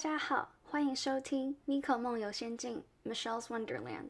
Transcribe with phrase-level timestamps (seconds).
[0.00, 4.08] 家好，欢迎收听《妮可梦游仙境》（Michelle's Wonderland）。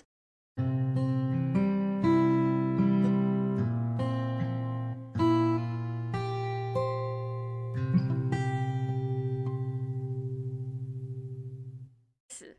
[12.28, 12.56] 是，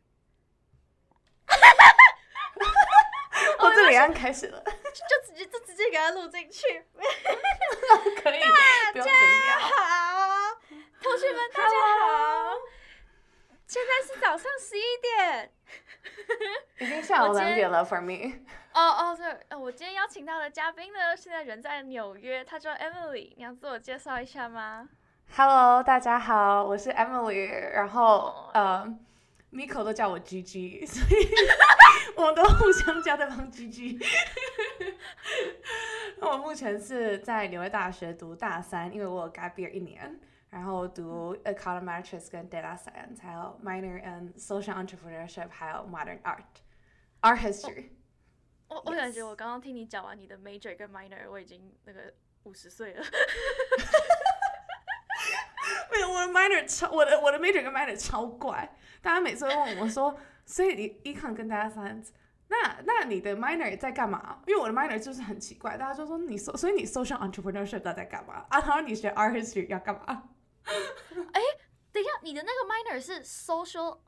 [3.60, 4.70] 我这里按开始了， 就
[5.26, 6.84] 直接就直接给它录进去。
[8.22, 8.40] 可以，
[8.92, 9.14] 不用剪
[9.46, 9.58] 掉。
[9.58, 9.70] 好，
[11.00, 12.58] 同学们大家好，
[13.66, 15.50] 现在是早上十一点。
[16.78, 18.36] 已经下午我今天两点了，for me。
[18.74, 24.88] 哦哦，对，呃，我今天邀请到的嘉宾呢，现在人在纽约，他叫 Emily，你要自我介绍一下吗
[25.34, 28.98] ？Hello，大家好，我是 Emily，然后哦呃
[29.52, 31.28] ，Miko 都叫我 GG，所以
[32.16, 34.04] 我们都互相叫对方 GG。
[36.18, 46.20] 那我目前是在纽约大学读大三，因为我有 gap year 一年，然后读 econometrics 跟 data science，还有 minor in social entrepreneurship，还有 modern
[47.22, 47.90] art，art history。
[48.68, 52.12] 我我感觉我刚刚听你讲完你的 major 跟 minor，我已经那个
[52.44, 53.04] 五十岁了。
[55.90, 62.08] 没有，我的 minor 超，我的我的 major 跟 minor 超怪，大家每次都问我说，所以你 econ 跟 data science，
[62.48, 64.42] 那那你的 minor 在干嘛？
[64.46, 68.58] 因为我的 minor 就是很奇怪，大家就说你 so 所以你 social entrepreneurship 在干嘛啊？
[68.58, 70.30] 然后你学 art history 要干嘛？
[71.92, 73.98] 等一下，你的那个 minor 是 social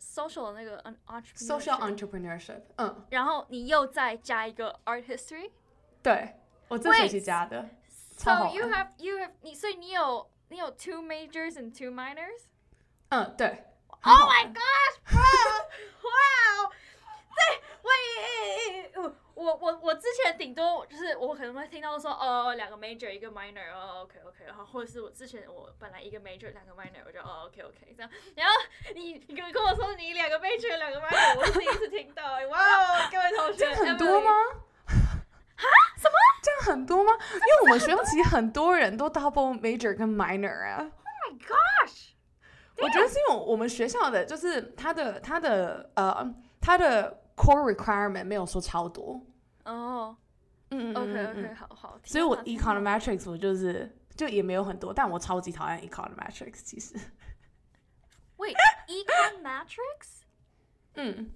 [0.00, 5.50] social 的那个 entrepreneurship social entrepreneurship，嗯，然后你又再加一个 art history。
[6.02, 6.36] 对
[6.68, 7.68] 我这学期加的，
[8.16, 12.44] 超 So 好 you 玩 have you have 你所以你有你有 two majors and two minors。
[13.08, 13.64] 嗯，对。
[14.06, 15.22] Oh my gosh, bro!
[16.02, 16.70] Wow!
[17.34, 17.40] 对，
[17.82, 17.90] 喂，
[19.39, 28.53] 我我我之前顶多就是我可能会听到说哦两个 major 一个 minor 哦 OK OK，然后或者是我之前我本来一个 major 两个 minor 我就哦 OK OK 这样，然后
[28.93, 34.31] 你你跟跟我说你两个 major 两个 minor，我是第一次听到哎，哇哦，各位同学，这样很多吗？
[34.89, 35.63] 啊？
[35.97, 37.13] 什么这样很多吗？
[37.33, 40.79] 因为我们学校其实很多人都 double major 跟 minor 啊。
[40.79, 42.09] ？Oh my gosh！
[42.77, 49.20] 我觉得是因为我们学校的就是它的它的呃它的 core requirement 没有说超多，
[49.64, 50.16] 哦
[50.70, 56.94] 嗯嗯嗯，OK 嗯 OK，嗯，好好，所以我天哪天哪 econometrics 我就是就也没有很多，但我超级讨厌 econometrics 其实，
[58.36, 58.54] Wait,
[58.88, 60.22] econometrics?
[60.94, 61.30] 嗯，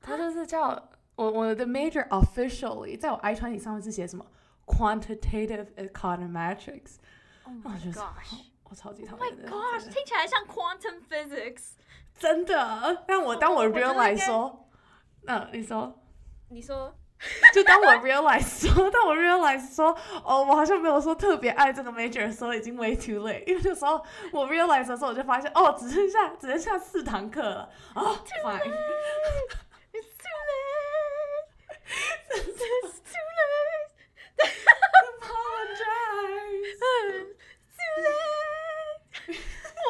[0.00, 4.26] 它就是叫我我的 major officially 在我 I 传体上面是写什么
[4.66, 6.96] quantitative econometrics，
[7.44, 8.44] Oh 我 my 觉得 gosh.
[8.64, 11.72] 我超级讨 Oh my 厌的 gosh，听起来像 quantum physics。
[12.18, 14.65] 真的，但我当我我我觉得应 realize 该说，
[15.25, 15.99] 嗯，你说。
[16.49, 16.95] 你说
[17.53, 19.87] 就当我 realize 说，当我 realize 说，
[20.23, 23.43] 哦，我好像没有说特别爱这个 major 的时候，已经 way too late。
[23.47, 27.69] 因为那时候我 realize 的时候，我就发现，哦，只剩下只剩下四堂课了。
[27.95, 28.03] 啊、
[28.43, 28.61] fine。
[29.91, 31.49] It's too late.
[32.29, 33.91] It's too late.
[35.17, 36.79] Apologize。
[37.75, 39.37] Too late.
[39.77, 39.81] 哇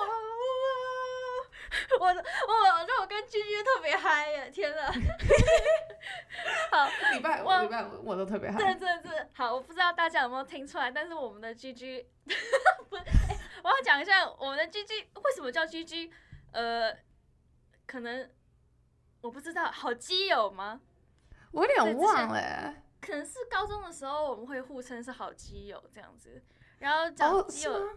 [2.00, 2.67] 我我让我
[3.08, 4.50] 跟居居特别嗨呀！
[4.52, 4.92] 天哪。
[6.70, 8.58] 好，礼拜礼拜五我都特别嗨。
[8.58, 12.08] 对对对，好，我不知道大家有没有听出来，但是我们的 G G
[13.64, 16.12] 我要讲一下我们的 G G 为什么叫 G G，
[16.52, 16.96] 呃，
[17.86, 18.30] 可能
[19.22, 20.82] 我不知道，好基友吗？
[21.52, 22.84] 我有点忘了耶。
[23.00, 26.44] 可能是高中的时候我们会互称是好基友这样子，
[26.80, 27.90] 然后讲哦，基友？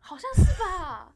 [0.00, 1.12] 好像是吧？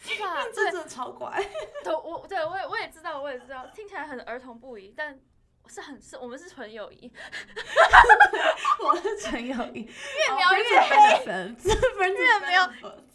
[0.00, 0.42] 是吧？
[0.52, 1.30] 这对，真的超怪。
[1.84, 5.20] 对，我对我也我也知道，我也知道，听起来很儿童不宜，但
[5.68, 7.12] 是很是我们是纯友谊。
[8.82, 12.66] 我是纯友谊，越描越黑越描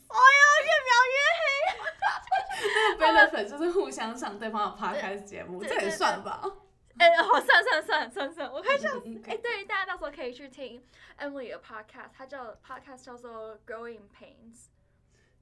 [0.07, 1.46] 哎呦，越描越黑。
[2.97, 6.41] benefit 就是互相上对方的 podcast 节目，这也算吧。
[6.97, 9.02] 哎、好，算算算算算，我快笑死！
[9.06, 10.81] 嗯嗯哎、对，大家到时候可以去听
[11.19, 14.67] Emily 的 podcast，它叫 podcast 叫做 Growing Pains。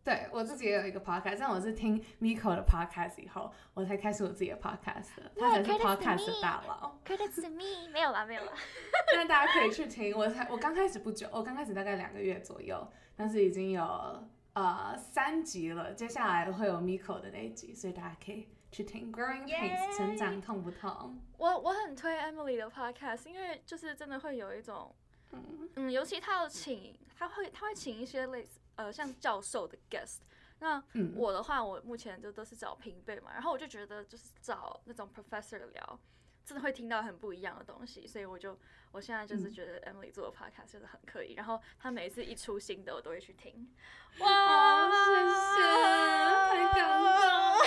[0.03, 5.31] 对我自己也有一个 podcast，但我是听 Miko 的 podcast 以后，我才开始我自己的 podcast 的。
[5.37, 6.97] 他才是 podcast 的大佬。
[7.05, 8.51] Credits to me，没有啦，没有啦。
[9.15, 12.85] 但大家可以去听，我才我刚开始不久，我刚开始大概两个月左右，
[13.15, 13.83] 但是已经有
[14.53, 21.17] 呃三集了，接下来会有 Miko 的那一集，所以大家可以去听 Growing Pains，Yay 成长痛不痛？
[21.37, 24.93] 我我很推 Emily 的 podcast，因为就是真的会有一种，
[25.31, 30.17] 嗯嗯，尤其他有请，他会他会请一些类似呃像教授的 guest。
[30.59, 35.99] 那嗯，我的话，我目前就都是找平辈嘛，然后我就觉得就是找那种 professor 聊，
[36.45, 38.57] 真的会听到很不一样的东西，所以我就
[38.91, 43.69] 我现在就是嗯觉得 Emily 做的 podcast 真的很可以，然后她每次一出新的我都会去听。
[44.19, 45.61] 哇谢谢
[46.49, 47.57] 太感动了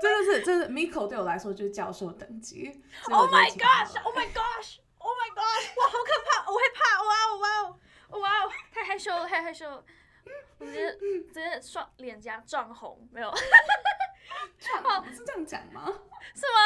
[0.00, 2.82] 真的是真的 Miko 对我来说就是教授等级。
[3.08, 4.02] Oh my gosh!
[4.02, 4.78] Oh my gosh!
[4.98, 5.66] Oh my gosh!
[5.76, 6.50] 哇，好可怕！
[6.50, 7.02] 我会怕！
[7.04, 7.78] 哇哦哇哦
[8.10, 8.52] 哇哦！
[8.72, 9.84] 太害羞了，太害羞了。
[10.58, 13.32] 我直接直接双脸颊涨红，没有
[14.58, 15.86] 撞是这样讲吗？
[16.34, 16.60] 是吗？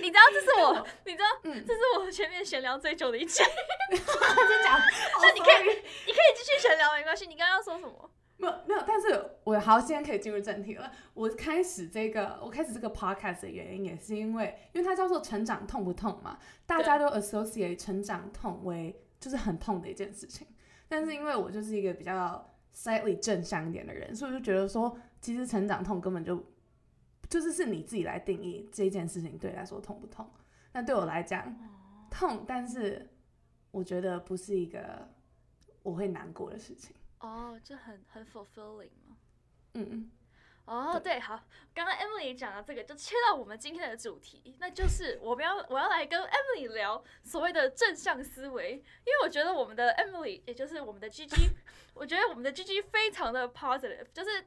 [0.00, 3.42] 你知道这是我，你知道嗯，这是我前面闲聊最久的一集。
[3.90, 3.98] 真
[4.62, 4.78] 假？
[5.20, 5.54] 那你可以
[6.06, 7.26] 你可以继续闲聊，没关系。
[7.26, 8.10] 你刚刚要说什么？
[8.38, 10.90] 没有没有，但是我好，现在可以进入正题了。
[11.12, 20.46] 我开始这个，我开始这个 podcast 的原因也是因为，因为它叫做成长痛不痛嘛，大家都 associate 成长痛为就是很痛的一件事情。
[20.88, 26.42] 但是因为我就是一个比较 slightly 正向一点的人，所以我就觉得说，其实成长痛根本就
[27.28, 30.30] 就是是你自己来定义这件事情对你来说痛不痛。
[30.72, 31.56] 那对我来讲
[32.08, 33.10] 痛，但是
[33.72, 35.08] 我觉得不是一个
[35.82, 36.94] 我会难过的事情。
[37.20, 39.16] 哦，就很很 fulfilling 嘛。
[39.74, 40.10] 嗯。
[40.64, 41.42] 哦，对，好，
[41.72, 51.52] 刚刚 Emily 讲的这个就切到我们今天的主题，那就是我们要我要来跟 Emily 聊所谓的正向思维，因为我觉得我们的 Emily，也就是我们的 GG，
[51.94, 54.44] 我觉得我们的 GG 非常的 positive，就是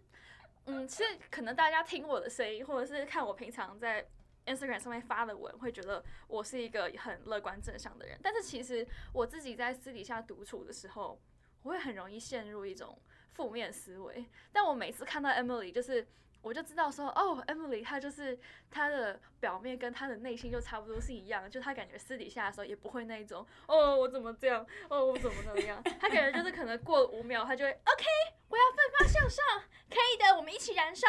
[0.65, 4.07] 嗯，其实可能大家听我的声音，或者是看我平常在
[4.45, 11.19] Instagram 上面发的文，会觉得我是一个很乐观正向的人，但是其实我自己在私底下独处的时候，
[11.63, 12.98] 我会很容易陷入一种
[13.34, 14.25] 负面思维。
[14.52, 16.08] 但我每次看到 Emily，就是
[16.42, 28.06] 我就知道说，哦，Emily 她就是她的表面跟她的内心就差不多是一样的，就她感觉私底下的时候也不会那一种，哦，我怎么这样，哦，我怎么怎么样，她感觉就是可能过五秒，她就会 OK，
[28.50, 29.46] 我要奋发向上，
[29.90, 31.07] 可以的，我们一起燃烧，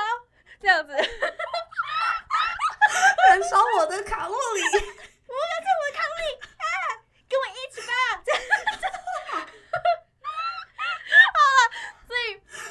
[0.61, 0.93] 这样子。
[3.29, 4.61] 燃烧我的卡路里。
[7.29, 7.93] 跟我一起吧。
[8.27, 8.41] 这样
[9.33, 9.39] 好
[11.57, 11.57] 了，
[12.07, 12.19] 所以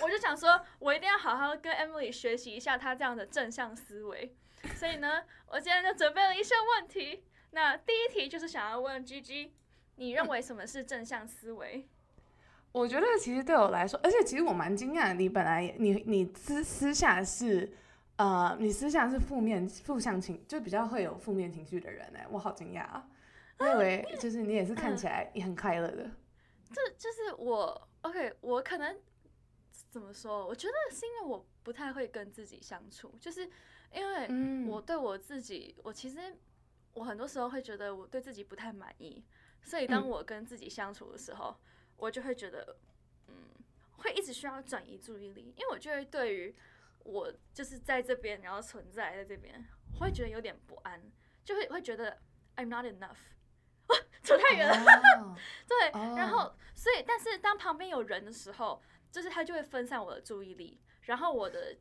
[0.03, 4.35] 我就想说，我一定要好好跟 Emily 学习一下她这样的正向思维。
[4.75, 7.25] 所以呢，我今天就准备了一些问题。
[7.49, 9.49] 那第一题就是想要问 GG，
[9.95, 11.89] 你认为什么是正向思维？
[12.71, 17.73] 我觉得其实对我来说，而且其实我蛮惊讶的，你本来你你私私下是
[18.15, 23.05] 呃，你私下是负面负向情，就比较会有负面情绪的人哎，我好惊讶啊！
[23.57, 26.09] 我以为就是你也是看起来也很快乐的，
[26.73, 28.95] 这就是我 OK，我可能
[29.91, 30.47] 怎么说？
[30.47, 33.41] 我觉得是因为我不太会跟自己相处，就是
[33.93, 36.33] 因为嗯我对我自己，我其实
[36.93, 39.21] 我很多时候会觉得我对自己不太满意，
[39.61, 41.53] 所以当嗯我跟自己相处的时候，
[41.97, 42.77] 我就会觉得，
[43.27, 43.33] 嗯，
[43.97, 46.55] 会一直需要转移注意力，因为我就会对于
[47.03, 49.61] 我就是在这边，然后存在在这边，
[49.95, 51.01] 我会觉得有点不安，
[51.43, 52.17] 就会会觉得
[52.55, 53.17] I'm not enough，
[54.23, 54.75] 扯太远了。
[55.19, 55.35] 哦
[55.67, 58.81] 对，哦然后所以，但是当旁边有人的时候，
[59.11, 61.75] 就是他就会分散我的注意力，然后我的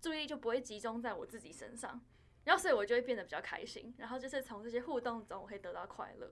[0.00, 2.00] 注意力就不会集中在我自己身上，
[2.44, 6.30] 然后所以我就会变得比较开心，然后就是从这些互动中我会得到快乐，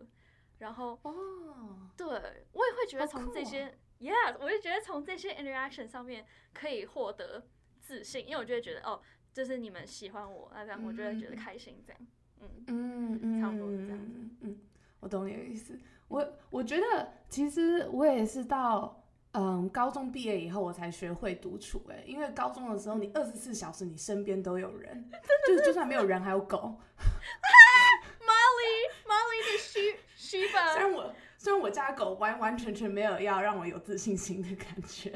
[0.59, 7.47] 然后哦，对我也会觉得从这些、yeah，我就觉得从这些 interaction 上面可以获得
[7.81, 9.01] 自信，因为我就会觉得哦，
[9.33, 12.07] 就是你们喜欢我，那这样我就会觉得嗯开心，这样，
[12.41, 14.61] 嗯，嗯嗯，差不多是这样子嗯，
[15.01, 15.79] 我懂你的意思。
[16.09, 19.02] 我我觉得其实我也是到
[19.33, 21.83] 嗯高中毕业以后，我才学会独处。
[21.91, 25.11] 哎，因为高中的时候，你二十四小时你身边都有人，
[25.49, 26.79] 就是就算没有人，还有狗。
[28.21, 35.11] Molly Molly 的虚虚虽，然我虽然我家狗完完全全没有要让我有自信心的感觉，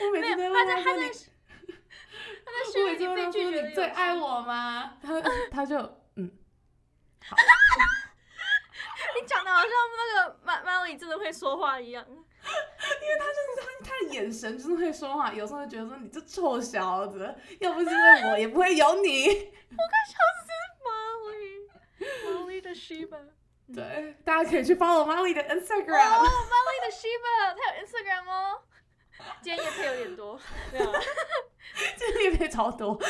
[0.00, 1.02] 我每次都问他说你，
[2.44, 4.96] 他 在我虚拟每次问他被拒绝的说你最爱我吗？
[5.02, 5.76] 他他就
[6.14, 6.30] 嗯，
[7.26, 7.36] 好，
[9.48, 12.04] 的好像那个 Ma Molly 真的会说话一样。
[12.08, 13.18] 因为
[13.82, 19.26] 他的眼神真的会说话，有时候会觉得说你这臭小子，要不是因为我，也不会有你。
[20.84, 21.68] Molly
[22.24, 23.18] Molly 的 Shiba，
[23.74, 26.20] 对，大家可以去 follow Molly 的哦 Instagram。
[26.20, 28.62] ，Molly 的 Shiba，他有 Instagram 哦。
[29.42, 30.40] 今天夜配有点多，
[30.72, 31.00] 没有啊
[31.98, 32.90] 这个也配超多。
[32.90, 33.04] 我觉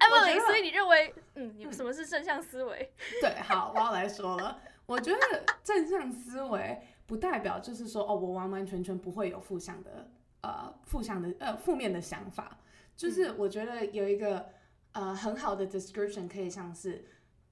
[0.00, 2.92] ？Emily，所以你认为，嗯，你什么是正向思维？
[3.22, 4.60] 对，好，我要来说了。
[4.90, 5.18] 我觉得
[5.62, 12.58] 正向思维不代表就是说，哦，我完完全全不会有负向的呃负向的呃负面的想法。
[12.96, 14.46] 就是我觉得有一个
[14.90, 17.04] 呃很好的 description 可以像是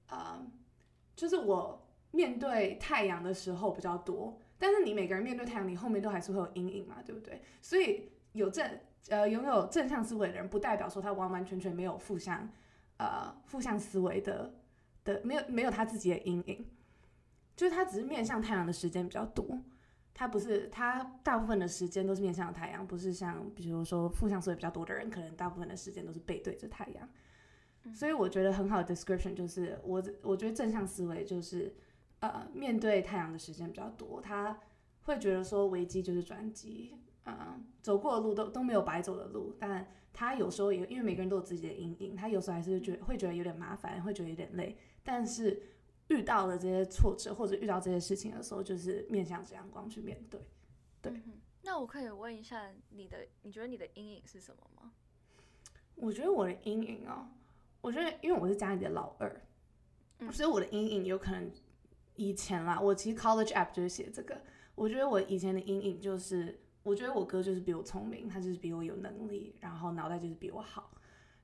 [0.09, 0.45] 呃，
[1.15, 7.41] 就是我面对太阳的时候比较多，但是你每个人面对太阳，你后面都还是会有阴影嘛，对不对？
[7.61, 8.69] 所以有正
[9.07, 12.49] 呃拥有正向思维的人，不代表说他完完全全没有负向
[12.97, 14.53] 呃负向思维的
[15.05, 16.67] 的没有没有他自己的阴影，
[17.59, 19.59] 就是他只是面向太阳的时间比较多。
[20.13, 27.09] 它不是它大部分的时间都是面向太阳，不是像比如说负向思维比较多的人，可能大部分的时间都是背对着太阳。
[27.93, 31.75] 所以我觉得很好的 description 就是我我觉得正向思维就是
[32.21, 34.57] 呃面对太阳的时间比较多，他
[35.01, 45.61] 会觉得说危机就是转机，嗯、走过的路都都没有白走的路，但他有时候也因为每个人都有自己的阴影，他有时候还是觉会觉得有点麻烦，会觉得有点累，但是
[46.09, 50.39] 遇到了这些挫折或者遇到这些事情的时候，就是面向着阳光去面对。
[51.01, 54.91] 对嗯那我可以问一下你的，你觉得你的阴影是什么吗？
[55.95, 57.27] 我觉得我的阴影哦，
[57.81, 59.41] 我觉得因为我是家里的老二，
[60.19, 61.51] 嗯所以我的阴影有可能
[62.15, 64.41] 以前啦，我其实 college app 就是写这个。
[64.75, 70.89] 我觉得我以前的阴影就是，我觉得我哥就是比我聪明，他就是比我有能力，然后脑袋就是比我好，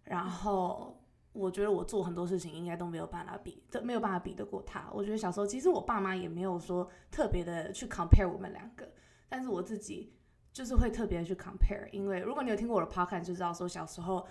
[0.05, 0.97] 然后
[1.35, 4.89] 我觉得我做很多事情应该都没有办法比，都没有办法比得过他。
[4.91, 8.89] 我觉得小时候其实我爸妈也没有说特别的去 compare 我们两个，
[9.27, 10.13] 但是我自己
[10.53, 14.25] 就是会特别去 compare，因为如果你有听过我的 podcast 就知道说小时候，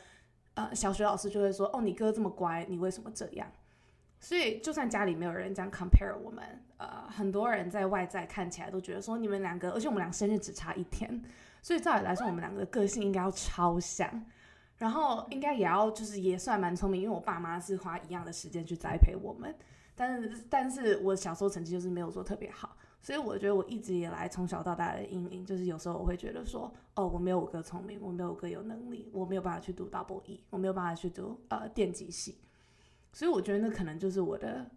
[0.54, 3.46] 呃，小学老师就会说，哦，你哥这么乖，你为什么这样？
[4.20, 6.42] 所以就算家里没有人这样 compare 我们，
[6.78, 11.23] 呃，很多人在外在看起来都觉得说你们两个，而且我们俩生日只差一天，
[11.61, 14.25] 所以照理来说我们两个的个性应该要超像，
[14.78, 19.54] 然后应该也要就是也算蛮聪明，因为我爸妈是花一样的时间去栽培我们，
[19.95, 32.38] 但是但是我小时候成绩就是没有说特别好，所以我觉得我一直以来从小到大的阴影就是有时候我会觉得说，哦，我没有我哥聪明，我没有我哥有能力，我没有办法去读 double E，我没有办法去读呃电机系，
[33.12, 34.69] 所以我觉得那可能就是我的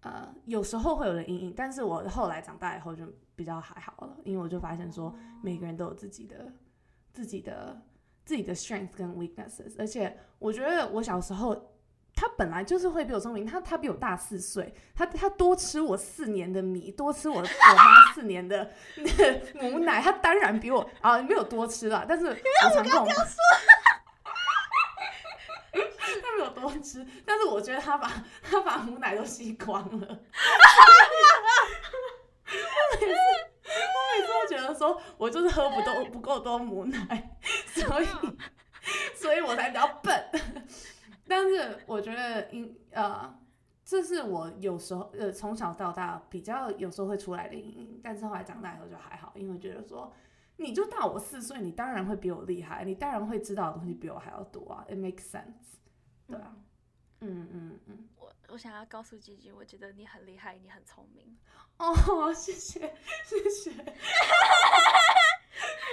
[0.00, 6.52] 呃有时候会有的阴影，但是我后来长大以后就比较还好了，因为我就发现说每个人都有自己的
[7.12, 7.80] 自己的
[8.24, 11.68] 自己的 strength 跟 weaknesses，而且我觉得我小时候。
[12.12, 22.34] 他本来就是会比我聪明，他他比我大四岁，他他多吃我四年的米，多吃我我妈 四年的那 个母奶，他当然比我啊没有多吃了，但是我
[22.74, 23.14] 常跟我说
[26.20, 28.12] 他没有多吃，但是我觉得他把
[28.42, 30.20] 他把母奶都吸光了。
[32.50, 33.14] 我每次
[34.20, 37.36] 我每次都觉得说，我就是喝不多不够多母奶，
[37.66, 38.06] 所以
[39.14, 40.24] 所以我才比较笨。
[41.26, 43.32] 但是我觉得因呃，
[43.84, 50.12] 这是我有时候呃从小到大比较有时候会出来的阴影，但是后来长大以后就还好，因为觉得说
[50.56, 55.78] 你就大我四岁，你当然会比我厉害，你当然会知道的东西比我还要多啊，it makes sense，
[56.26, 56.52] 对啊，
[57.20, 58.19] 嗯嗯嗯，我
[58.52, 61.38] 我想要告诉吉吉，我觉得你很厉害，你很聪明，
[61.78, 62.80] 哦，谢 谢
[63.24, 63.70] 谢谢，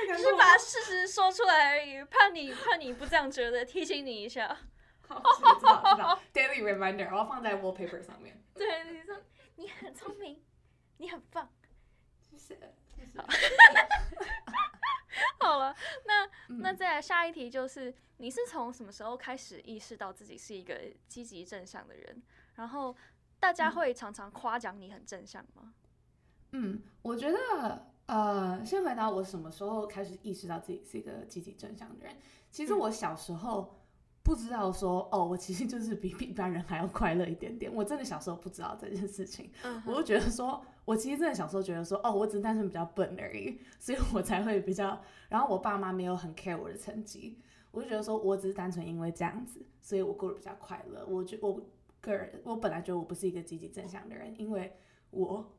[0.07, 4.57] 只是把事实说出来而已，怕你怕你不这样觉得，提醒你一下。
[5.07, 9.15] 好，知道知道，daily reminder，我要放在 wallpaper 上面， 对，你说
[9.55, 10.43] 你很聪明，
[10.97, 11.49] 你很棒。
[12.29, 12.55] 谢谢
[12.95, 13.19] 谢谢。
[15.39, 15.73] 好了，
[16.05, 22.21] 那嗯那再来下一题就是，你是从什么时候开始意识到自己是一个积极正向的人？
[22.57, 22.93] 然后
[23.39, 25.73] 大家嗯会常常夸奖你很正向吗？
[26.51, 32.15] 嗯，我觉得呃，先回答我什么时候开始意识到自己是一个积极正向的人。
[32.51, 33.81] 其实嗯我小时候
[34.23, 37.73] 不知道说，哦，我其实就是比比一般人还要快乐一点点。
[37.73, 44.99] 我真的小时候不知道这件事情，嗯我就觉得说，我其实真的小时候觉得说，哦，我只是单纯比较笨而已，所以我才会比较。
[45.29, 47.37] 然后我爸妈没有很 care 我的成绩，
[47.71, 51.05] 我就觉得说我只是单纯因为这样子，所以我过得比较快乐。
[51.05, 51.61] 我觉我
[52.01, 54.77] 个人，我本来觉得我不是一个积极正向的人，因为
[55.11, 55.57] 我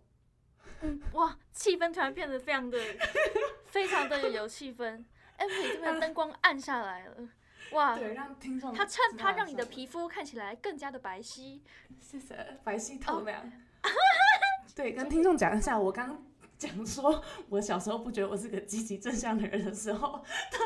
[0.81, 2.79] 嗯，哇，气氛突然变得非常的
[3.67, 5.05] 非常的有气氛。
[5.39, 7.29] Emily 这边灯光暗下来了，
[7.73, 11.61] 哇，对让听众他趁他让你的皮肤看起来更加的白皙。
[12.01, 13.51] 谢谢白皙透亮。
[14.75, 16.25] 对，跟听众讲一下，我刚
[16.57, 20.59] 讲说我小时候不觉得我是个积极正向的人的时候，他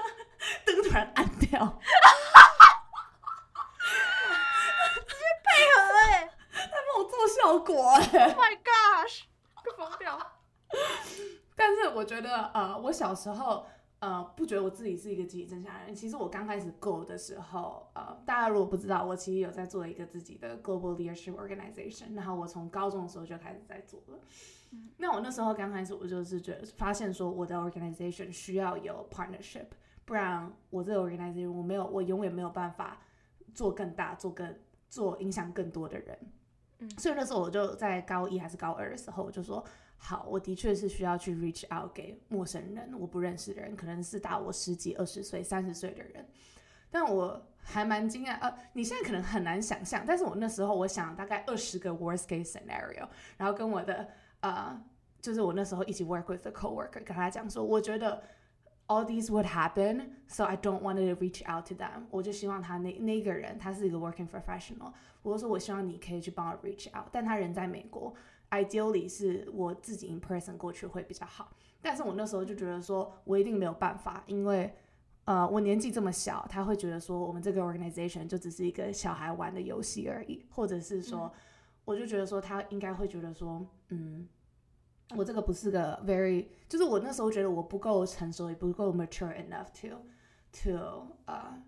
[0.64, 1.80] 灯突然暗掉，
[5.44, 9.22] 配合哎他帮我做效果哎、，Oh my gosh，
[9.54, 10.18] 快疯掉。
[11.56, 13.66] 但是我觉得呃，我小时候
[13.98, 15.94] 呃不觉得我自己是一个积极正向的人。
[15.94, 24.18] 其实我刚开始 Go 的时候，呃，大家如果不知道，我其实有在做一个自己的 Global Leadership Organization，然后我从高中的时候就开始在做了。
[24.96, 29.66] 那我那时候刚开始，我就是觉得发现说我的 organization 需要有 partnership，
[30.04, 33.02] 不然我这个 organization 我没有，我永远没有办法
[33.52, 34.56] 做更大，做更
[34.88, 36.18] 做影响更多的人。
[36.98, 39.64] 所以那时候我就在高一还是高二的时候，我就说
[39.96, 46.26] 好，我的确是需要去 reach out 给陌生人，我不认识的人，可能是大我十几、二十岁、三十岁的人。
[46.90, 53.08] 但我还蛮惊讶，呃，你现在可能很难想象，但是我那时候我想大概二十个 worst case scenario，
[53.38, 54.08] 然后跟我的
[54.40, 54.78] 呃
[55.20, 58.22] 就是我那时候一起 work with the coworker，跟他讲说，我觉得
[58.88, 62.04] all these would happen, so I don't want to reach out to them。
[62.10, 68.12] 我就希望他那那个人他是一个 working professional，我就说我希望你可以去帮我 reach out，但他人在美国
[68.50, 71.50] ，ideally 是我自己 in person 过去会比较好。
[71.80, 74.74] 但是我那时候就觉得说我一定没有办法，因为
[75.24, 81.32] 呃我年纪这么小，他会觉得说我们这个 organization 就只是一个小孩玩的游戏而已，或者是说，
[81.84, 84.28] 我就觉得说他应该会觉得说，嗯。
[85.16, 89.96] 我这个不是个 very，就是我那时候觉得我不够成熟，也不够 mature enough to
[90.52, 91.62] to 呃、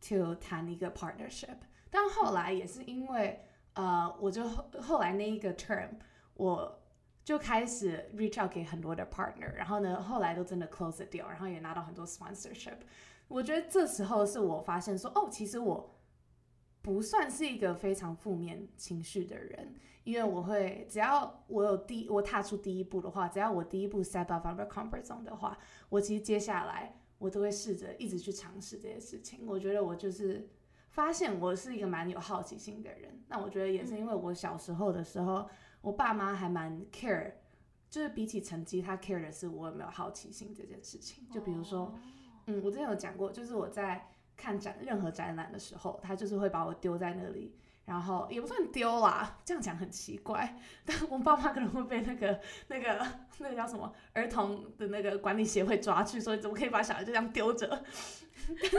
[0.00, 1.56] to 谈一个 partnership。
[1.90, 5.88] 但后来也是因为呃，我就后后来那一个 term，
[6.34, 6.80] 我
[7.24, 12.78] 就开始 reach out 给很多的 partner，然后呢，后来都真的 close the deal，然后也拿到很多 sponsorship。
[13.28, 15.90] 我觉得这时候是我发现说，哦，其实我
[16.88, 19.74] 不算是一个非常负面情绪的人。
[20.04, 25.58] 因为我会，只要我有第我踏出第一步的话，只要我第一步 step out from the comfort zone 的话，
[25.90, 29.40] 我其实接下来我都会试着一直去尝试这些事情。
[29.46, 30.48] 我觉得我就是
[30.88, 33.22] 发现我是一个蛮有好奇心的人。
[33.28, 35.46] 那我觉得也是因为我小时候的时候，
[35.82, 37.32] 我爸妈还蛮 care，
[37.90, 41.28] 就是比起成绩，他 care 的是我有没有好奇心这件事情。
[41.30, 41.94] 就比如说，
[42.46, 47.54] 嗯，我之前有讲过，就是我在看展任何展览的时候，他就是会把我丢在那里。
[47.84, 50.58] 然后也不算丢啦，这样讲很奇怪。
[50.84, 53.06] 但我爸妈可能会被那个、那个、
[53.38, 57.66] 那个叫什么儿童的那个管理协会抓去，所以怎么可以把小孩就这样丢着？
[58.46, 58.76] 但是，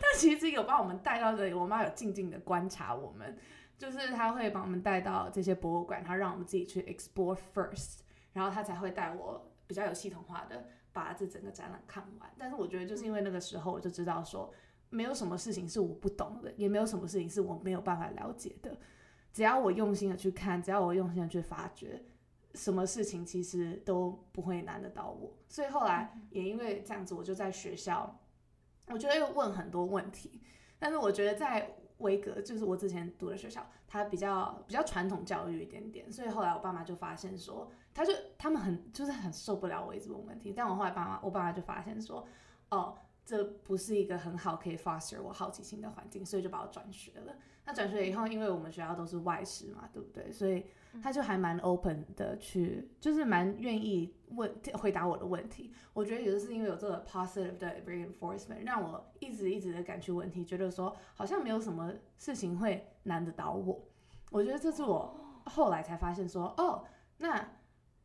[0.00, 3.36] 但其实有把我们带到这里，我妈有静静的观察我们，
[3.76, 7.98] 就是他会把我们带到这些博物馆，他让我们自己去 explore first，
[8.32, 12.30] 然后他才会带我比较有系统化的把这整个展览看完。
[12.38, 14.50] 但是我觉得就是因为那个时候我就知道说。
[14.90, 18.76] 没有什么事情是我不懂的，也没有什么事情是我没有办法了解的。
[19.32, 22.02] 只要我用心的去看，只要我用心的去发掘，
[22.54, 25.36] 什么事情其实都不会难得到我。
[25.48, 28.18] 所以后来也因为这样子，我就在学校，
[28.86, 30.40] 我觉得又问很多问题。
[30.78, 36.10] 但是我觉得在维格，就是我之前读的学校，它比较比较传统教育一点点。
[36.10, 40.52] 所以后来我爸妈就发现说，他就他们很就是很受不了我一直问问题。
[40.52, 42.26] 但我后来爸妈，我爸妈就发现说，
[42.70, 42.96] 哦。
[43.28, 47.36] 这不是一个很好可以 foster 我好奇心的环境，所以就把我转学了。
[47.66, 50.32] 那转学以后，因为我们学校都是外师嘛，对不对？
[50.32, 50.64] 所以
[51.02, 55.70] 他就还蛮 open 的去，就是蛮愿意问回答我的问题。
[55.92, 63.86] 我觉得也是因为有这个 positive 的 reinforcement，让我一直一直的敢去问题，觉得说好像没有什么事情会难得倒我。
[64.30, 66.82] 我觉得这是我后来才发现说，哦，
[67.18, 67.46] 那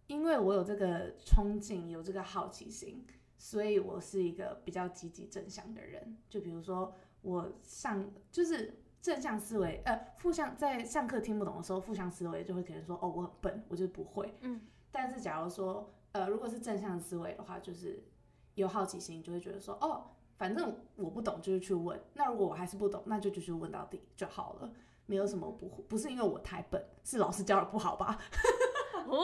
[0.08, 3.08] 因为我有这个冲劲，有这个好奇心。
[3.44, 14.34] 所以我是一个比较积极正向的人，就比如说我上就是正向思维，呃，负向在上课听不懂的时候，负向思维就会可能说，哦，我很笨，我就不会。
[14.40, 14.62] 嗯。
[14.94, 18.02] 但是假如说，呃，如果是正向思维的话，就是
[18.56, 20.06] 有好奇心，就会觉得说，哦，
[20.38, 24.72] 反正我不懂就是去问，那如果我还是不懂，那就继续问到底就好了，
[25.06, 28.18] 没有什么不不是因为我太笨，是老师教的不好吧？
[29.06, 29.22] 哦。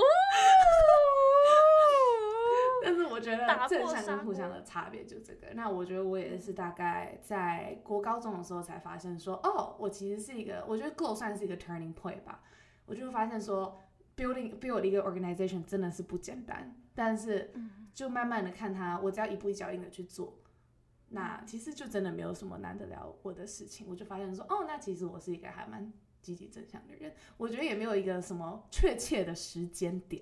[3.20, 5.48] 我觉得正向跟负向的差别就这个。
[5.54, 12.42] 那我觉得我也是大概在国高中的时候才发现说，哦，我其实是一个，我觉得够算是一个 turning point 吧。
[12.86, 13.78] 我就发现说
[14.16, 16.76] ，building build 一个 organization 真的是不简单。
[16.96, 17.52] 但是
[17.94, 20.40] 就慢慢的看他，我只要一步一脚印的去做，
[21.10, 23.86] 那其实就真的没有什么难得了我的事情。
[23.90, 27.14] 我就发现说，哦，那其实我是一个还蛮积极正向的人。
[27.38, 30.22] 我觉得也没有一个什么确切的时间点。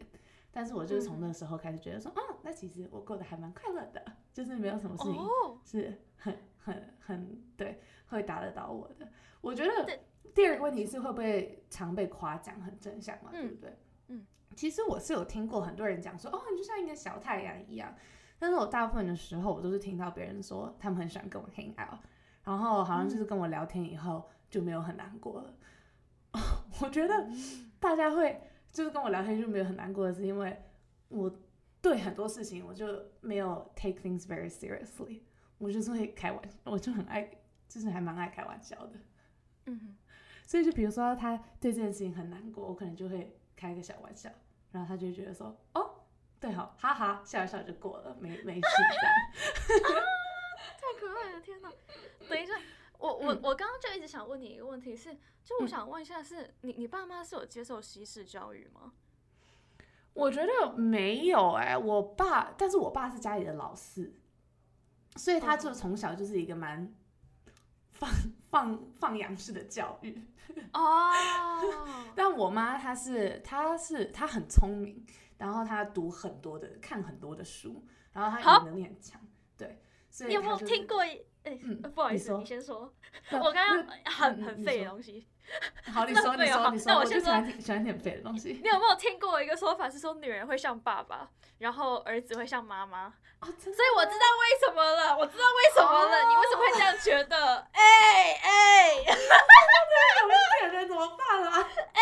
[0.51, 5.21] 但是我就是从那时候开始觉得说，啊，那其实我过得还蛮快乐的， 就是没有什么事情
[5.63, 9.07] 是很很很对会打得到我的。
[9.41, 9.99] 我觉得
[10.33, 13.77] 第二个问题是会不会常被夸奖很正向嘛，对不对？
[14.07, 17.95] 嗯，其实我是有听过很多人讲说，哦，你就像一个小太阳一样。
[18.39, 21.99] 但是我大部分的时候，我都是听到别人说他们很喜欢跟我 hang out，
[22.43, 25.53] 然后好像就是跟我聊天以后就没有很难过了。
[26.81, 27.27] 我觉得
[27.79, 28.41] 大家会。
[28.71, 30.61] 就是跟我聊天就没有很难过的是，因为
[31.09, 31.33] 我
[31.81, 32.87] 对很多事情我就
[33.21, 35.21] 没有 take things very seriously，
[35.57, 37.29] 我就是会开玩笑，我就很爱，
[37.67, 38.93] 就是还蛮爱开玩笑的。
[39.65, 39.97] 嗯，
[40.45, 44.29] 所以就比如说他对这件事情很难过，我可能就会开个小玩笑，
[44.71, 46.03] 然后他就觉得说，哦，
[46.39, 49.95] 对好，哈哈，笑一笑就过了，没没事这样。
[50.77, 51.71] 太可爱了，天哪！
[52.29, 52.53] 等一下。
[52.97, 58.93] 我我我刚刚就一直想问你一个问题，是就我想问一下，是你你爸妈是有接受西式教育吗？
[60.13, 64.15] 我觉得没有哎，我爸，但是我爸是家里的老四，
[65.15, 66.91] 所以他就从小就是一个蛮
[67.91, 68.09] 放
[68.49, 70.19] 放放养式的教育
[70.73, 71.11] 哦。
[72.15, 75.05] 但我妈她是她是她很聪明，
[75.37, 79.21] 然后她读很多的，看很多的书，然后他好语言能力很强，
[79.55, 79.79] 对，
[80.09, 81.26] 所以你有没有听过一？
[81.47, 82.93] 哎、嗯不好意思，你先说。
[83.31, 85.27] 我刚刚很嗯很废的东西。
[85.93, 88.59] 好， 你说，你说，你说，那我先说喜欢听喜欢听很废的东西。
[88.61, 91.29] 你有没有听过一个说法是说女人会像爸爸，
[91.59, 93.13] 然后儿子会像妈妈？
[93.39, 96.17] 哦，所以我知道为什么了，我知道为什么了。
[96.17, 97.67] 哦你为什么会这样觉得？
[97.71, 99.03] 哎哎，有
[100.59, 101.69] 点人怎么办啊？
[101.93, 102.01] 哎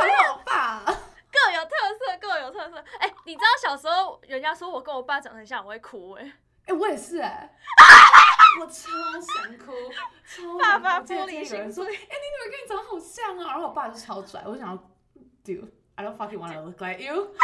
[0.00, 0.84] 我没有老爸啊。
[1.32, 2.84] 各有特色，各有特色。
[2.98, 6.32] 哎、你知道小时候人家说我跟我爸长得很像，我会哭哎、
[6.66, 7.50] 哎、我也是哎、
[8.60, 9.72] 我超想哭，
[10.26, 14.76] 超爸爸玻璃听有人说，心哎、你女儿跟你长得好像啊，然后我爸就超拽，我就想要
[15.44, 15.70] ，dude。
[15.94, 17.34] I don't fucking wanna look like you。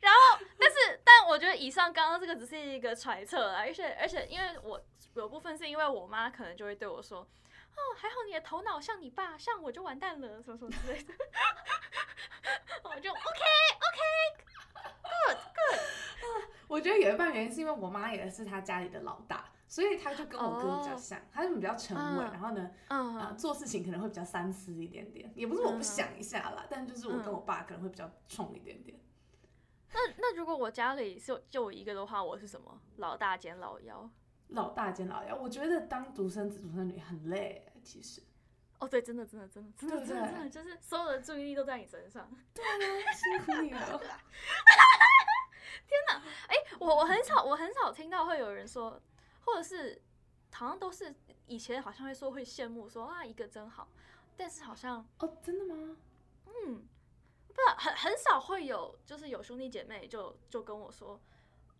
[0.00, 4.82] 然后，但是，但我觉得以上刚刚这个只是一个揣测啦，而且而且，因为我
[5.14, 11.12] 有部分是因为我妈可能就会对我说，哦，还好你的头脑像你爸，像我就完蛋了，什么什么之类的。
[12.82, 13.44] 我就 OK
[13.86, 14.00] OK
[15.02, 15.80] good good，
[16.68, 28.98] 我觉得有一半原因是因为我妈也是他家里的老大，所以他就跟我哥比较哦像，他就比较沉稳，嗯然后呢，嗯啊、做事情可能会比较三思一点点，也不是我不想一下啦，但就是我跟嗯我爸可能会比较冲一点点。
[29.92, 32.80] 那那如果我家里是就我一个的话，我是什么？
[32.96, 34.10] 老大兼老幺。
[34.48, 38.22] 老大兼老幺，我觉得当独生子、独生女很累，其实。
[38.78, 42.30] 哦，对，真的，真的，真的，真的，真的，真的，就是所有的注意力都在你身上。
[42.52, 42.68] 对啊
[43.14, 44.00] 辛苦你了。
[46.48, 49.00] 哎、我我很少我很少听到会有人说，
[49.44, 50.00] 或者是
[50.52, 51.14] 好像都是
[51.46, 53.88] 以前好像会说会羡慕说啊一个真好，
[54.36, 55.96] 但是好像哦，真的吗？
[56.46, 56.86] 嗯，
[57.48, 61.20] 不很很少会有就是有兄弟姐妹就就跟我说，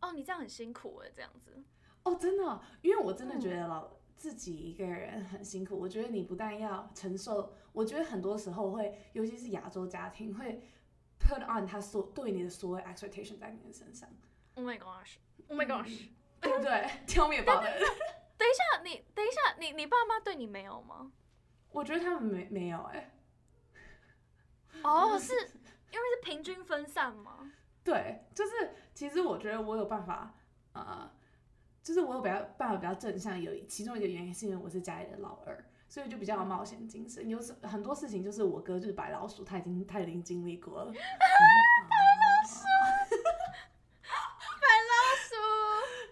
[0.00, 1.62] 哦你这样很辛苦哎这样子，
[2.02, 5.78] 哦，真的哦、因为我真的嗯觉得老、自己一个人很辛苦。
[5.78, 10.62] 我觉得你不但要承受，我觉得很多时候会，尤其是亚洲家庭会
[11.26, 14.08] put on 他所对你的所有 expectation 在你的身上
[14.54, 16.08] ，Oh my gosh，Oh my gosh，、
[16.40, 16.70] 对不对？
[17.06, 17.82] Tell me about it。
[18.38, 21.10] 等一下你等一下你你爸妈对你没有吗？
[21.72, 23.12] 我觉得他们没没有哎、
[24.82, 27.52] 哦，是因为是平均分散吗？
[27.82, 30.34] 对，就是其实我觉得我有办法，
[30.72, 31.10] 呃，
[31.82, 35.64] 就是我有比较办法比较正向，有其中一个原因是因为我是家里的老二，
[35.96, 37.26] 所以就比较有冒险精神。
[37.26, 40.92] 有时很多事情就是我哥就是白老鼠，他已经他已经经历过了。
[40.92, 42.66] 白老鼠，
[44.60, 44.92] 白老
[45.24, 45.32] 鼠，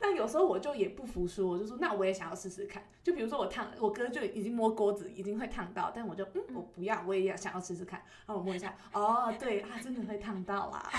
[0.00, 2.82] 但有时候我就也不服输，我就说那我也想要试试看。
[3.02, 8.00] 就比如说我烫，我哥就已经摸锅子，已经会烫到，但我就嗯我不要，我也要想要试试看。
[8.24, 10.90] 然后我摸一下，哦，对，他真的会烫到啦。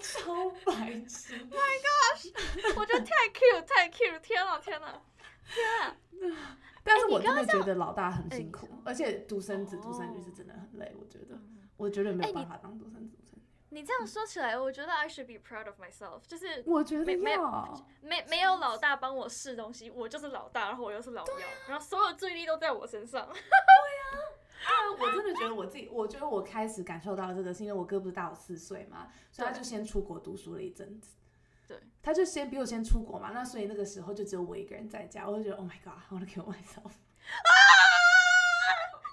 [0.00, 1.46] 超 白痴。
[2.74, 3.04] 我觉得
[3.62, 5.00] 太 cute 天啊天哪
[5.48, 5.96] 天啊！
[6.82, 10.94] 但是我真的觉得老大很辛苦说，而且独生子、独生女哦是真的很累。
[10.98, 11.38] 我觉得，
[11.76, 13.42] 我觉得没有办法当独生子、独生女。
[13.70, 21.34] 你这样说起来，我觉得 I should be proud of myself，就是我觉得没没有，没没有老大帮我试东西，我就是老大，然后我又是老幺，
[21.68, 23.26] 然后所有注意力都在我身上。
[23.32, 23.36] 对
[24.64, 31.16] 啊，我真的觉得我自己，我觉得我开始感受到这个，是因为我哥不是大我四岁嘛，所以他就先出国读书了一阵子。
[31.66, 36.92] 对，他就先比我先出国嘛，那所以那个时候就只有我一个人在家，我就觉得 Oh my God，I want to kill myself。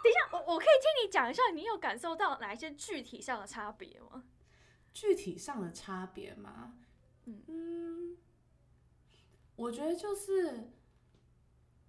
[0.03, 4.23] 等一下，我我可以听你讲一下，你有感受到哪一些具体上的差别吗？
[4.93, 6.75] 具体上的差别吗？
[7.25, 8.17] 嗯嗯，
[9.55, 10.71] 我觉得就是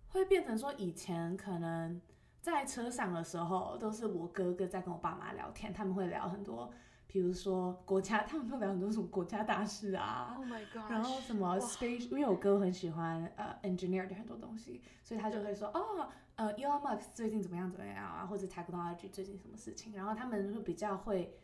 [0.09, 2.01] 会变成说，以前可能
[2.41, 6.73] 在车上的时候，都是我哥哥在跟我爸妈聊天，他们会聊很多，
[7.15, 10.35] 比如说国家，他们都聊很多什么国家大事啊。
[10.37, 10.91] Oh my god！
[10.91, 21.39] 然后什么 space，因为我哥很喜欢呃 engineer 的很多东西，所以他就会说哦呃 Elon Musk 最近怎么样怎么样啊，或者 technology 最近什么事情，然后他们会比较会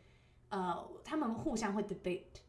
[0.49, 2.41] 呃他们互相会 debate，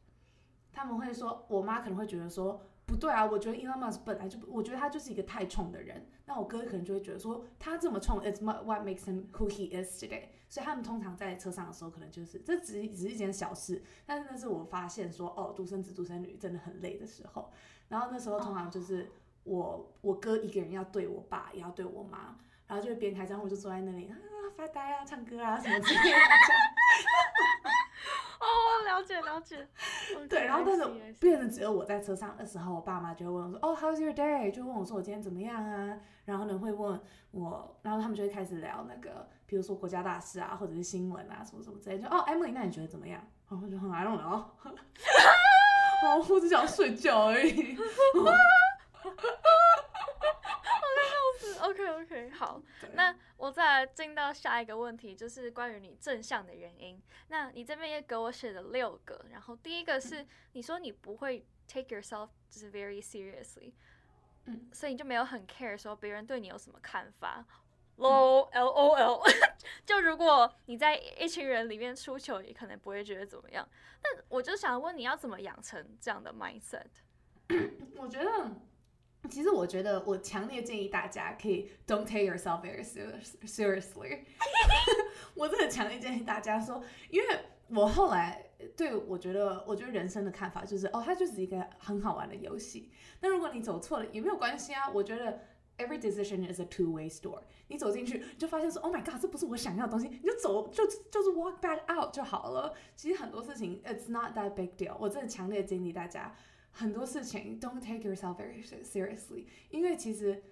[0.72, 2.61] 他们会说我妈可能会觉得说
[2.92, 17.50] 不对啊，我觉得 Elon Musk 本来就我觉得他就是一个太冲的人，那我哥可能就会觉得说他这么冲，it's what what makes him who he is today，所以他们通常在车上的时候可能就是这只是只是一件小事，但是那是我发现说，哦，独生子独生女真的很累的时候。
[17.88, 19.11] 然后那时候通常就是
[19.44, 22.37] 我我哥一个人要对我爸，也要对我妈，
[22.72, 24.16] 然后就会边开车，然后我就坐在那里啊
[24.56, 26.16] 发呆啊、唱歌啊什么之类的。
[28.40, 28.46] 哦，
[28.87, 29.68] 了解了解。
[30.26, 30.87] 对，然后但是
[31.20, 34.50] 变得只有我在车上的时候，我爸妈就会问我说，哦，How's your day？
[34.50, 35.98] 就问我说我今天怎么样啊？
[36.24, 36.98] 然后呢会问
[37.32, 42.08] 我，然后他们就会开始聊那个，比如说国家大事啊，或者是新闻啊，什么什么之类的。
[42.08, 43.20] 就哦，Emily，那你觉得怎么样？
[43.50, 44.44] 然后我就很 I don't know。
[46.04, 47.76] 哦，我只想睡觉而已。
[51.62, 52.61] OK OK OK，好，
[52.94, 57.01] 那我再来进到下一个问题，就是关于你正向的原因。
[57.29, 63.72] 那你这边也给我写了六个，然后第一个是你说你不会 take yourself 就是 very seriously，
[64.46, 67.44] 嗯，所以你就没有很 care 说别人对你有什么看法。
[67.98, 69.22] lol l o l，
[69.85, 73.68] 就如果你在一群人里面出糗，你可能不会觉得怎么样。
[74.03, 76.87] 但我就想问你要怎么养成这样的 mindset？
[77.96, 78.51] 我觉得，
[79.30, 82.85] 其实我觉得我强烈建议大家可以 don't take yourself very
[83.44, 84.20] seriously。
[85.35, 87.28] 我真的强烈建议大家说，因为
[87.68, 92.90] 我后来对我觉得，我觉得人生的看法就是，哦，它就是一个很好玩的游戏。
[93.20, 95.40] 那如果你走错了也没有关系啊，我觉得。
[95.78, 97.40] Every decision is a two-way store。
[97.68, 102.74] 你走进去，就发现说，Oh my God，这不是我想要的东西，你就走，就就是 walk back out 就好了。
[102.94, 104.94] 其实很多事情，it's not that big deal。
[105.00, 106.37] 我真的强烈建议大家，
[106.71, 110.43] 很多事情 don't take yourself very seriously，因为其实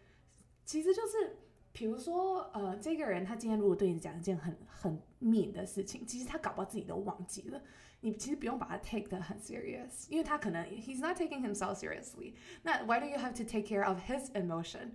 [0.63, 1.38] 其实就是，
[1.71, 7.62] 比如说，呃，这个人他今天如果对你讲一件很很 mean 的事情，其实他搞不好自己都忘记了。
[8.01, 12.34] 你其实不用把他 take 得很 serious，因为他可能 he's not taking himself seriously。
[12.63, 14.91] 那 why do you have to take care of his emotion？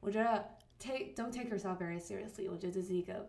[0.00, 3.28] 我觉得 take don't take yourself very seriously，我觉得这是一个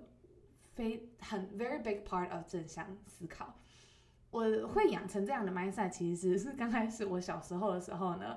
[0.73, 3.59] 非很 very big part of 正向思考。
[4.30, 8.36] 我会养成这样的 mindset，其实是刚开始我小时候的时候呢，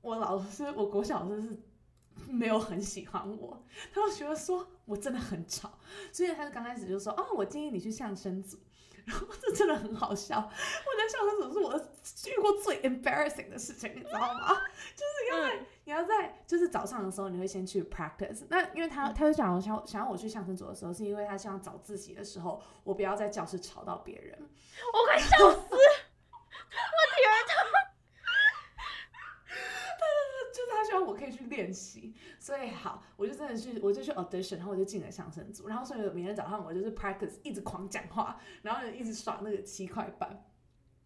[0.00, 1.56] 我老师，我国小老师是
[2.28, 5.78] 没有很喜欢我，他就觉得说我真的很吵，
[6.12, 8.58] 所以他就刚开始就说，哦，我建议你去相声组。
[9.06, 11.74] 然后这真的很好笑，我在相声组是我
[12.30, 14.48] 遇过最 embarrassing 的事情，你知道吗？
[14.96, 18.44] 就是因为你要在就是早上的时候，你会先去 practice。
[18.48, 24.38] 那因为他他就想想想要我去相声组的时候，是因为他希望早自习的时候，我不要在教室吵到别人。
[24.92, 25.58] 我快笑死！
[25.70, 25.78] 我
[27.14, 27.24] 天
[30.52, 40.44] 就是他希望我可以去练习，所以好，我就真的去，我就去 audition，然后我就进了相声组，然后所以每天早上我就是 practice，一直狂讲话，然后一直耍那个七块板。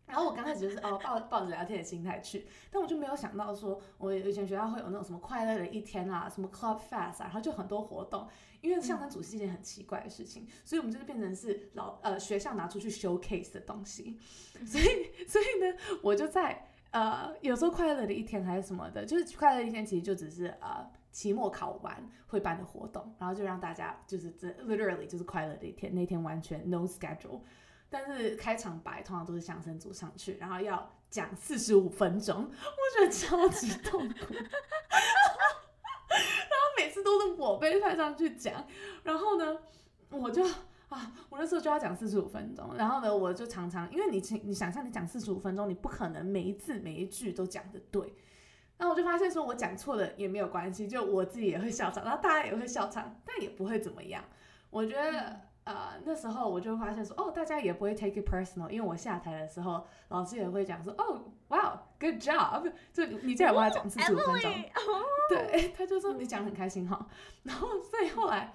[0.07, 8.27] 然后我刚开始就是哦抱抱着聊天的心态去，但我就没有想到说，我以前学校会有那种什么快乐的一天啊，什么 club fest 啊，然后就很多活动。
[8.63, 14.19] 因为相声组是一件很奇怪的事情，所以我们就是变成是老呃学校拿出去 showcase 的东西。
[14.67, 27.41] 所以 所以呢，我就在呃有时候快乐的一天还是什么的，就是快乐一天其实就只是呃期末考完会办的活动，然后就让大家就是这 literally 就是快乐的一天，那天完全 no schedule。
[27.91, 32.51] 但是开场白通常都是相声组上去，然后要讲四十五分钟，我
[32.95, 34.35] 觉得超级痛苦。
[36.11, 38.67] 然后每次都是我被派上去讲，
[39.03, 39.59] 然后呢，
[40.11, 40.45] 我就
[40.89, 48.15] 啊，我那时候就要讲四十五分钟，然后呢，我就常常因为你你想象你讲四十五分钟，你不可能每一字每一句都讲的对。
[48.79, 54.25] 那我就发现说我讲错了也没有关系，就我自己也会笑场，然后大家也会笑场，但也不会怎么样。
[54.71, 55.41] 我觉得。
[55.65, 64.51] 呃，那时候我就发现说，哦，大家也不会 take it personal，因为我下台的时候，老师也会讲说，哦，wow，good job，就你这样帮他讲四十五分钟，
[65.29, 67.07] 对， 他就说你讲很开心哈，
[67.43, 68.51] 然后所以后来，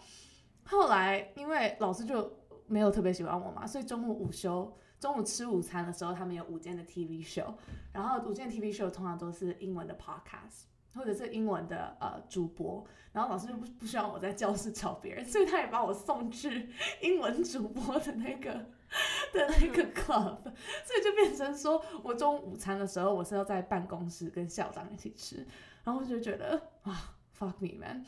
[0.66, 2.32] 后来因为老师就
[2.68, 7.54] 没有特别喜欢我嘛，所以中午午休，中午吃午餐的时候，他们有午间的 TV show，
[7.92, 10.66] 然后午间 TV show 通常都是英文的 podcast。
[10.96, 16.70] 或者是英文的呃主播，然后老师就不不希望我在教室吵别人，所以他也把我送去
[17.02, 18.54] 英文主播的那个
[19.34, 25.38] 的那个 club，所以就变成说我中午午餐的时候，我是要在办公室跟校长一起吃，
[25.84, 28.06] 然后我就觉得啊 fuck me man，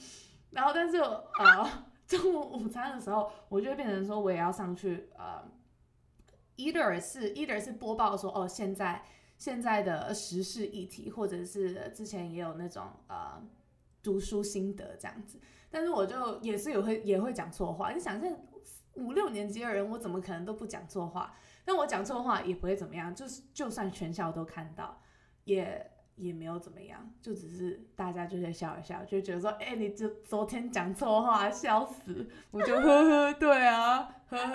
[0.52, 5.44] 然后但是呃中午午餐的时候，我就会变成说我也要上去呃
[6.58, 9.04] ，either 是 either 是播报说哦现在。
[9.38, 13.46] 现在的时事议题，或者是之前也有那种呃
[14.02, 15.38] 读书心得这样子，
[15.70, 17.92] 但是我就也是有会也会讲错话。
[17.92, 18.32] 你想象
[18.94, 21.36] 五六年级的人，我怎么可能都不讲错话？
[21.66, 25.02] 但我讲错话也不会怎么样，就是就算全校都看到，
[25.44, 32.28] 也也没有怎么样，就只是大家就会笑一笑，就觉得说，哎，你这昨天讲错话，笑死！
[32.52, 34.54] 我就呵呵，对啊，呵呵。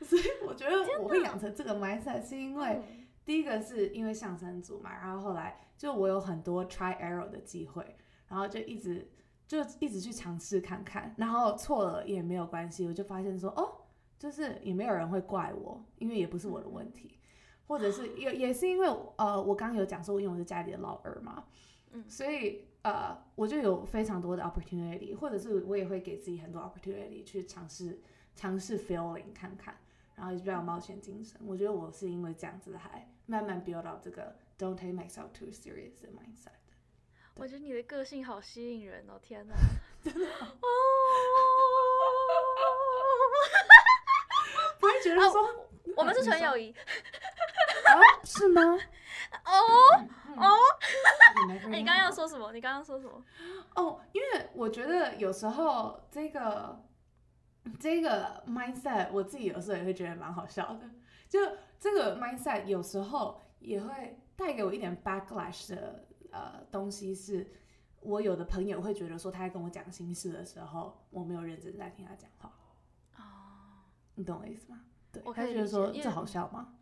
[0.04, 2.82] 所以我觉得我会养成这个 mindset 是因为。
[3.28, 7.84] 第一个是因为相声组嘛，然后后来就我有很多 try error 的机会，
[8.26, 9.06] 然后就一直
[9.46, 13.84] 就一直去尝试看看，然后错了也没有关系，我就发现说哦，
[14.18, 17.17] 就是也没有人会怪我，因为也不是我的问题，
[17.68, 21.44] 或者是也也是因为呃我刚刚有讲说，因为我是家里的老二嘛，
[21.92, 28.00] 嗯，所以呃我就有非常多的 opportunity，或者是我也会给自己很多 opportunity 去尝试
[28.34, 29.78] 尝试 feeling 看看。
[30.16, 36.50] 然后也比较有冒险精神，我觉得我是因为这样子还慢慢 build up 这个 don't take myself too serious 的 mindset。
[37.36, 39.16] 我觉得你的个性好吸引人哦！
[39.22, 39.58] 天哪， 哦，
[44.80, 46.74] 不会觉得说我们是纯友谊
[48.24, 48.62] 是吗？
[49.44, 49.60] 哦。
[50.36, 50.44] 哦，
[51.68, 52.52] 你刚刚要说什么？
[52.52, 53.24] 你刚刚说什么？
[53.74, 56.80] 哦，因为我觉得有时候这个
[57.80, 60.88] 这个 mindset，我自己有时候也会觉得蛮好笑的。
[61.28, 61.40] 就
[61.80, 67.50] 这个 mindset 有时候也会带给我一点 backlash 的呃东西，是
[68.00, 72.52] 我有的朋友会觉得说他在跟我讲心事的时候，我没有认真在听他讲话。
[73.16, 73.82] 哦，
[74.14, 74.82] 你懂我意思吗？
[75.10, 76.74] 对，他觉得说这好笑吗？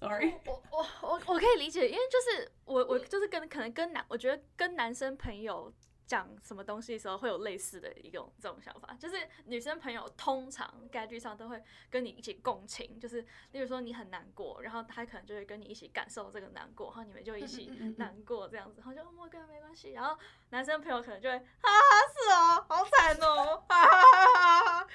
[0.00, 5.70] Sorry，我我我我可以理解，因为就是我我就是跟可能跟男，我觉得跟男生朋友
[6.06, 13.20] 讲什么东西的时候会有类似的一种这种想法，就是女生朋友通常概率上都会跟你一起共情，就是
[13.52, 17.66] 例如说你很难过，然后他可能就会跟你一起感受这个难过，然后你们就一起
[17.98, 20.18] 难过这样子，然后就哦，跟没关系，然后
[20.48, 21.70] 男生朋友可能就会哈哈
[22.08, 24.80] 是哦，好惨哦，哈哈哈哈哈。
[24.80, 24.86] 哈，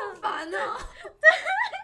[0.00, 0.78] 很烦哦。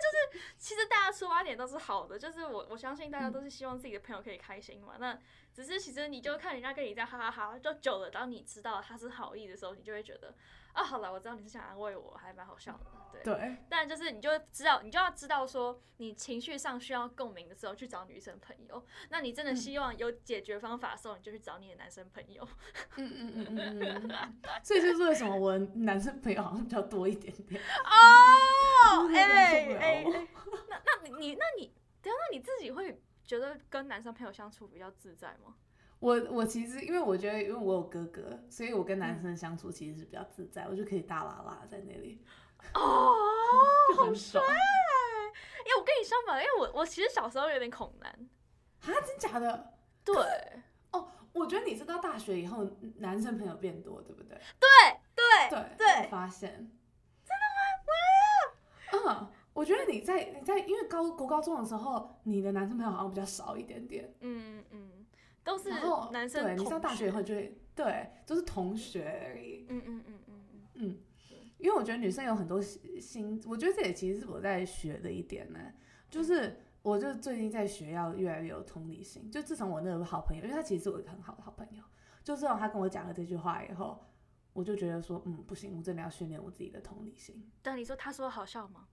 [0.00, 0.63] 就是。
[0.64, 4.94] 其实大家出发点都是好的，就是我我相信大家都是希望自己的朋友可以开心嘛。
[4.98, 5.18] 那
[5.52, 10.34] 只是其实你就看人家跟你这样哈哈哈，就久了，当你知道他是好意的时候，你就会觉得
[10.72, 13.34] 啊，好了，我知道你是想安慰我，还蛮好笑的，对。
[13.34, 18.82] 对，但就是你就知道，你就要知道说，你情绪上需要共鸣的时候去找女生朋友。
[19.10, 22.48] 那你真的希望有解决方法的时候，你就去找你的男生朋友。
[22.96, 27.60] 嗯嗯嗯嗯 所以就是为什么我男生朋友好像比较多一点点。
[27.60, 30.28] 哦， 哎哎，哎
[30.68, 31.66] 那那你你那你，
[32.02, 35.54] 等一下那你自己会觉得跟男生朋友相处比较自在吗？
[36.00, 42.20] 我我其实因为我觉得，因为我有哥哥，所以我跟嗯男生相处其实是比较自在，我就可以大啦啦在那里，
[42.74, 43.14] 哦，
[43.96, 44.44] 就很爽。
[44.44, 48.10] 因为我跟你相反，因为我我其实小时候有点恐男，
[48.82, 49.72] 啊，真假的？
[50.04, 50.14] 对
[50.92, 54.38] 哦我觉得你是到大学以后，男生朋友变多，对不对？
[54.60, 54.68] 对
[55.14, 56.70] 对对，对我发现。
[59.64, 65.06] 我觉得你在你在因为高国高中的时候，你的男生朋友好像比较少一点点，嗯嗯，
[65.42, 69.64] 都是然后男生对你上同大学以后学就会对，都是同学而已。
[69.70, 70.98] 嗯嗯嗯嗯嗯，嗯，
[71.56, 75.58] 因为我觉得女生有很多心心，我觉得这也其实是我在学的一点呢，
[76.10, 79.30] 就是我就最近在学要越来越有同理心。
[79.30, 81.82] 就自从我那个好朋友，因为他其实是我一个很好的好朋友，
[82.22, 84.04] 就自从他跟我讲了这句话以后，
[84.52, 87.50] 我就觉得说，嗯，不行，我真的要训练我自己的同理心。
[87.62, 88.88] 但你说他说好笑吗？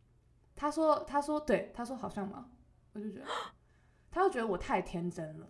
[0.62, 2.48] 他说，他说，对，他说好像吗？
[2.94, 3.26] 我就觉得，
[4.12, 5.48] 他就觉得我太天真了。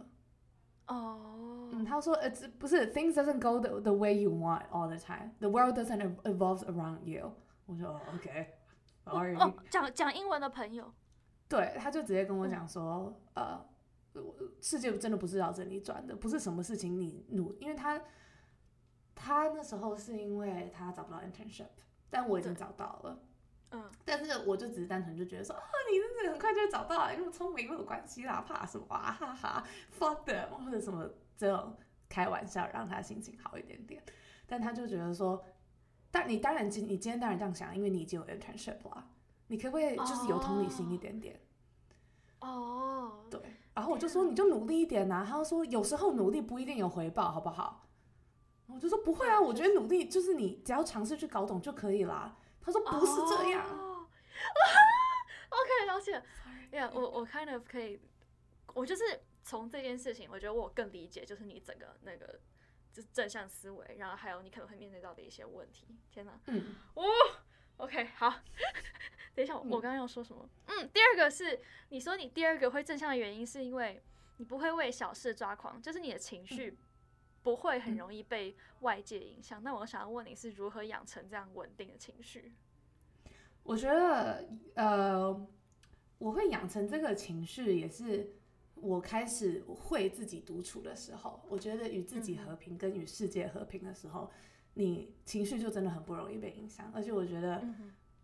[0.88, 5.32] 哦，嗯，他说，呃，这不是 things doesn't go the the way you want all the time.
[5.41, 7.34] The world doesn't ev- evolve around you.
[7.65, 10.93] 我说哦，OK，sorry、哦，讲讲英文的朋友，
[11.50, 13.65] 对，他就直接跟我嗯讲说，呃，
[14.62, 18.02] 世界真的不是绕着你转的，不是什么事情你努，因为他
[19.13, 21.67] 他那时候是因为他找不到 internship，
[22.10, 23.19] 但我已经找到了。
[23.72, 29.64] 嗯，但是我就只是单纯就觉得说，啊，你真的很快就会找到，你那么聪明没有关系啦，怕什么啊，哈哈
[29.98, 31.78] ，fuck them 或者什么这种
[32.10, 34.04] 开玩笑，让他心情好一点点。
[34.46, 35.42] 但他就觉得说，
[36.12, 39.08] 但你当然今你今天当然这样想，因为你已经有 internship 啦，
[39.48, 41.40] 你可不可以就是有同理心一点点？
[42.42, 43.40] 哦，对，
[43.74, 47.88] 然后我就说你就努力一点呐、他就说有时候努力不一定有回报，好不好？
[48.68, 52.38] 我就说不会啊，我觉得努力就是你只要尝试去搞懂就可以啦。
[52.63, 54.08] 他说不是这样，哦
[55.50, 56.24] OK，了解。
[56.71, 58.00] Yeah，我我 kind of 可以，
[58.74, 59.04] 我就是
[59.43, 62.39] 从这件事情，我觉得我更理解，就是你整个那个
[62.93, 65.88] 就是正向思维，然后还有你可能会面对到的一些问题。
[66.10, 67.04] 天哪，嗯，哦
[67.78, 68.34] ，OK，好。
[69.36, 70.50] 等一下，我刚刚要说什么？
[70.67, 74.02] 嗯，第二个是你说你第二个会正向的原因，是因为
[74.38, 76.78] 你不会为小事抓狂，就是你的情绪
[77.44, 79.62] 不会很嗯容易被外界影响。
[79.64, 82.52] 那我想要问你是如何养成这样稳定的情绪？
[83.64, 85.48] 我觉得呃，
[86.18, 88.34] 我会养成这个情绪，也是
[88.76, 91.42] 我开始会自己独处的时候。
[91.48, 94.32] 我觉得与自己嗯和平跟与世界和平的时候，
[94.74, 97.64] 你情绪就真的很不容易被影响，而且我觉得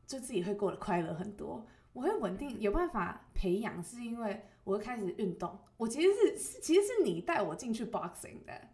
[0.06, 1.66] 就自己会过得快乐很多。
[1.94, 5.58] 我会稳定有办法培养，是因为我会开始运动。
[5.78, 8.70] 我其实是是其实是你带我进去 boxing 的，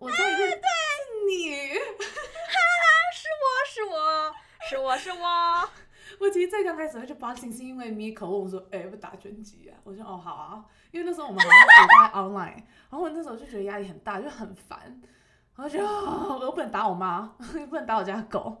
[0.00, 0.56] 我在认、是
[1.28, 1.74] 你。
[3.12, 4.34] 是我是我
[4.68, 5.70] 是我 是我。
[6.18, 12.56] 我其实最刚开始会去 boxing 是因为 Miko 问我说：“哎、要不打拳击啊？”我说：“哦，好啊。”因为那时候我们好像只在 online，
[12.88, 15.00] 然后我那时候就觉得压力很大，就很烦。
[15.56, 18.60] 我就、 哦、我又不能打我妈，又不能打我家狗，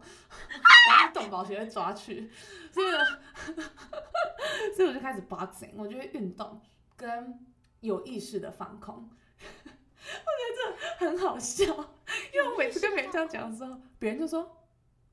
[0.90, 2.30] 然后动保协会抓去，
[2.70, 2.86] 所以
[4.76, 5.70] 所以我就开始 boxing。
[5.76, 6.60] 我就会运动
[6.96, 7.46] 跟
[7.80, 9.08] 有意识的放空。
[10.00, 11.64] 我觉得这很好笑，
[12.32, 14.66] 因为我每次跟别人这样讲的时候，别人就说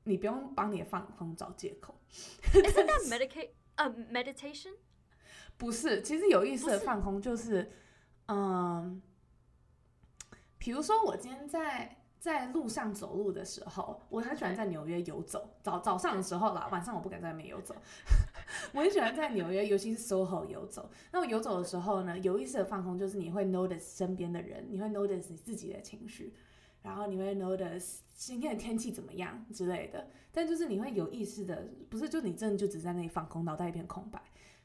[0.04, 1.94] 你不用帮你的放空找借口。
[2.52, 4.74] Isn't that medicate 呃 meditation？
[5.56, 7.70] 不是，其实有意思的放空就是，
[8.26, 9.02] 嗯，
[10.56, 15.56] 比如说我今天在在路上走路的时候，我很喜欢在纽约游走。
[15.62, 17.74] 早早上的时候啦，晚上我不敢在外面游走。
[18.72, 20.90] 我很喜欢在纽约，尤其是 SOHO 游走。
[21.12, 26.34] 那我游走的时候呢，有意识的放空就是你会 notice 身边的人，你会 notice 你自己的情绪，
[26.82, 30.08] 然后你会 notice 今天的天气怎么样之类的。
[30.30, 34.22] 但就是你会有意识的，不是就你真的就只在那里放空，脑袋一片空白。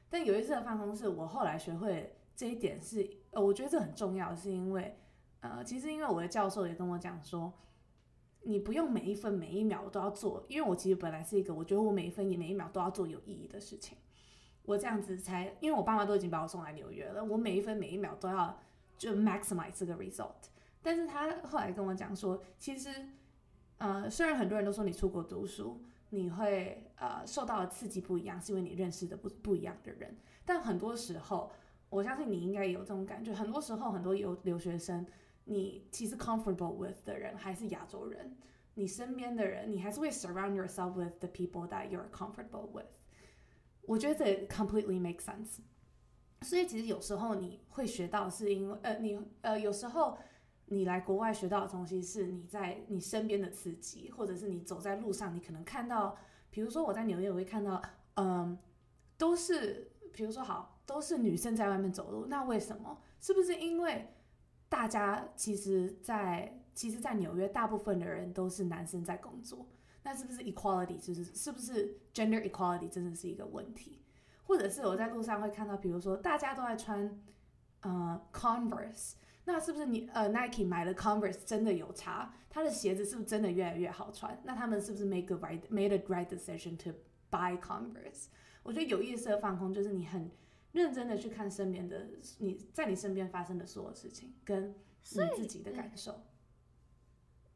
[0.09, 4.95] 但有意识的放空是我后来学会这一点是，呃，我觉得这很重要，是因为，
[5.39, 7.51] 呃，其实因为我的教授也跟我讲说，
[8.43, 13.97] 你不用每一分每一秒都要做，因为我其实本来是一个我觉得我每一分每一秒都要做有意义的事情，
[14.63, 18.59] 我这样子才，因为我爸妈都已经把我送来纽约了，我每一分每一秒都要
[18.97, 20.49] 就 maximize 这个 result。
[20.81, 22.89] 但是他后来跟我讲说，其实，
[23.77, 30.17] 呃，虽然很多人都说你出国读书，你会呃受到的刺激不一样，是因为你认识的不不一样的人。
[30.45, 31.49] 但很多时候，
[31.89, 33.33] 我相信你应该也有这种感觉。
[33.33, 35.05] 很多时候，很多留留学生，
[35.45, 38.37] 你其实 comfortable with 的人还是亚洲人，
[38.75, 42.85] 你身边的人，你还是会 surround yourself with the people that you're comfortable with。
[43.81, 45.59] 我觉得这 completely make sense。
[46.41, 50.17] 所以其实有时候你会学到，是因为呃你呃有时候
[50.65, 56.17] 你来国外学到的东西是你在你身边的刺激，或者是你走在路上，你可能看到，
[56.49, 57.81] 比如说我在纽约，我会看到，
[58.15, 58.57] 嗯，
[59.17, 63.01] 都是比如说好，都是女生在外面走路，那为什么？
[63.19, 64.12] 是不是因为
[64.73, 69.67] 大家其实在，其实，在纽约，大部分的人都是男生在工作，
[70.01, 74.01] 那是不是 equality 就是是不是 gender equality 真的是一个问题？
[74.41, 77.21] 或者是我在路上会看到，比如说大家都在穿
[77.81, 79.13] 呃 Converse，
[79.45, 82.33] 那是不是你呃 Nike 买了 Converse 真的有差？
[82.49, 84.41] 他的鞋子是不是真的越来越好穿？
[84.43, 86.89] 那他们是不是 make a right made a right decision to
[87.29, 88.25] buy Converse？
[88.63, 90.31] 我觉得有意思的放空就是你很
[90.73, 92.09] 认真的去看身边的
[92.39, 96.21] 你在你身边发生的所有事情，跟你自己的感受。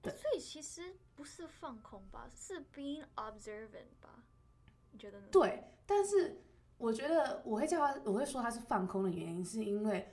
[0.02, 4.24] 对所以其实不是放空吧，是 being observant 吧？
[4.92, 5.28] 你觉得呢？
[5.32, 6.44] 对，但是
[6.78, 10.08] 我觉得我会叫他，我会说他是放空的原因，是因为，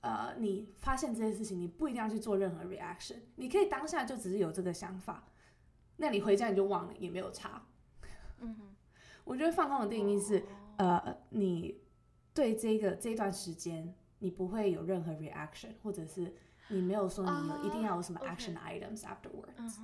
[0.00, 5.28] 呃，你发现这件事情，你不一定要去做任何 reaction，你可以当下就只是有这个想法，
[5.96, 7.66] 那你回家你就忘了，也没有差。
[8.38, 8.76] 嗯哼，
[9.24, 10.44] 我觉得放空的定义是，哦
[10.78, 11.81] 呃，你
[12.34, 16.34] 对这个这段时间，你不会有任何 reaction，或者是
[16.68, 19.78] 你没有说你有一定要有什么 action items afterwards。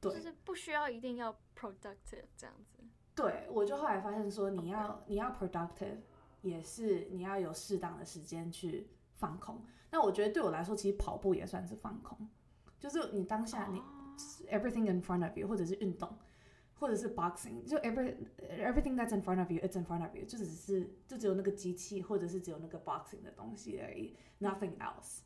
[0.00, 2.84] 对就是不需要一定要 productive 这样子。
[3.16, 5.96] 对，我就后来发现说，你要你要 productive，
[6.42, 9.60] 也是你要有适当的时间去放空。
[9.90, 12.28] 那我觉得对我来说，其实跑步也算是放空，
[12.78, 13.82] 就是你当下你、
[14.50, 16.16] everything in front of you，或者是运动，
[16.78, 18.14] 或者是 boxing，就 every
[18.60, 25.20] everything that's in front of you，it's in front of you，就只是就只有那个机器，或者是只有那个 boxing 的东西而已，nothing else。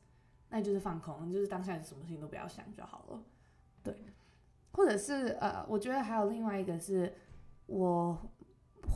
[0.48, 3.22] 那就是放空，就是当下什么事情都不要想就好了。
[3.82, 3.94] 对，
[4.72, 7.12] 或者是呃，我觉得还有另外一个是。
[7.66, 8.30] 我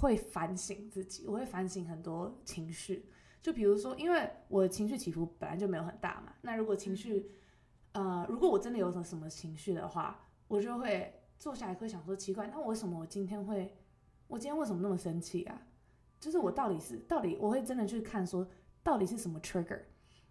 [0.01, 3.09] 会反省自己，我会反省很多情绪。
[3.41, 7.31] 就比如说，因为我的情绪起伏本来就没有很大嘛，那如果情绪，
[7.93, 13.77] 呃，如果我真的有什么什么情绪的话，我就会坐下来会想说，奇怪，那为什么我今天会，
[14.27, 15.63] 我今天为什么那么生气啊？
[16.19, 18.49] 就是我到底是到底，我会真的去看说，
[18.83, 19.81] 到底是什么 trigger。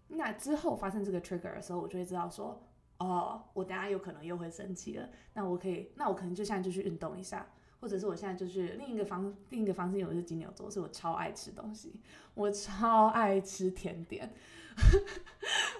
[0.08, 2.62] 那之后发生这个 trigger 的时候，我就会知道说，
[2.98, 5.08] 哦，我等下有可能又会生气了。
[5.34, 7.46] 那我可以，那我可能就现在就去运动一下。
[7.78, 12.00] 或者是我现在就去另一个方另一个方式，因为我是金牛座，所以我超爱吃东西，
[12.32, 14.32] 我超爱吃甜点，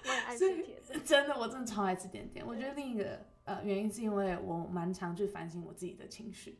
[0.05, 0.99] 我也爱吃甜的。
[0.99, 2.45] 真的我真的超爱吃甜点。
[2.45, 6.59] 我觉得另一个呃原因是因为我蛮常去反省我自己的情绪，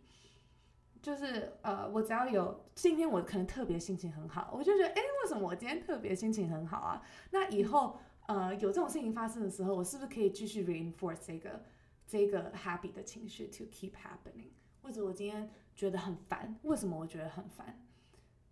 [1.02, 7.04] 就是呃我只要有今天我可能特别心情很好，我就觉得哎为什么我今天特别心情很好啊？
[7.32, 11.64] 那以后呃有这种事情发生的时候，我是不是可以继续 reinforce 这个
[12.08, 14.50] 这个 happy 的情绪 to keep happening？
[14.82, 17.84] 或者我今天觉得很烦，为什么我觉得很烦？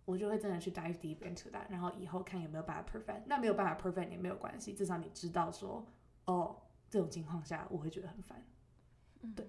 [0.03, 3.21] 我就会真的去 dive deep into that，然后以后看有没有办法 prevent。
[3.25, 5.83] 那没有办法 prevent 也没有关系，至少你知道说，
[6.25, 6.55] 哦，
[6.89, 8.45] 这种情况下我会觉得很烦。
[9.35, 9.45] 对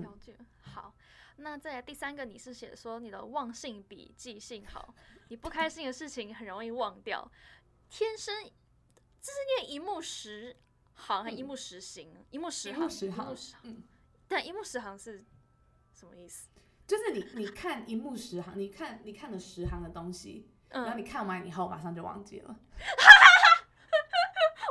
[0.00, 0.36] 了解。
[0.60, 0.94] 好，
[1.36, 4.94] 那再来第三个，你是写说你的忘性比记性好，
[5.28, 7.30] 你不开心的事情很容易忘掉，
[7.88, 10.56] 天生这是念一目十
[10.94, 12.12] 行还一目十行？
[12.30, 13.36] 一目十目十行。
[13.62, 13.82] 嗯，
[14.26, 15.24] 但一目十行是
[15.92, 16.48] 什么意思？
[16.86, 22.56] 就是你你看一目十行，你看你看了十行的东西，然后嗯，你看完以后马上就忘记了。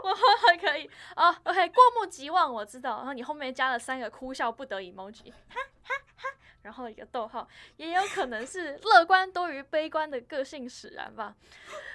[0.05, 0.13] 我
[0.47, 1.31] 还可以啊。
[1.43, 2.97] OK，过目即忘，我知道。
[2.97, 6.29] 然后你后面加了三个哭笑不得 emoji，哈哈哈，
[6.61, 7.47] 然后一个逗号，
[7.77, 11.35] 也有可能是乐观多于悲观的个性使然吧。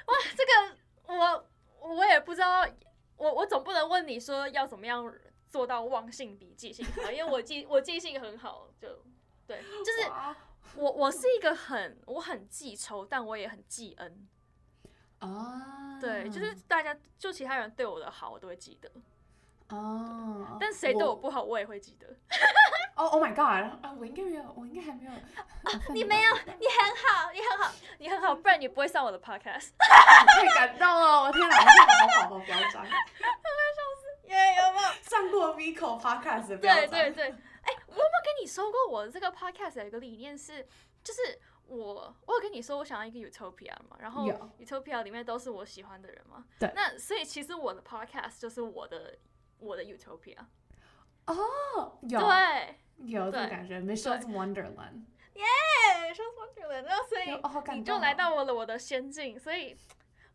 [0.06, 1.46] 哇，这个我
[1.80, 2.66] 我也不知道，
[3.16, 5.12] 我我总不能问你说要怎么样
[5.48, 8.88] 做到忘性比记性好，因为我记我记性很好，就
[9.46, 10.10] 对，就是
[10.76, 14.28] 我我是一个很我很记仇，但我也很记恩。
[15.20, 18.90] 啊，对，就是大家就其他人对我的好，我都会记得，
[19.68, 22.06] 哦，但谁对我不好，我也会记得。
[22.96, 23.82] 哦，Oh my god！
[23.82, 25.12] 啊，我应该没有，我应该还没有。
[25.94, 29.70] 你没有，你很好，你很好，你很好，不然你不会上我的 podcast。
[29.78, 31.22] 太感动了！
[31.22, 32.84] 我天哪，我天哪，好宝宝标章，
[34.24, 34.88] 耶，有没有？
[35.02, 36.58] 上过 Vico podcast 的。
[36.58, 40.66] 对对对，哎、我有没有跟你说过，我这个 podcast 有一个理念是，
[41.02, 41.40] 就是
[41.70, 46.70] 我我有跟你说我想要一个 utopia 嘛，然后 utopia 里面都是我喜欢的人嘛，对。
[46.74, 49.16] 那所以其实我的 podcast 就是我的
[49.58, 50.36] 我的 utopia，
[51.26, 55.04] 哦，有对，有这感觉，Michelle's Wonderland。
[55.34, 57.76] 哎，说说这个，然后所以。
[57.78, 59.76] 你就来到我的我的仙境，所以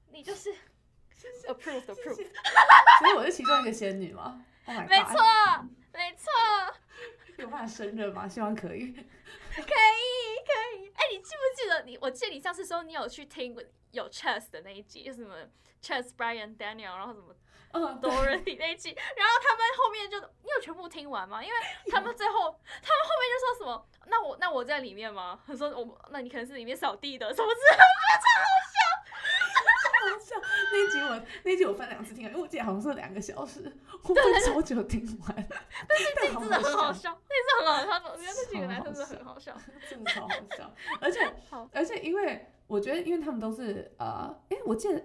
[0.09, 0.49] 你就是
[1.47, 2.15] approved approved，
[2.99, 5.15] 所以我是其中一个仙女吗？Oh 没错，
[5.93, 6.31] 没错，
[7.37, 8.27] 有办法胜任吗？
[8.27, 8.93] 希望可以。
[8.93, 9.65] 可以
[10.45, 10.91] 可以。
[10.95, 11.97] 哎、你记不记得你？
[12.01, 13.55] 我记得你上次说你有去听
[13.91, 15.35] 有 Chess 的那一集，就是什么
[15.81, 17.35] Chess Brian Daniel，然后什么
[17.75, 21.43] 嗯，Dorothy 那一集，然后他们后面就你有全部听完吗？
[21.43, 21.55] 因为
[21.91, 22.33] 他们最后
[22.81, 23.87] 他们后面就说什么？
[24.07, 25.41] 那我那我在里面吗？
[25.45, 27.83] 他说我那你可能是里面扫地的什么之类的。
[27.83, 28.74] 好笑。
[30.71, 33.71] 那一集我那一集我分两次听，因为我记得好像是两个小时，
[34.03, 35.47] 我分超久听完。
[35.87, 36.05] 但是
[36.39, 39.55] 真的很好，笑，那集很好笑，我觉得那几个男生真的很好笑。
[39.89, 40.73] 真的超好笑。
[41.01, 41.19] 而且
[41.71, 45.03] 而且因为我觉得，因为他们都是呃，哎，我记得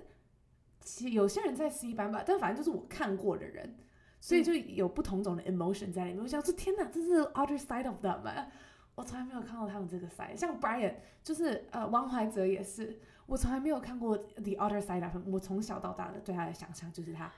[0.81, 3.77] 其有些人在 C 班吧，但反正就是我看过的人。
[4.23, 6.23] 所以就有不同种的 emotion 在里面。
[6.23, 8.51] 我想说，天哪，这是 other side of them，欸
[8.95, 10.37] 我从来没有看过他们这个 side。
[10.37, 10.95] 像 Brian，
[11.25, 15.23] 就是呃，王怀哲也是，我从来没有看过 the other side of him。
[15.31, 17.31] 我从小到大的对他的想象就是他，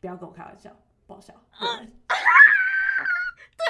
[0.00, 0.76] 不要跟我开玩笑，
[1.06, 1.32] 不好笑。
[1.52, 1.68] 对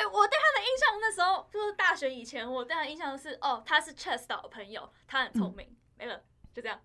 [0.06, 6.18] 我对他的印象，那时候就是大学以前，我对他的印象是，哦，他是 Chess 的好朋友，他很聪明，没了，
[6.54, 6.80] 就这样。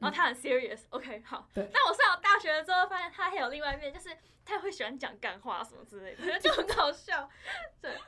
[0.00, 1.48] 然后他很 serious，OK，、好。
[1.52, 7.28] 对但我上了大学了之后，发现他还有另外一面，就是他会喜欢讲干话什么之类的，就很好笑。
[7.80, 7.98] 对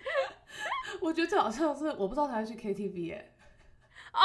[1.01, 3.35] 我觉得最好笑的是，我不知道他会去 KTV 耶、
[4.13, 4.21] 哦，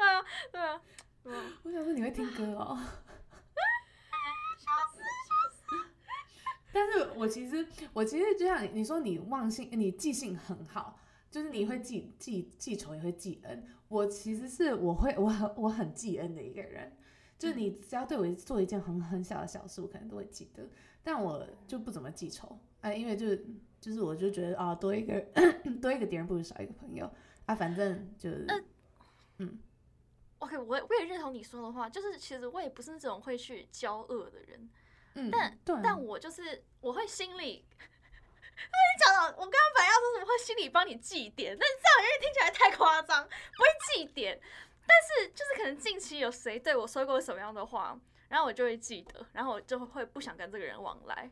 [0.00, 0.82] 对啊，对啊，
[1.24, 2.78] 嗯，我想说你会听歌哦。
[6.72, 10.98] 但是我其实，我其实就像你你说，你忘性，你记性很好，
[11.30, 13.66] 就是你会记记记仇，也会记恩。
[13.88, 16.96] 我其实是我会我很我很记恩的一个人，
[17.38, 20.66] 就是你只要对我做一件很很小的小事，我可能都会记得，
[21.02, 23.44] 但我就不怎么记仇，哎、因为就是
[23.80, 25.20] 就是我就觉得啊，多一个
[25.82, 27.12] 多一个敌人不如少一个朋友
[27.44, 28.46] 啊，反正就是。
[28.48, 28.56] 呃
[30.40, 34.70] OK，我也我也认同你说的话，就是其实我也不是那种会去交恶的人，
[35.14, 44.40] 嗯，但但我就是我会心里， 你讲到我刚刚本来要说什么会心里帮你记点，但是这样因为听起来太夸张，不会记点，
[44.86, 51.30] 但是就是可能近期有谁对我说过什么样的话，然后我就会记得，然后我就会不想跟这个人往来。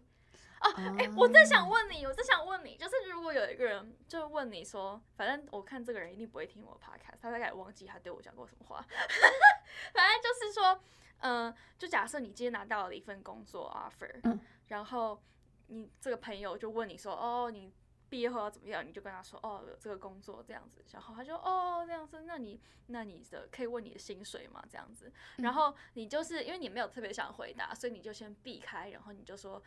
[0.61, 8.84] 哦，哎、我真想问你，我真想问你，就是如果有一个人就问你说，反正我看这个人一定不会听我 podcast，他大概也忘记他对我讲过什么话，
[9.94, 10.80] 反正就是说，
[11.20, 14.38] 嗯、就假设你今天拿到了一份工作 offer，、嗯。
[14.68, 15.22] 然后
[15.68, 17.72] 你这个朋友就问你说，哦，你
[18.11, 18.86] 毕业后要怎么样？
[18.86, 24.62] 你就跟他说，哦，有这个工作这样子，然后他就哦这样子，那你那你的可以问你的薪水吗？
[24.70, 25.42] 这样子，嗯。
[25.44, 29.62] 然后你就是因为你没有特别想回答，所以你就先避开，然后你就说，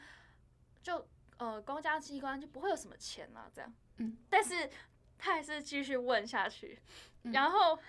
[0.82, 1.08] 就
[1.38, 4.70] 呃公家机关就不会有什么钱啊，这样，嗯，但是
[5.18, 6.80] 他还是继续问下去，
[7.24, 7.80] 嗯然后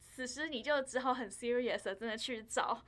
[0.00, 2.84] 此时你就只好很 serious 的真的去找。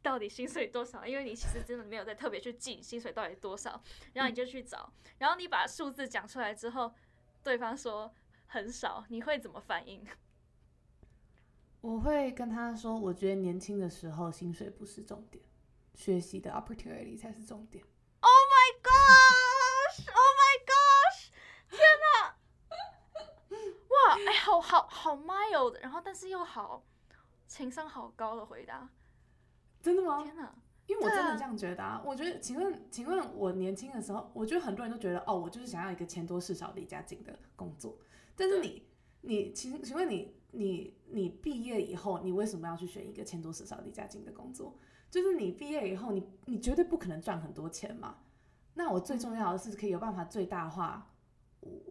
[0.00, 1.04] 到底薪水多少？
[1.04, 3.82] 因为你其实真的没有在特别去记薪水到底多少，
[4.14, 6.94] 然后你就去找，然后你把数字讲出来之后，
[7.42, 8.14] 对方说
[8.46, 10.06] 很少，你会怎么反应？
[11.80, 15.44] 我会跟他说，我觉得年轻的时候薪水不是重点，
[15.94, 17.84] 学习的 opportunity 才是重点。
[18.20, 20.06] Oh my gosh!
[20.08, 21.30] Oh my gosh!
[21.70, 22.36] 天哪！
[23.88, 26.84] 哇，哎、好好好 mild，然后但是又好
[27.46, 28.86] 情商好高的回答。
[29.80, 30.22] 真的吗？
[30.22, 30.54] 天哪！
[30.86, 32.02] 因为我真的这样觉得啊。
[32.04, 37.98] 我觉得，请问，请问我年轻的时候，我觉得很多人都觉得，哦，我就是想要一个钱多事少、离家近的工作。
[38.36, 38.86] 但是你，
[39.22, 44.76] 你请请问你你你毕业以后，你为什么要去选一个钱多事少离家近的工作？
[45.10, 48.16] 就是你毕业以后，你你绝对不可能赚很多钱嘛。
[48.74, 51.17] 那我最重要的是可以有办法最大化，我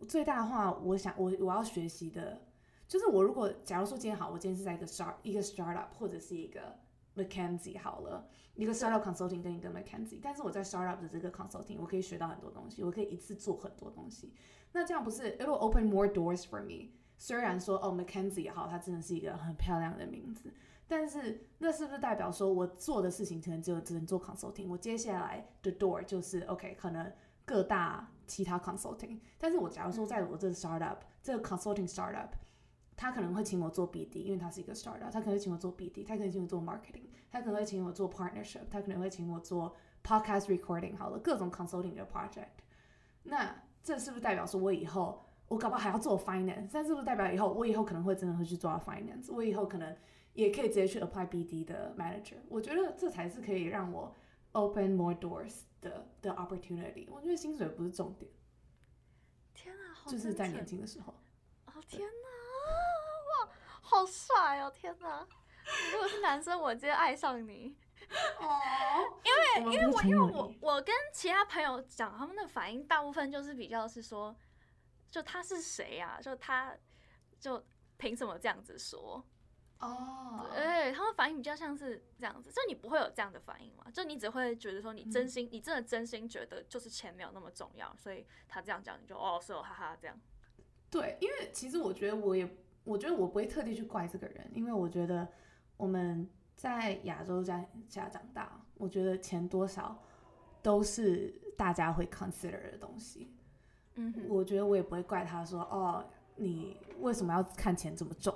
[0.07, 2.41] 最大化我想我我要学习的，
[2.88, 6.76] 就是我如果假如说今天好，我今天是在一个 start 一个 startup 或者是一个
[7.15, 14.34] McKenzie 好了，一个 startup consulting 跟一个 McKenzie，但是我在 startup 的这个 consulting 我可以学到很多东西，我可以一次做很多东西。
[14.72, 16.91] 那这样不是 it will open more doors for me。
[17.18, 20.53] 虽然说哦 McKenzie 也好，它真的是一个很漂亮的名字，
[20.88, 24.68] 但是那是不是代表说我做的事情可能只有只能做 consulting？
[24.68, 27.11] 我接下来的 door 就是 OK，可能
[27.43, 29.20] 各大其他 consulting。
[29.38, 32.30] 但是我假如说在我这 startup 这个 consulting startup，
[32.96, 42.48] 他可能会请我做 BD，因为他是一个 startup，他可能会请我做 BD，他可能请我做 marketing，他可能会请我做 partnership，他可能会请我做 podcast recording，好了，各种 consulting 的 project。
[43.24, 46.70] 那这是不是代表说我以后我搞不好还要做 finance？
[46.74, 49.32] 但是不是代表以后我以后可能会真的会去做到 finance？
[49.32, 49.96] 我以后可能
[50.34, 52.36] 也可以直接去 apply BD 的 manager？
[52.50, 54.14] 我觉得这才是可以让我
[54.58, 57.08] open more doors 的的 opportunity。
[57.10, 58.32] 我觉得薪水不是重点，
[59.53, 61.14] 天啊，好就是在年轻的时候。
[61.68, 64.72] 哦天哪，哇，好帅哦！
[64.74, 65.28] 天哪，
[65.86, 67.78] 你如果是男生，我直接爱上你。
[68.39, 68.60] 哦，
[69.24, 74.36] 因为因为我因为我我跟其他朋友讲，他们的反应大部分就是比较是说，
[75.12, 76.76] 就他是谁呀、就他
[77.39, 77.64] 就
[77.97, 79.24] 凭什么这样子说？
[79.80, 83.86] 哦，对，他们反应比较像是这样子，就你不会有这样的反应嘛？
[83.92, 90.20] 就你只会觉得说，你真心，你真的真心觉得就是钱没有那么重要，所以他这样讲，你就哦是哦，哈哈这样。
[90.90, 92.50] 对，因为其实我觉得我也，
[92.86, 95.28] 我觉得我不会特地去怪这个人，因为我觉得
[95.76, 100.02] 我们在亚洲家家长大，我觉得钱多少
[100.64, 103.32] 都是大家会 consider 的东西。
[103.94, 108.34] 嗯哼，我觉得我也不会怪他说，哦，你为什么要看钱这么重？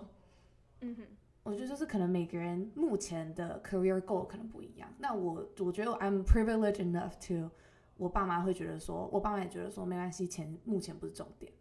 [0.82, 1.08] 嗯哼，
[1.44, 4.88] 我觉得就是可能每个人目前的 career goal 可能不一样。
[5.00, 7.50] 那我我觉得 I'm privileged enough to，
[7.98, 11.52] 我爸妈会觉得说，我爸妈也觉得说没关系，钱目前不是重点。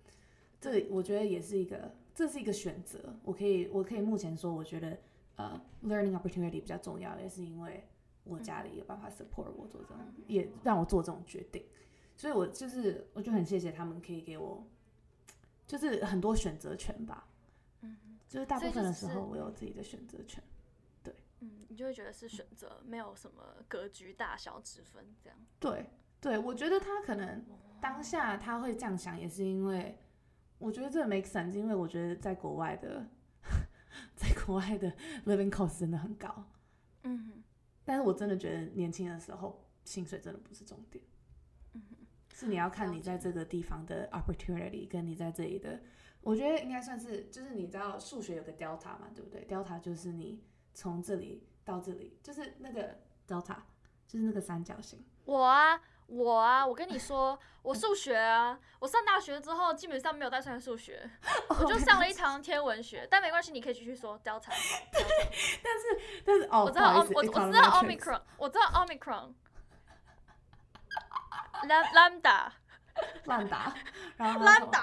[0.61, 2.99] 这我觉得也是一个，这是一个选择。
[3.25, 4.99] 我可以我可以目前说，我觉得
[5.37, 7.83] 呃 learning opportunity 比较重要，也是因为
[8.25, 11.65] 我家里有办法 support 我做这种，也让我做这种决定。
[12.19, 14.63] 所以我就是我就很谢谢他们可以给我，
[15.67, 17.27] 就是很多选择权吧。
[17.81, 17.97] 嗯
[18.31, 20.41] 就是大部分的时候我有自己的选择权。
[21.03, 25.37] 对嗯，你就会觉得是选择，没有什么格局大小之分这样。
[25.59, 27.45] 对对，我觉得他可能
[27.81, 29.99] 当下他会这样想，也是因为
[30.59, 33.05] 我觉得这个 make sense，因为我觉得在国外的，
[34.15, 34.93] 在国外的
[35.27, 36.45] living cost 真的很高。
[37.03, 37.43] 嗯，
[37.85, 41.03] 但是我真的觉得年轻的时候薪水真的不是重点，
[41.73, 41.83] 嗯，
[42.33, 45.81] 是你要看你在这个地方的 opportunity，跟你在这里的，
[46.23, 50.45] 我觉得应该算是，就是你知道数学有个 delta 嘛，对不对？delta 就是你
[50.75, 53.57] 从这里到这里，就是那个 delta，
[54.07, 55.05] 就是那个三角形。
[55.25, 61.09] 我啊，我啊，我跟你说， 我数学啊，我上大学之后基本上没有再上数学，
[61.49, 64.51] 我就上了一堂天文学，但没关系，你可以继续说 delta。
[64.93, 65.03] 对
[65.63, 69.33] 但是但是哦，我知道我我知道 omicron，我知道 omicron。
[73.25, 73.75] 乱打，
[74.17, 74.83] 然后他说 lambda，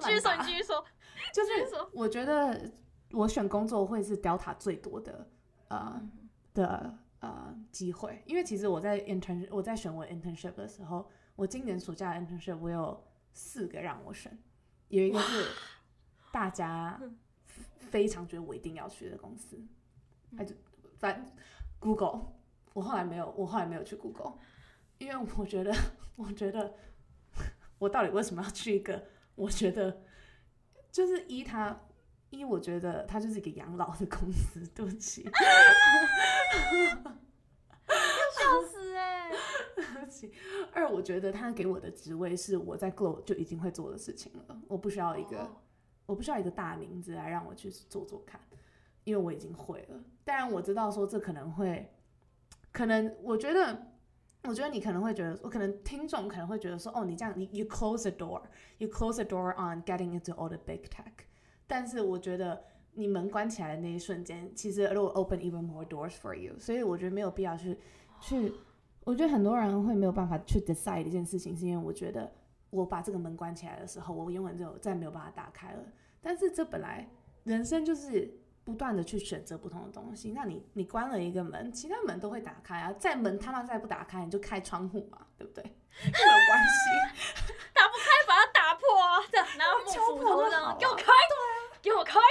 [0.00, 0.84] 继续说，你继续说，
[1.32, 1.50] 就是。
[1.92, 2.70] 我觉得
[3.12, 5.28] 我选工作会是 delta 最多的
[5.68, 6.28] 呃嗯。
[6.52, 14.36] 的呃机会，因为其实我在 intern 我在选我 internship 的时候，我今年暑假的 internship 我有四个让我选，
[14.88, 15.46] 有一个是
[16.32, 17.16] 大家嗯
[17.78, 19.62] 非常觉得我一定要去的公司，
[20.36, 20.54] 他就
[20.98, 21.24] 反
[21.78, 22.32] Google，
[22.72, 24.38] 我后来没有，我后来没有去 Google，
[24.98, 25.72] 因为我觉得，
[26.16, 26.74] 我觉得
[27.80, 29.04] 我到底为什么要去一个？
[29.34, 30.02] 我觉得
[30.92, 31.80] 就是一他
[32.30, 35.24] 一，我觉得他就是一个养老的公司，对不起，
[37.84, 39.30] 笑死哎、
[39.74, 40.32] 对不起。
[40.72, 45.38] 二，我觉得他给我的职位是我在 Glow 就已经会做的事情了，我不需要一个。
[45.38, 45.56] 哦
[46.06, 48.40] 我不需要一个大名字来让我去做做看，
[49.04, 50.02] 因为我已经会了。
[50.24, 51.94] 当然我知道说这可能会，
[52.72, 53.89] 可能我觉得，
[54.44, 61.24] 我觉得你可能会觉得，我可能听众可能会觉得说，哦，你这样你 you close the door，you close the door on getting into all the big tech。
[61.66, 62.64] 但是我觉得
[62.94, 66.58] 你门关起来的那一瞬间，其实 it will open even more doors for you。
[66.58, 67.78] 所以我觉得没有必要去
[68.20, 68.52] 去，
[69.04, 72.32] 我觉得很多人会没有办法去 decide 一件事情，是因为我觉得
[72.70, 75.82] 我把这个门关起来的时候，我永远就再没有办法打开了。
[76.22, 77.08] 但是这本来
[77.44, 78.39] 人生就是
[78.70, 80.30] 不断的去选择不同的东西。
[80.30, 82.92] 那你你关了一个门，其他门都会打开啊。
[82.98, 85.62] 再门他妈再不打开，你就开窗户嘛，对不对？
[86.04, 86.14] 没有
[86.48, 86.70] 关系。
[87.74, 91.00] 打不开把它打破啊，这样拿木敲斧头这样破就好了
[91.82, 92.20] 给我开。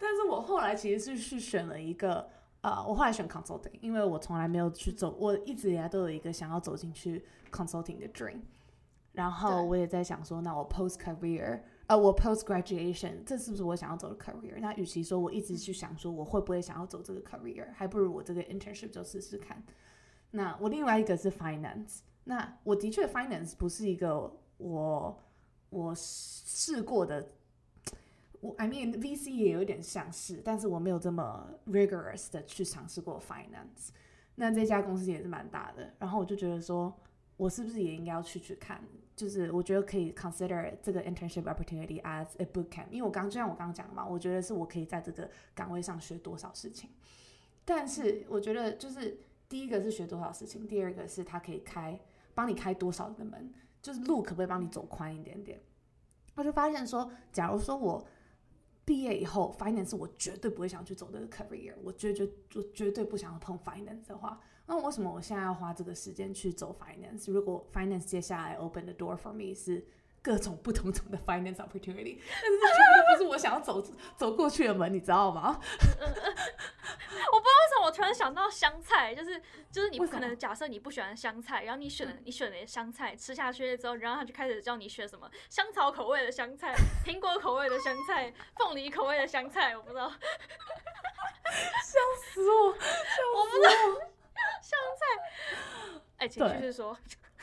[0.00, 2.28] 但是我后来其实是去选了一个，
[2.60, 8.40] 呃，我后来选 consulting，因为我从来没有去走，我一直以来都有一个想要走进去 consulting 的 dream。
[9.12, 14.58] 然后我也在想说，那我 post career，呃，我 post graduation，这是不是我想要走的 career？
[14.60, 19.64] 那与其说我一直去想说我会不会想要走这个 career，还不如我这个 internship 就试试看。
[20.32, 25.18] 那我另外一个是 finance，那我的确 finance 不是一个我
[25.70, 27.30] 我试过的，
[28.40, 33.88] 我 I mean VC 也有点像是，但是我没有这么 rigorous 的去尝试过 finance。
[34.34, 36.94] 那这家公司也是蛮大的，然后我就觉得说，
[37.38, 38.84] 我是不是也应该要去去看？
[39.18, 46.88] 就是我觉得可以 consider 这个 internship opportunity as a boot camp，因为我刚就像我刚刚讲的嘛，我觉得是我可以在这个岗位上学多少事情。
[47.64, 51.98] 但是我觉得就是第一个是学多少事情，第二个是他可以开
[52.32, 53.52] 帮你开多少的门，
[53.82, 55.60] 就是路可不可以帮你走宽一点点。
[56.36, 58.06] 我就发现说，假如说我
[58.88, 67.30] 毕业以后，finance 我绝对不会想去走这个 career，我绝绝我绝对不想要碰 finance 的话，那为什么我现在要花这个时间去走 finance？
[67.30, 69.86] 如果 finance 接下来 open the door for me 是
[70.22, 73.84] 各种不同种的 finance opportunity，但是这绝对不是我想要走
[74.16, 75.60] 走过去的门，你知道吗？
[77.88, 79.40] 我突然想到香菜，就是
[79.72, 90.06] 就是你不可能假设你不喜欢香菜，然后你选了你选了香菜吃下去之后，然后他就开始教你选什么香草口味的香菜、苹果口味的香菜、凤梨口味的香菜，我不知道
[91.80, 92.66] 笑死我！
[92.68, 93.70] 我不知道
[94.60, 96.02] 香菜。
[96.18, 96.94] 哎，请继续说。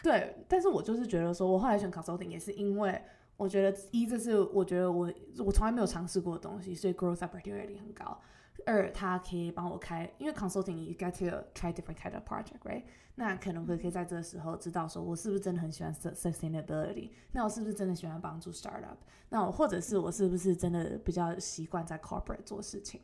[0.04, 3.04] 对，但是我就是觉得说，我后来选 consulting 也是因为
[3.36, 8.22] 我觉得一这是我觉得我我从来没有尝试过的东西，所以 growth opportunity 很高。
[8.66, 12.84] 二，它可以帮我开，因为 consulting you get to try different kind of project，right？
[13.16, 18.98] 那可能会可以在这个时候知道说我是不是真的很喜欢 sus- sustainability，那我是不是真的喜欢帮助 startup？
[19.30, 23.02] 那我或者是我是不是真的比较习惯在 corporate 做事情？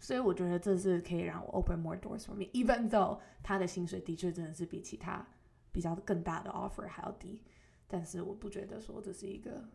[0.00, 5.26] 所以我觉得这是可以让我 open more doors for me，even though 他的薪水的确真的是比其他
[5.72, 7.42] 比较更大的 offer 还要低，
[7.86, 9.68] 但是我不觉得说这是一个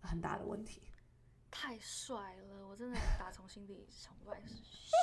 [0.00, 0.82] 很大的问题。
[1.50, 4.42] 太帅了，我真的打从心底崇拜。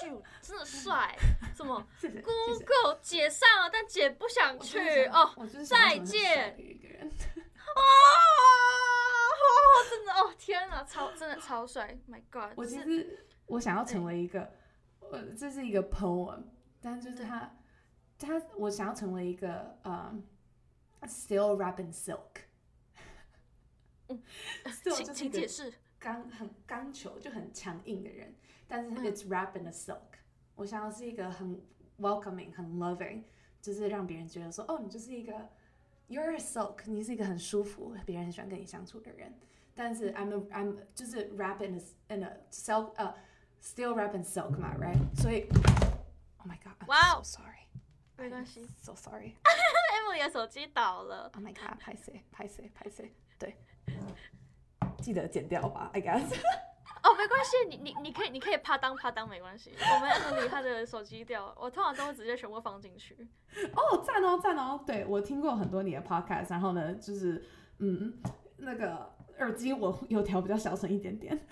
[0.03, 1.15] 秀，真的帅。
[1.55, 1.87] 什么。
[2.01, 5.35] Google 姐上了，但姐不想去哦。
[5.63, 7.07] 再见的一个人。
[7.07, 7.81] 哦，
[9.87, 12.53] 真的哦，天哪，超真的超帅，My God！
[12.55, 14.51] 我其实我想要成为一个，
[15.11, 16.45] 呃，这是一个 poem，
[16.81, 17.55] 但就是他
[18.17, 20.19] 他我想要成为一个呃、
[21.03, 22.47] still rap and silk。
[24.07, 24.23] 嗯
[24.81, 25.71] 请就是请解释。
[25.98, 28.34] 刚很刚球就很强硬的人，
[28.68, 30.18] 但是嗯 it's rap and a silk。
[30.54, 31.60] 我想要是一个很
[31.98, 33.22] welcoming、很 loving，
[33.60, 35.32] 就是让别人觉得说，哦，你就是一个
[36.08, 39.32] you're a silk，你是一个很舒服，别人很喜欢跟你相处的人。
[39.74, 43.14] 但是 I'm a, I'm 就是 rap and a, and a silk 呃、
[43.60, 44.98] still rap and silk 嘛，right？
[45.20, 45.48] 所以
[46.38, 47.66] oh my god，I'm 哇哦 so sorry，
[48.16, 49.34] 没 关系 so sorry。
[49.42, 51.30] Emily 的手机倒了。
[51.34, 53.56] Oh my god，拍谁拍谁拍谁，对，
[54.99, 56.23] 记得剪掉吧，I guess。
[57.01, 59.73] 哦，没关系，你你你可以你可以啪当啪当没关系。
[59.79, 63.15] 我们 Emily 她的手机掉了，我通常都会直接全部放进去。
[63.73, 64.83] 哦，赞哦，赞哦！
[64.85, 67.43] 对我听过很多你的 podcast，然后呢，就是
[67.77, 68.21] 嗯，
[68.57, 71.39] 那个耳机我有调比较小声一点点。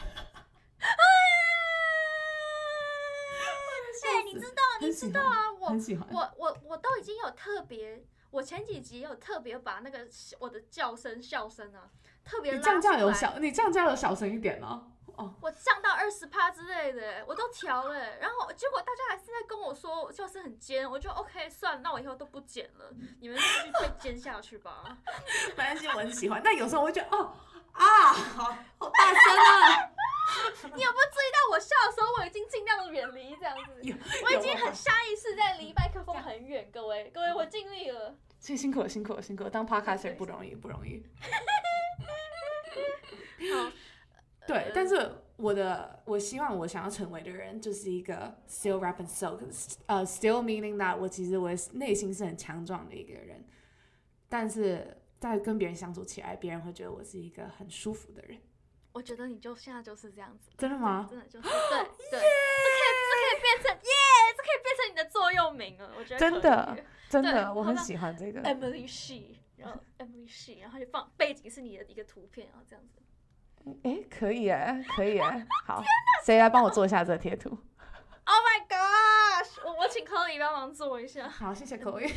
[4.09, 6.07] 哎、你知道你知道啊，我很喜欢。
[6.11, 10.07] 我我我都已经有特别，我前几集有特别把那个
[10.39, 11.89] 我的叫声笑声啊，
[12.27, 14.91] 特别拉你降价有小，你降价有小声一点哦。
[15.15, 24.95] 哦，我降到二十趴之类的，我都调了，然后结果大家还是在跟我说就是很尖，我就 OK 算了，那我以后都不剪了，你们继续被尖下去吧。
[25.57, 26.39] 没关系，我很喜欢。
[26.43, 27.33] 但有时候我会觉得，哦
[27.71, 28.43] 啊，好
[28.77, 29.89] 好大声啊！
[30.75, 33.81] 你有没有注意到我笑的时候，我已经尽量远离这样子，
[34.23, 38.15] 我已经很下意识在离麦克风很远，各位各位，我尽力了。
[38.39, 39.49] 所以辛苦了，辛苦了，辛苦了。
[39.49, 41.03] 当 podcaster 不容易，不容易。
[43.37, 43.71] 好，
[44.47, 49.39] 对，但是我的我希望我想要成为的人就是一个 still rap and silk，
[49.85, 53.45] 呃、still meaning that 我其实我内心是很强壮的一个人，
[54.29, 58.39] 但是在跟别人相处起来，别人会觉得我是一个很舒服的人。
[58.93, 61.05] 我觉得你就现在就是这样子，真的吗？
[61.07, 61.51] 真的就是对
[62.09, 63.93] 对，这可以这可以变成耶，
[64.35, 66.77] 这可以变成你的座右铭了，我觉得真的
[67.07, 68.41] 真的，我很喜欢这个。
[68.41, 72.99] Emily She，然后 Emily She，然后就放背景是你的一个图片，然后这样子。
[73.83, 75.47] 哎，可以哎，可以哎。
[75.65, 75.83] 好，
[76.25, 79.65] 谁来帮我做一下这个贴图？Oh my gosh！
[79.65, 81.27] 我我请 Chloe 帮忙做一下。
[81.29, 82.07] 好，谢谢 口语。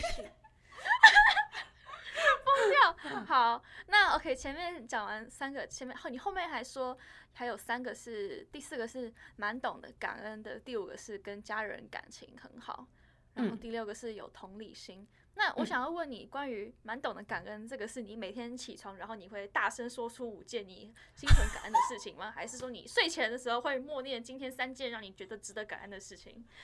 [2.44, 3.24] 疯掉！
[3.24, 6.96] 好，那 OK，前面讲完三个，前面后你后面还说
[7.32, 12.86] 还有三个是，第四个是蛮懂得感恩的，第五个是跟家人感情很好，
[13.34, 15.06] 然后嗯第六个是有同理心。
[15.42, 22.30] 那我嗯想要问你，关于蛮懂得感恩这个，是你每天起床，然后你会大声说出五件你心存感恩的事情吗？
[22.30, 26.44] 还是说你睡前的时候会默念今天三件让你觉得值得感恩的事情？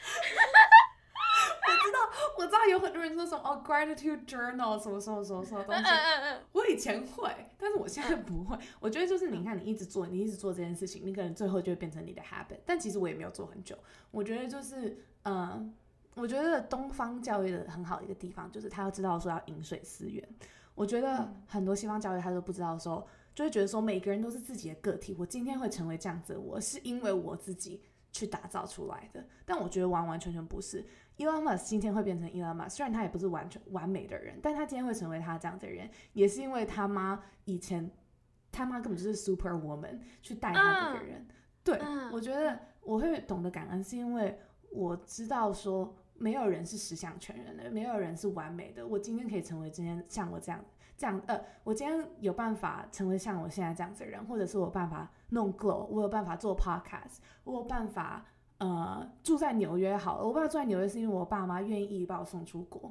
[1.69, 1.99] 我知道
[2.39, 6.47] 我知道有很多人说什么哦，gratitude journal 什么什么什么什么东嗯西。
[6.53, 8.57] 我以前会，但是我现在不会。
[8.79, 12.59] 我觉得就是你看，你一直做，你一直做这件事情，你可能最后就会变成你的 habit。
[12.67, 13.77] 但其实我也没有做很久。
[14.11, 15.75] 我觉得就是，嗯，
[16.17, 20.27] 我觉得东方教育的很好的一个地方，就是他要知道说要饮水思源。
[20.75, 25.15] 我觉得很多西方教育他都不知道说，就会觉得说每个人都是自己的个体。
[25.19, 29.25] 我今天会成为这样子我，是因为我自己去打造出来的。
[29.45, 30.85] 但我觉得完完全全不是。
[31.19, 37.91] Elon Musk 今天会变成 Elon Musk，虽然他也不是完全完美的人，但他今天会成为他这样的人，也是因为他妈以前
[38.51, 41.27] 他妈根本就是 super woman 去带他这个人。
[41.65, 44.39] 对，嗯我觉得我会懂得感恩，是因为
[44.71, 48.87] 我知道说没有人是十项全人的，没有人是完美的。
[48.87, 50.65] 我今天可以成为今天像我这样
[50.97, 58.25] 这样呃，我今天有办法成为像我现在这样子的人，或者是我有办法弄 glow，我有办法做 podcast，我有办法。
[58.59, 62.91] 呃，住在纽约好了，我爸住在纽约是因为我爸妈愿意把我送出国，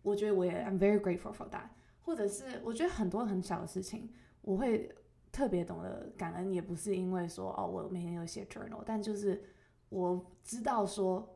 [0.00, 1.66] 我觉得我也 I'm very grateful for that。
[2.00, 4.08] 或者是我觉得很多很小的事情，
[4.40, 4.90] 我会
[5.30, 9.44] 特别懂得感恩，也不是因为说哦，我每天有写 journal，但就是
[9.90, 11.31] 我知道说，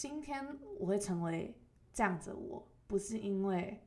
[0.00, 0.42] 今天
[0.78, 1.54] 我会成为
[1.92, 3.86] 这样子的我，不是因为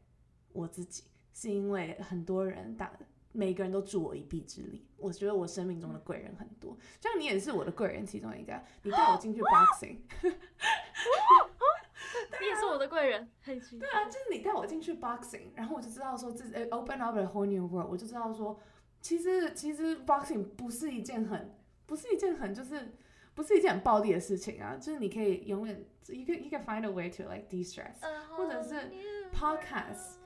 [0.51, 2.93] 我自己，是因为很多人打
[3.32, 4.88] 每个人都助我一臂之力。
[4.95, 9.97] 我觉得我生命中的贵人很多，像你也是我的贵人其中一个， 你带我进去 boxing。
[12.39, 18.59] 你也是我的贵人，很奇对啊，就是你带我进去 boxing，然后我就知道说自己 open up a whole new world，我就知道说，
[19.01, 21.55] 其实其实 boxing 不是一件很
[21.88, 22.93] 不是一件很就是
[23.34, 28.00] 不是一件很暴力的事情啊，就是你可以永远 you can you can find a way to like de-stress，
[28.36, 28.92] 或者是
[29.34, 30.18] podcast，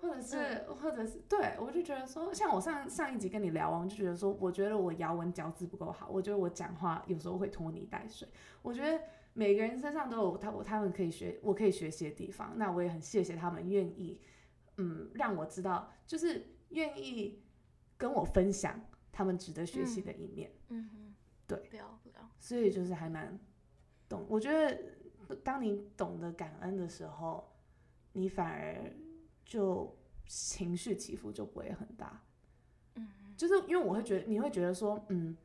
[0.00, 8.28] 或者是、或者是对我就觉得说，像我上上一集跟你聊完，我就觉得说，我觉得我咬文嚼字不够好，我觉得我讲话有时候会拖泥带水，
[8.62, 9.00] 我觉得。
[9.32, 14.20] 每个人身上都有他我他们可以学我可以学习的地方，那我也很谢谢他们愿意，
[14.76, 17.40] 嗯，让我知道，就是愿意
[17.96, 21.14] 跟我分享他们值得学习的一面，嗯哼，
[21.46, 21.62] 对
[22.40, 23.38] 所以就是还蛮
[24.08, 24.26] 懂。
[24.28, 24.76] 我觉得
[25.44, 27.52] 当你懂得感恩的时候，
[28.14, 28.92] 你反而
[29.44, 32.20] 就情绪起伏就不会很大，
[32.94, 35.36] 嗯就是因为我会觉得你会觉得说，嗯，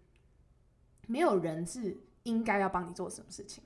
[1.07, 3.63] 没有人是应该要帮你做什么事情。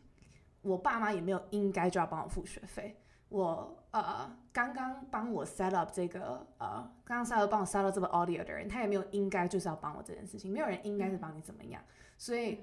[0.62, 2.98] 我爸妈也没有应该就要帮我付学费。
[3.30, 11.82] 我呃刚刚帮我 set up 这个呃刚刚 set up 帮我 set up 这个 audio 的人，他也没有应该就是要帮我这件事情，没有人应该是帮你怎么样。
[12.18, 12.60] 所以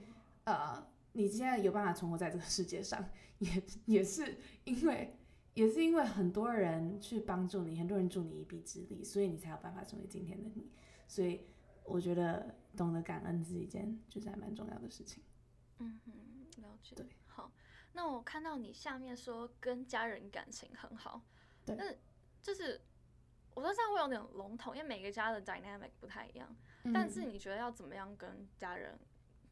[0.46, 5.16] 呃你现在有办法存活在这个世界上， 也也是因为
[5.54, 10.70] 也是因为很多人去帮助你，很多人助你一臂之力，所以你才有办法成为今天的你。
[11.08, 11.46] 所以
[11.84, 15.22] 我觉得懂得感恩是一件就是还蛮重要的事情。
[15.78, 16.94] 嗯哼，了解。
[16.94, 17.50] 对，好，
[17.92, 21.22] 那我看到你下面说跟家人感情很好，
[21.64, 21.84] 对那
[22.42, 22.80] 就是
[23.54, 26.54] 我说这样会有点笼统，因为每个家的 dynamic 不太一样。
[26.84, 28.96] 嗯但是你觉得要怎么样跟家人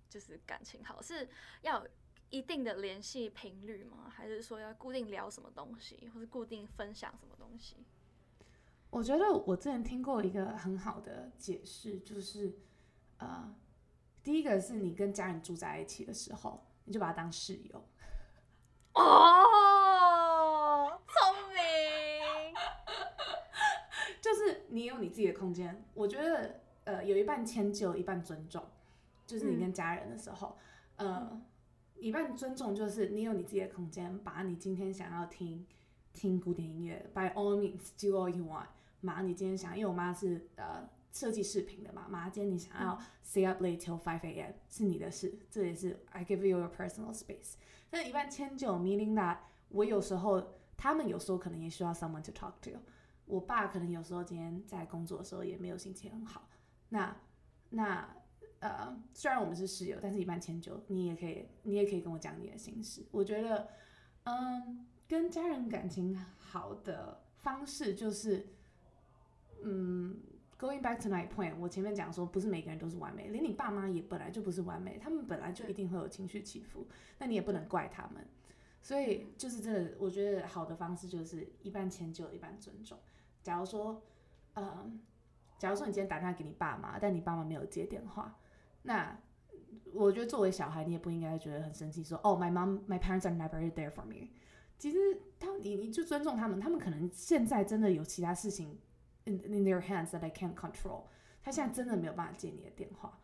[0.09, 1.03] 就是感情好？
[1.03, 1.29] 是
[1.63, 1.85] 要
[2.31, 4.09] 一定的联系频率吗？
[4.09, 7.85] 还是说要固定聊什么东西，或是固定分享什么东西？
[8.91, 12.57] 我觉得我之前听过一个很好的解释，就是
[13.19, 13.53] 呃，
[14.23, 17.85] 第一个是你跟家人住在一起的时候，你就把他当室友。
[18.95, 21.57] 哦，聪明。
[24.23, 25.85] 就是你有你自己的空间。
[25.93, 28.65] 我觉得呃，有一半迁就，一半尊重。
[29.27, 30.57] 就是你跟家人的时候，
[30.97, 31.41] 呃，
[31.97, 35.67] 一半尊重就是你有你自己的空间，把你今天想要听
[36.13, 38.67] 听古典音乐，by all means do all you want。
[39.01, 44.53] 妈，你今天想，因为我妈是呃设计视频的嘛，妈，今天你想要 stay up late till five a.m.
[44.69, 47.55] 是你的事，这也是 I give you your personal space。
[47.91, 50.43] 但一半迁就，meaning that 我有时候，
[50.77, 52.71] 他们有时候可能也需要 someone to talk to。
[53.27, 56.49] 我爸可能有时候今天在工作的时候也没有心情很好，
[56.89, 57.17] 那
[57.71, 58.17] 那
[58.65, 63.05] 呃，虽然我们是室友，但是一半迁就，你也可以，你也可以跟我讲你的心事。
[63.11, 63.69] 我觉得，
[64.23, 68.47] 嗯，跟家人感情好的方式就是，
[69.63, 70.17] 嗯
[70.59, 76.87] ，going back to my point，我前面讲说，不是每个人都是完美，连你爸妈也本来就不是完美，他们本来就一定会有情绪起伏，
[77.19, 78.27] 那你也不能怪他们。
[78.81, 82.99] 所以就是这个，我觉得好的方式就是一半迁就，一半尊重。
[83.43, 84.03] 假如说，
[84.55, 85.03] 嗯，
[85.59, 88.35] 假如说你今天打电话给你爸妈，但你爸妈没有接电话，
[88.87, 89.19] 那
[89.95, 94.29] 我觉得作为小孩，你也不应该觉得很生气，说哦，my mom, my parents are never there for me。
[94.77, 94.99] 其实
[95.39, 98.79] 他你你就尊重他们，他们可能现在真的有其他事情
[99.25, 101.05] in in their hands that I can't control。
[101.43, 103.19] 他现在真的没有办法接你的电话，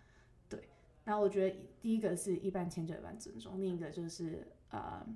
[0.48, 0.70] 对。
[1.04, 5.06] 然后我觉得第一个是一半迁就一半尊重，另一个就是呃，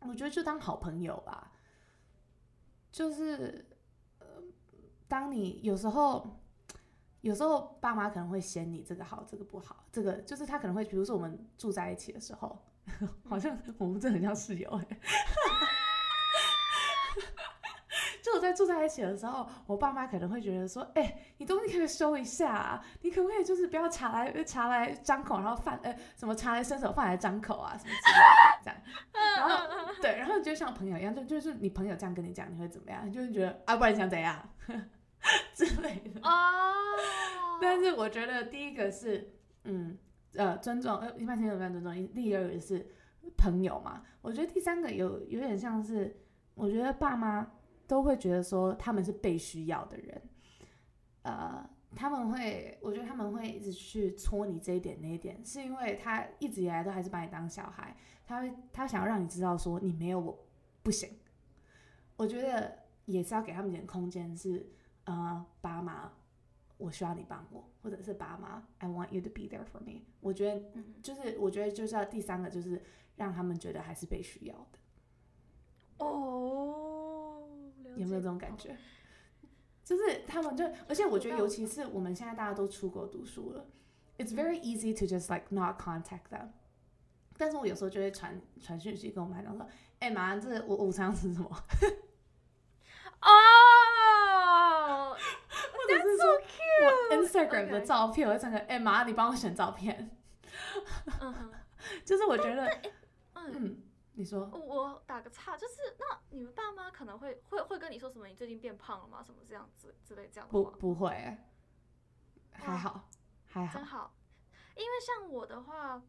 [0.00, 1.52] 我觉得就当好朋友吧，
[2.90, 3.66] 就是
[4.20, 4.26] 呃，
[5.06, 6.40] 当你有时候。
[7.26, 12.56] 有时候爸妈可能会嫌你这个好，这个不好，这个就是他可能会，比如说我们住在一起的时候，
[13.28, 14.86] 好像我们真的很像室友哎。
[18.22, 28.78] 就我在住在一起的时候，我爸妈可能会觉得说，哎，你东西可以收一下，啊，你可不可以就是不要茶来茶来张口，然后饭呃什么茶来伸手，饭来张口啊什么之类的这样。
[29.36, 33.04] 然后对，然后就像朋友一样，就就是你朋友这样跟你讲，你会怎么样？
[33.04, 34.48] 你就会觉得啊，不然你想怎样？
[35.54, 36.72] 之类的哦，
[37.60, 39.32] 但是我觉得第一个是，
[39.64, 39.96] 嗯，
[40.34, 42.08] 呃，尊重，呃，一般情侣非尊重。
[42.14, 42.86] 第二个是
[43.36, 46.16] 朋友嘛，我觉得第三个有有点像是，
[46.54, 47.50] 我觉得爸妈
[47.86, 50.22] 都会觉得说他们是被需要的人，
[51.22, 57.96] 呃，他们会，我觉得他们会一直去戳你这一点那一点，是因为他一直以来都还是把你当小孩，
[58.26, 60.46] 他会他想要让你知道说你没有我
[60.82, 61.08] 不行，
[62.16, 64.70] 我觉得也是要给他们点空间是。
[65.06, 66.12] 呃，爸妈，
[66.76, 70.02] 我需要你帮我，或者是爸妈，I want you to be there for me。
[70.20, 70.62] 我觉得，
[71.02, 72.82] 就是，我觉得就是要第三个，就是
[73.16, 74.78] 让他们觉得还是被需要的。
[75.98, 77.48] 哦，
[77.96, 78.76] 有没有这种感觉？
[79.84, 83.64] 就是他们就，而且我觉得，尤其是我们现在大家都出国读书了
[84.18, 86.48] ，It's very easy to just like not contact them。
[87.38, 89.64] 但是我有时候就会传传讯息跟我妈讲说，
[90.00, 91.48] 哎妈，这我午餐吃什么？
[93.22, 95.18] 哦，或
[95.88, 96.26] 者是说
[96.82, 100.16] 我 Instagram 的照片，我会整个哎妈，你帮我选照片。
[101.20, 101.52] 嗯，
[102.04, 102.66] 就是我觉得，
[103.34, 103.82] 嗯，
[104.14, 108.26] 你说，我打个岔，就是那你们爸妈可能会会会跟你说什么？
[108.26, 109.22] 你最近变胖了吗？
[109.22, 111.36] 什么这样子之类这样的不不会，
[112.52, 113.08] 还好
[113.46, 114.14] 还好，真好。
[114.76, 116.02] 因为像我的话，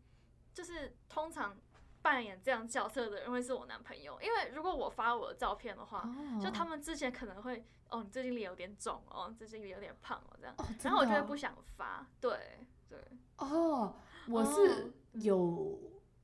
[0.54, 1.58] 就是通常。
[2.02, 6.10] 扮演这样角色的人会是我男朋友，因为如果我发我的照片的话，
[6.42, 13.00] 就他们之前可能会哦，你最近脸有点肿哦，最近脸有点胖哦，这样，然后我就会不想发，对对。
[13.38, 13.96] 哦，
[14.28, 15.80] 我是有，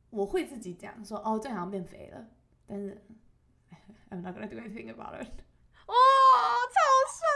[0.10, 2.26] 我会自己讲说哦，最近好像变肥了，
[2.66, 3.02] 但是
[4.10, 5.44] I'm not gonna do anything about it。
[5.86, 6.80] 哇，超
[7.12, 7.28] 帅！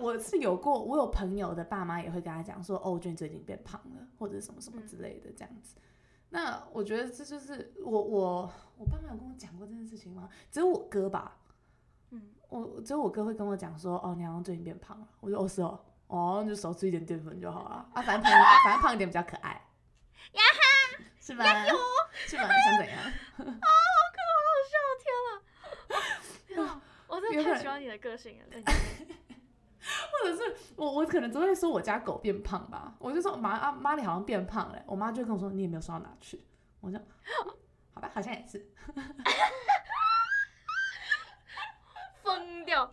[0.00, 5.76] 我是有过，我有朋友的爸妈也会跟他讲说，哦，我觉得你最近变胖了，或者什么什么之类的这样子。
[6.30, 10.28] 那我觉得这就是我我我爸妈有跟我讲过这件事情吗？
[10.50, 11.36] 只有我哥吧。
[12.10, 15.08] 嗯，我只有我哥会跟我讲说，哦，你好像最近变胖了。
[15.20, 18.32] 我说哦是哦，哦就少吃一点淀粉就好了 啊，反正胖
[18.64, 19.50] 反正胖一点比较可爱。
[20.32, 21.44] 呀哈，是吧？
[22.26, 22.42] 是吧？
[22.42, 22.98] 你想怎样？
[23.02, 23.68] 啊，好
[24.14, 24.74] 可好笑！
[26.46, 28.44] 天啊，我真的太喜欢你的个性了。
[30.10, 36.44] 或者是我，我可能只会说我家狗变胖吧，我就说妈啊妈你好像变胖了，我妈就跟我说你也没有瘦到哪去，
[36.80, 36.98] 我就
[37.92, 38.70] 好吧，好像也是，
[42.22, 42.90] 疯掉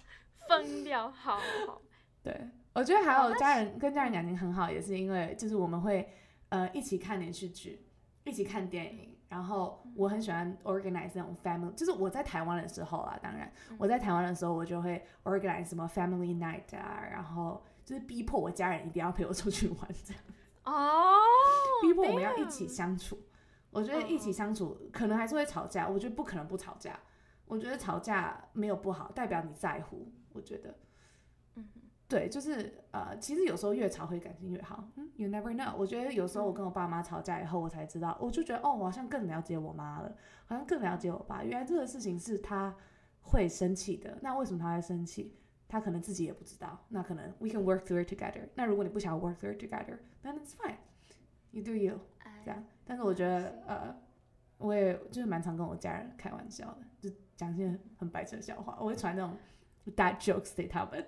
[0.48, 1.38] 疯掉，好
[1.68, 1.82] 好，
[2.24, 6.10] 对我觉得还有家人跟家人感情很好，也是因为就是我们会
[6.50, 7.86] 呃一起看连续剧，
[8.24, 9.15] 一起看电影。
[9.28, 20.24] 然后我很喜欢 organize 那种 family，就是我在台湾的时候啊，当然我在台湾的时候，我就会 organize 什么 family night 啊，然后就是逼迫我家人一定要陪我出去玩这样。
[20.64, 21.14] 哦，
[21.82, 23.20] 逼迫我们要一起相处。
[23.72, 26.98] 我觉得一起相处可能还是会吵架，我觉得不可能不吵架。
[27.46, 30.12] 我觉得吵架没有不好，代表你在乎。
[30.32, 30.74] 我觉得。
[32.08, 34.88] 对，就是呃，其实有时候越吵会感情越好。
[34.96, 35.76] 嗯，You never know。
[35.76, 41.44] 我觉得有时候我跟我爸妈吵架以后，我才知道，我就觉得哦，我好像更了解我妈了，好像更了解我爸。
[41.44, 42.76] 原来这个事情是他
[43.22, 44.20] 会生气的。
[44.22, 45.36] 那为什么他会生气？
[45.68, 46.86] 他可能自己也不知道。
[46.90, 48.48] 那可能 we can work through it together。
[48.54, 50.76] 那如果你不想 work through it together，then it's fine。
[51.50, 52.00] You do you。
[52.44, 52.64] 这样。
[52.86, 53.96] 但是我觉得呃，
[54.60, 58.78] 我也就是蛮常跟我家人开玩笑的，就讲一些很白痴的笑话。
[58.80, 59.36] 我会传那种
[59.96, 61.04] dad jokes 给他们。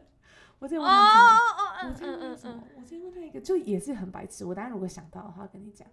[0.59, 1.89] 我再问他什么？
[1.89, 2.63] 我再问他什么？
[2.75, 4.43] 我再问他一个，就也是很白痴。
[4.45, 5.87] 我当然如果想到的话跟你讲。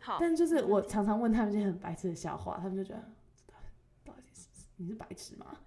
[0.00, 0.16] 好。
[0.20, 3.02] 但就是我常常问他们一些很白痴的笑话，他们就觉得，
[4.04, 4.46] 到底是
[4.76, 5.58] 你是白痴吗？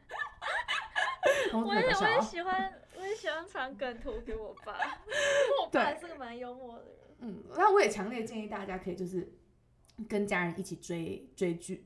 [1.54, 4.74] 我也我也喜欢，我也喜欢传梗图给我爸。
[5.62, 6.94] 我爸是个蛮幽默的人。
[7.20, 9.32] 嗯，那我也强烈建议大家可以就是
[10.10, 11.86] 跟家人一起追追剧。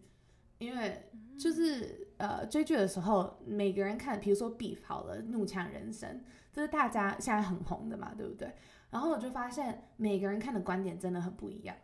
[0.59, 6.09] 因为就是呃追剧的时候，每个人看，比如说《Beef》好了，《怒呛人生》，
[6.51, 8.51] 这是大家现在很红的嘛，对不对？
[8.89, 11.75] 然后我就发现每个人看的观点真的很不一样，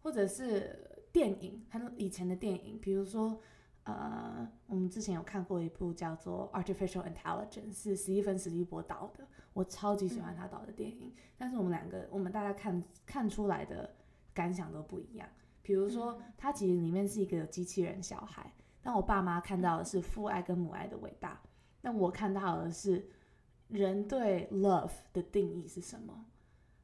[0.00, 3.40] 或者是电影，很以前的电影，比如说
[3.84, 13.94] 呃，我们之前有看过一部叫做《Artificial Intelligence》，是史蒂芬·史蒂博导的，我超级喜欢他导的电影，但是我们两个，我们大家看看出来的
[14.34, 15.28] 感想都不一样。
[15.62, 21.40] 比如说，他其实里面是一个机器人小孩，但我爸妈看到的是父爱跟母爱的伟大，
[21.82, 23.10] 那我看到的是
[23.68, 26.24] 人对 love 的定义是什么？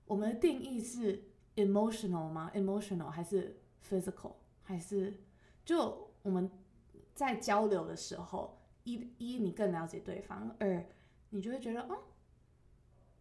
[0.07, 1.25] 我们的定义是
[1.57, 3.59] emotional 吗？emotional 还是
[3.89, 4.33] physical？
[4.63, 5.15] 还是
[5.65, 6.51] 就我们
[7.15, 10.85] 在交流的时候，一一你更了解对方，二
[11.31, 11.99] 你就会觉得哦，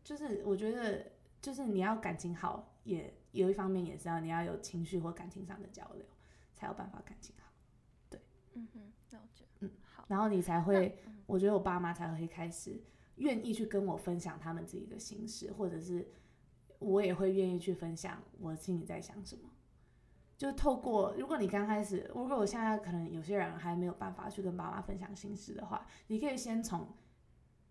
[0.03, 6.05] 就是我觉得就是你要感情好，也有一方面也是要你要有情绪或感情上的交流，
[6.53, 7.51] 才有办法感情好。
[8.09, 8.21] 对
[8.53, 8.79] 嗯哼，
[9.11, 9.43] 了解。
[9.59, 10.05] 嗯，好。
[10.07, 12.81] 然后你才会，我觉得我爸妈才会开始
[13.15, 16.07] 愿意去跟我分享他们自己的心事，或者是
[16.79, 19.49] 我也会愿意去分享我心里在想什么。
[20.37, 26.87] 就透过，如果你刚开始，如果我现在可能有些人还没有办法去跟爸妈分享心事的话，你可以先从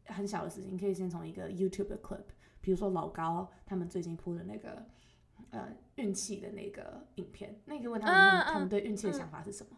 [0.06, 2.24] 很小的事情，可以先从一个 YouTube 的 clip，
[2.60, 4.86] 比如说老高他们最近铺的那个
[5.52, 9.76] 呃运气的那个影片，那个问他们、他们对运气的想法是什么。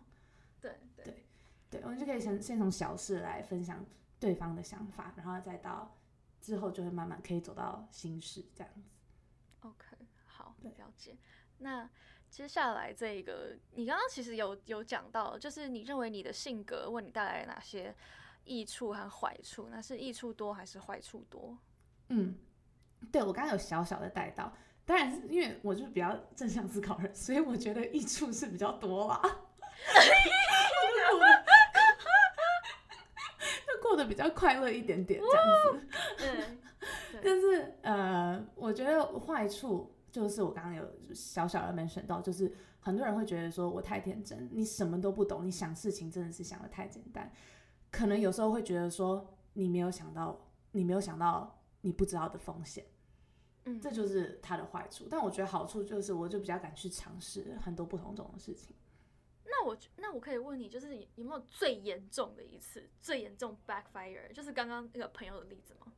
[0.61, 1.25] 对对，
[1.71, 3.85] 对，我们就可以先先从小事来分享
[4.19, 5.95] 对方的想法，然后再到
[6.41, 8.89] 之后就会慢慢可以走到心事这样子。
[9.61, 9.97] OK，
[10.27, 11.17] 好，对了解。
[11.59, 11.89] 那
[12.31, 17.95] 接下来这个，你刚刚其实有有讲到，就是你认为你的性格为你带来哪些
[18.45, 19.69] 益处和坏处？
[19.71, 21.57] 那是益处多还是坏处多？
[22.09, 22.37] 嗯，
[23.11, 24.53] 对我刚刚有小小的带到，
[24.87, 29.21] 当然是因为我就是比较正向思考人，所以我觉得益处是比较多啦。
[29.23, 31.45] 就过得
[33.67, 35.87] 就过得比较快乐一点点这样子。
[36.19, 47.33] 对，但是呃，我觉得坏处就是我刚刚有小小的 mention 到，就是很多人会觉得说我太天真，你什么都不懂，你想事情真的是想的太简单，
[47.91, 52.85] 可能有时候会觉得说你没有想到，你没有想到你不知道的风险，
[53.65, 55.07] 嗯，这就是它的坏处。
[55.11, 58.75] 但我觉得好处就是，我就比较敢去尝试很多不同种的事情。
[59.47, 65.93] 那我那我可以问你，就是你有没有最严重的一次最严重 backfire，就是刚刚那个朋友的例子吗？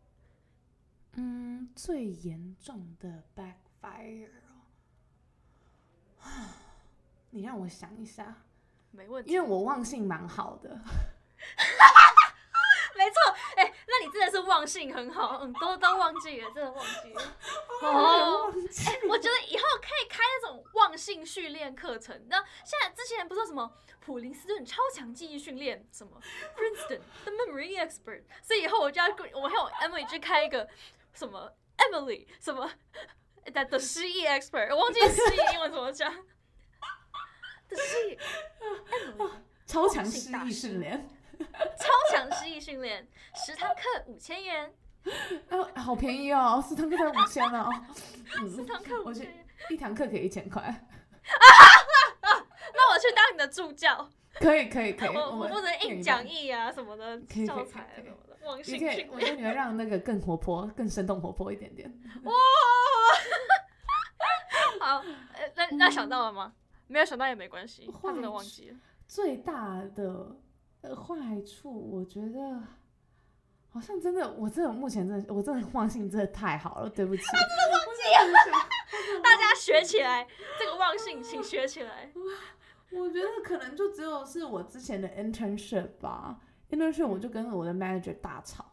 [1.12, 4.28] 嗯，最严重的 backfire
[6.20, 6.26] 哦，
[7.30, 8.42] 你让我想一下，
[8.90, 10.78] 没问题，因为我忘性蛮好的。
[13.06, 17.22] 没错，哎、那你真的是忘性很好，嗯，都都忘记了，真的忘记了。
[17.82, 18.52] 哦，
[18.86, 22.26] 哎、我觉得以后可以开那种忘性训练课程。
[22.28, 26.20] 那现在之前不是说什么普林斯顿超强记忆训练，什么
[26.56, 30.68] Princeton the memory expert，所以以后我就要我还有 Emily 去开一个
[31.12, 32.68] 什么 Emily 什么
[33.54, 36.12] 的的失忆 expert，我忘记失忆英文怎么讲。
[37.68, 39.30] 的失忆 Emily
[39.64, 41.08] 超强失忆训练，
[41.76, 44.72] 超强失忆训练，十堂课五千元，
[45.48, 47.70] 啊，好便宜哦，四堂课才五千哦，
[48.40, 49.44] 嗯，十堂课五千。
[49.70, 50.70] 一堂课可以一千块，啊
[52.74, 61.90] 那我去当你的助教，可以可以可以，我我们负责印讲义啊什么的教材什么的，忘你可以性训，我觉得你会让那个更活泼、更生动活泼一点点。
[62.24, 62.32] 哇！
[64.78, 64.98] 好，
[65.32, 66.52] 呃那那想到了吗？
[66.86, 68.76] 没有想到也没关系，他真的忘记了。
[69.08, 70.36] 最大的
[70.86, 72.62] 呃坏处，我觉得
[73.68, 77.22] 好像真的，我真的目前真的，我真的忘性真的太好了，对不起。
[77.26, 78.02] 他真的忘记
[78.32, 79.18] 了。
[79.22, 80.26] 大家学起来，
[80.58, 82.12] 这个忘性请学起来。
[82.92, 86.40] 我觉得可能就只有是我之前的 internship 吧
[86.70, 88.64] ，internship 我就跟我的 manager 大吵，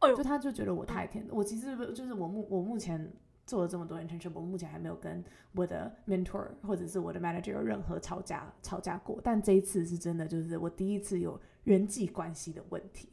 [0.00, 3.12] 就他就觉得我太甜，我其实就是我目我目前
[3.46, 5.22] 做了这么多 internship，我目前还没有跟
[5.52, 13.08] 我的 mentor 或者是我的 manager 有任何吵架吵架过，但这一次是真的，就是我第一次有人际关系的问题，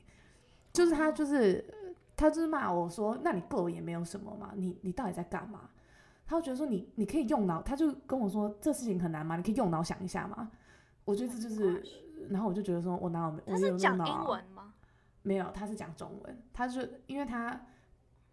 [0.72, 1.66] 就是他就是
[2.16, 5.70] 他就是骂我说，那你过我也没有什么嘛，你你到底在干嘛？
[6.26, 9.36] 他就觉得说你你可以用脑，他就跟我说这事情很难吗？
[9.36, 10.50] 你可以用脑想一下嘛。
[11.04, 11.84] 我觉得这就是，
[12.30, 14.74] 然后我就觉得说我哪有我他是没有用讲英文吗？
[15.24, 16.42] 没有，他是讲中文。
[16.54, 17.60] 他就因为他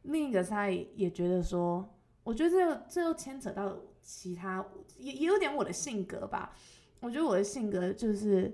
[0.09, 1.89] 另一个是他也也觉得说，
[2.25, 4.65] 我觉得这这又牵扯到其他，
[4.97, 6.53] 也也有点我的性格吧。
[7.01, 8.53] 我觉得我的性格就是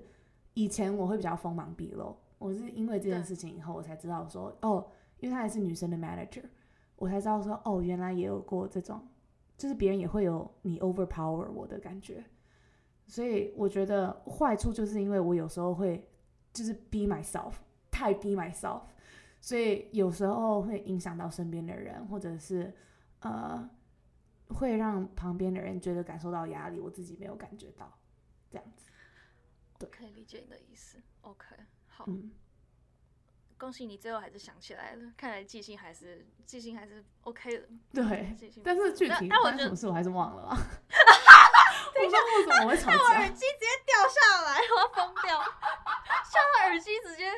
[0.53, 4.85] 以前我会比较锋芒毕露，我是因为这件事情以后我才知道说，哦，
[5.19, 6.43] 因为他也是女生的 manager，
[6.95, 9.01] 我才知道说，哦，原来也有过这种，
[9.57, 12.23] 就是别人也会有你 overpower 我的感觉。
[13.07, 16.07] 所以我觉得坏处就是因为我有时候会
[16.51, 17.53] 就是 be myself，
[17.89, 18.81] 太 be myself，
[19.45, 22.73] 所以有时候会影响到身边的人，或者是
[23.19, 23.69] 呃
[24.47, 27.95] 会让旁边的人觉得感受到压力，我自己没有感觉到，
[28.49, 28.89] 这样子。
[29.77, 30.97] 对可以理解你的意思。
[31.21, 31.45] OK，
[31.87, 32.31] 好，嗯，
[33.55, 37.69] 恭喜你最后还是想起来了，看来记性还是记性还是 OK 的。
[37.93, 38.33] 对。
[38.35, 40.57] 记性但是具体发生什么事我还是忘了啊。
[40.57, 42.97] 我不知道为什么我会吵架。
[42.97, 45.37] 我耳机直接掉下来，我要疯掉，
[46.25, 47.31] 笑到耳机直接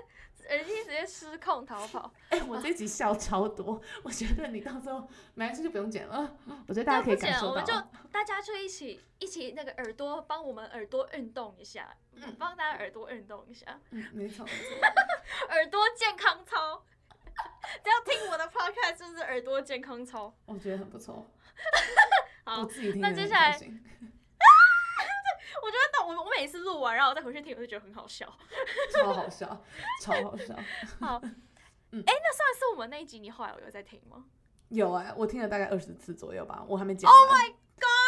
[0.49, 2.13] 耳机直接失控逃跑。
[2.29, 6.37] 哎、我这集笑超多，我觉得你到时候没关系就不用剪了。
[6.67, 7.65] 我觉得大家可以不剪感受到我们。
[7.65, 7.73] 就
[8.11, 14.45] 大家就一起一起那个耳朵帮我们耳朵运动一下，嗯，帮大家耳朵运动一下，嗯，没错。
[15.49, 16.83] 耳朵健康操。
[17.83, 20.33] 只要听我的 podcast 就是耳朵健康操。
[20.45, 21.13] 我觉得很不错，
[22.45, 23.59] 我好，自己听那接下来
[25.61, 28.25] 我觉得我我每次录完，然后我再回去听，我就觉得很好笑。
[28.93, 29.61] 超好笑，
[30.01, 30.55] 超好笑。
[30.99, 31.21] 好，哎、
[31.91, 34.25] 嗯那上一次我们那一集你后来有在听吗？
[34.69, 37.15] 有哎、我听了大概二十次左右吧，我还没剪完。
[37.17, 37.55] Oh my god！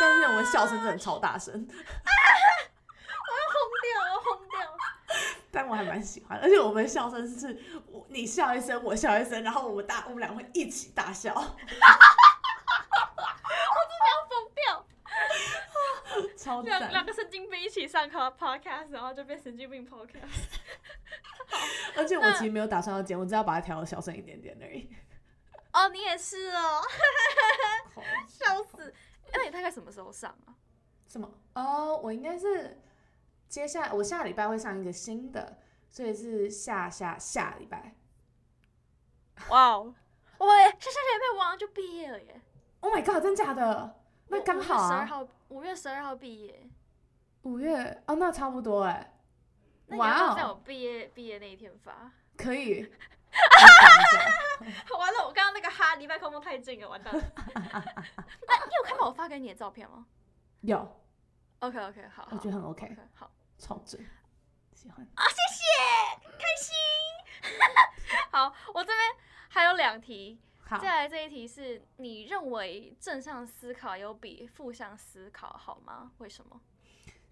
[0.02, 1.78] 但是我们笑声真的超大声， 疯掉，
[4.02, 4.60] 我要疯掉。
[5.52, 7.58] 但我还蛮喜欢，而且我们的笑声是
[7.88, 11.42] 我你笑一声，我笑一声，然后我们大我们俩会一起大笑，要
[14.28, 14.86] 疯掉，
[16.50, 17.06] 超两两。
[17.06, 20.48] 个神经病一起上课 podcast，然后就变神经病 podcast。
[21.96, 24.90] 而且我其实没有打算要剪，我只要把它调小声一点点而已。
[25.74, 26.82] 哦，你也是哦，
[28.28, 28.94] 笑笑死！
[29.34, 30.56] 那你大概什么时候上啊？
[31.08, 31.32] 什么？
[31.54, 32.82] 哦，我应该是
[33.48, 37.96] 接下来我下礼拜会上一个新的，所以是下下下礼拜。
[39.50, 39.94] 哇哦，
[40.40, 42.42] 我下下礼拜我好像就毕业了耶。
[42.82, 43.99] Oh my god，真假的？
[44.30, 46.70] 那刚好啊，十二号，五月十二号毕业。
[47.44, 49.16] 五月哦，那差不多哎。
[49.88, 52.12] 那你要不要在我毕业毕业那一天发？
[52.38, 52.92] 可以。
[54.98, 57.22] 完了，我刚刚那个哈离麦克风太近了，完蛋了。
[57.56, 57.62] 那
[58.66, 60.06] 你有看到我发给你的照片吗
[60.62, 60.78] 有
[61.60, 64.04] ，？OK OK，好，我觉得很 OK，OK，好超准，
[64.74, 65.06] 喜欢。
[65.16, 65.64] 啊，谢谢，
[66.38, 66.76] 开心。
[68.32, 69.00] 好，我这边
[69.48, 70.40] 还有两题，
[70.70, 76.12] 好，再来这一题是你认为正向思考有比负向思考好吗？
[76.20, 76.62] 为什么？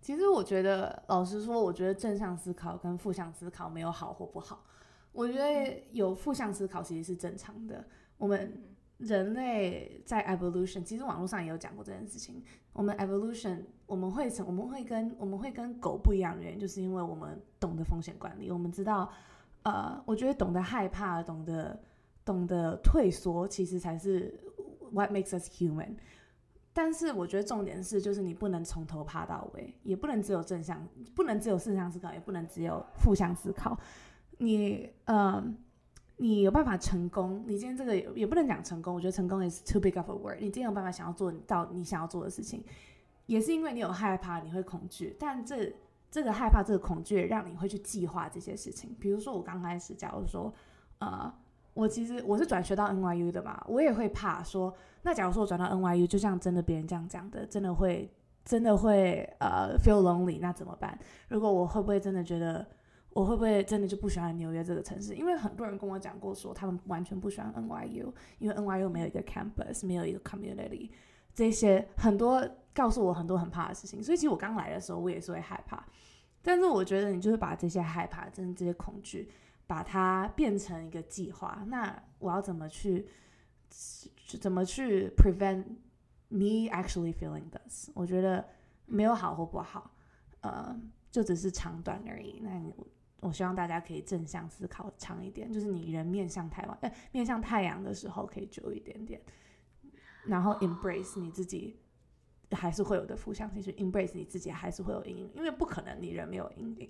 [0.01, 4.63] 其实我觉得，老实说，我觉得正向思考跟负向思考没有好或不好。
[5.11, 7.87] 我觉得有负向思考其实是正常的。
[8.17, 12.43] 我们嗯人类在 evolution，其实网络上也有讲过这件事情。
[12.73, 19.11] 我们 evolution，我们会成，我们会跟我们会跟狗不一样的原因，就是因为我们懂得风险管理，我们知道，
[19.61, 21.79] 呃，我觉得懂得害怕，懂得
[22.27, 24.37] 懂得退缩，其实才是
[24.91, 25.95] what makes us human。
[26.73, 30.85] 但是我觉得重点是，就是你不能从头怕到尾，也不能只有正向，
[31.15, 33.79] 不能只有正向思考，也不能只有负向思考。
[34.39, 35.57] 你，嗯，
[36.17, 40.37] 你有办法成功，你今天这个也也不能讲成功，我觉得成功 is too big of a word。
[40.39, 42.63] 你今天有办法想要做到你想要做的事情，
[43.25, 45.73] 也是因为你有害怕，你会恐惧，但这
[46.11, 48.95] 这个害怕、这个恐惧，让你会去计划这些事情。
[48.99, 50.53] 比如说我刚开始，假如说，
[50.99, 51.33] 呃，
[51.77, 54.73] 我其实我是转学到 NYU 的嘛，我也会怕说，
[55.03, 58.11] 那假如说我转到 NYU，就像真的别人这样讲的，真的会
[58.43, 60.97] 真的会呃 feel lonely，那怎么办？
[61.29, 62.65] 如果我会不会真的觉得？
[63.11, 65.15] 我会不会真的就不喜欢纽约这个城市？
[65.15, 70.91] 因为很多人跟我讲过说，他们完全不喜欢 NYU，因为 NYU 没有一个 campus，没有一个 community，
[71.33, 74.03] 这些很多告诉我很多很怕的事情。
[74.03, 75.83] 所以其实我刚来的时候，我也是会害怕。
[76.43, 79.31] 但是我觉得你就是把这些害怕，真的这些恐惧，
[79.67, 81.63] 把它变成一个计划。
[81.67, 83.05] 那我要怎么去
[84.39, 85.65] 怎么去 prevent
[86.29, 87.91] me actually feeling this？
[87.93, 88.43] 我觉得
[88.85, 89.91] 没有好或不好，
[90.41, 90.75] 呃，
[91.11, 92.39] 就只是长短而已。
[92.41, 92.73] 那你
[93.19, 99.21] 我希望大家可以正向思考长一点，就是你人面向台湾，呃，面向太阳的时候可以久一点点，
[100.25, 101.79] 然后 embrace 你自己
[102.51, 106.89] 还是会有的负向情绪，embrace 你自己还是会有阴影，因为不可能你人没有阴影。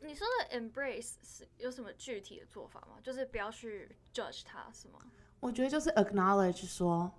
[0.00, 2.96] 你说的 embrace 是有什么具体的做法吗？
[3.02, 4.98] 就是不要去 judge 它，是吗？
[5.40, 7.12] 我觉得就是 acknowledge 说，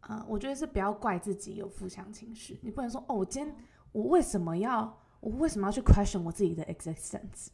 [0.00, 3.56] 呃，我觉得是不要怪自己有负向情绪，你不能说哦，我今天
[3.92, 7.48] 我为什么要我为什么要去 question 我自己的 existence？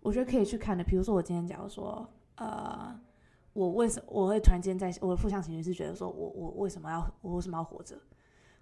[0.00, 2.98] 我觉得可以去看的，比如说我今天假如说，呃，
[3.52, 7.98] 我为什我会突然间在我的负向情绪是觉得说我我为什么要我为什么要活着？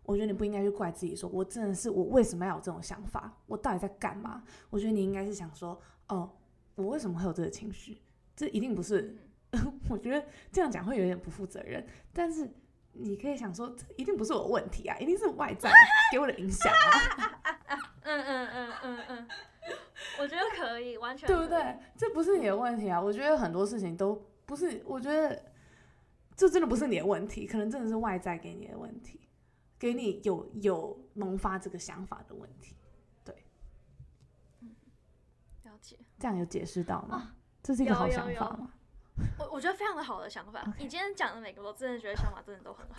[0.06, 3.30] 我觉得你不应该去怪自己说，我真的是我为什么要有这种想法？
[3.46, 4.42] 我到底在干嘛？
[4.70, 5.78] 我觉得你应该是想说，
[6.08, 6.30] 哦，
[6.76, 8.00] 我为什么会有这个情绪？
[8.34, 9.16] 这一定不是
[9.52, 12.48] 嗯 我觉得这样讲会有点不负责任，但是
[12.92, 15.70] 你可以想说，这一定不是我问题啊，一定是外在
[16.12, 17.40] 给我的影响啊，
[18.02, 19.28] 嗯嗯嗯嗯嗯，
[20.20, 21.78] 我觉得可以，完全对不对？
[21.96, 23.00] 这不是你的问题啊。
[23.00, 25.42] 我觉得很多事情都不是，我觉得
[26.36, 29.25] 这真的不是你的问题，可能真的是外在给你的问题，
[29.78, 32.76] 给你有有萌发这个想法的问题。
[33.24, 33.44] 对，
[34.60, 34.74] 嗯
[35.64, 35.98] 了解。
[36.18, 37.34] 这样有解释到吗？
[37.62, 38.72] 这是一个好有有有想法吗？
[39.38, 40.62] 我我觉得非常的好的想法。
[40.78, 42.98] 你今天讲的每个，我真的觉得想法真的都很好。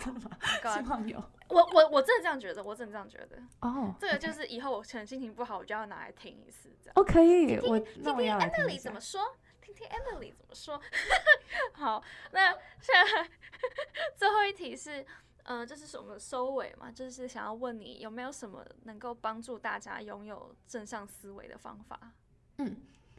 [0.74, 1.16] 希望有
[1.48, 3.40] 我我我真的这样觉得，我真的这样觉得。
[3.60, 3.94] 哦。
[4.00, 6.92] 这个就是以后我可能心情不好，我就要拿来听一次，这样。
[6.96, 10.80] 哦，可以，我那听听 Emily 怎么说，听听 Emily 怎么说。
[11.72, 12.02] 好，
[12.32, 12.50] 那
[12.80, 13.30] 现在
[14.16, 15.06] 最后一题是，
[15.48, 22.12] 呃，这是我们的收尾嘛，就是想要问你有没有什么能够帮助大家拥有正向思维的方法？
[22.58, 22.76] 嗯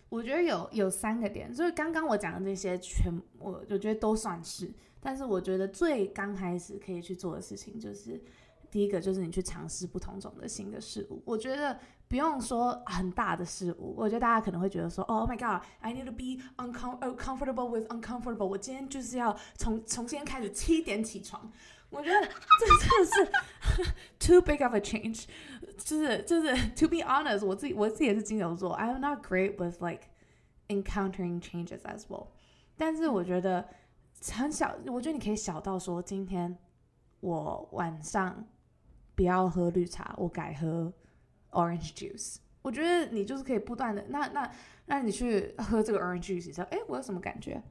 [0.10, 8.22] 我觉得有有三个点，就是刚刚我讲的这些全，我我觉得都算是，但是我觉得最刚开始可以去做的事情，就是
[8.70, 11.24] 第一个就是你去尝试不同种的新的事物。
[11.26, 18.46] 我觉得不用说很大的事物，我觉得大家可能会觉得说、oh my god，I need to be uncom uh, comfortable with uncomfortable。
[18.46, 21.52] 我今天就是要从从今天开始七点起床。
[21.91, 25.27] 我觉得这真的是 too big of a change，
[25.79, 30.09] 就是就是 to be honest，我自己我自己也是金牛座，I'm not great with like
[30.69, 32.29] encountering changes as well。
[32.77, 33.69] 但是我觉得
[34.33, 36.59] 很小，我觉得你可以小到说，今天
[37.21, 38.45] 我晚上
[39.15, 40.93] 不要喝绿茶，我改喝
[41.53, 42.39] orange juice。
[42.63, 44.51] 我觉得你就是可以不断的，那那
[44.87, 47.63] 那你去喝这个 orange juice 之后，哎，我有什么感觉？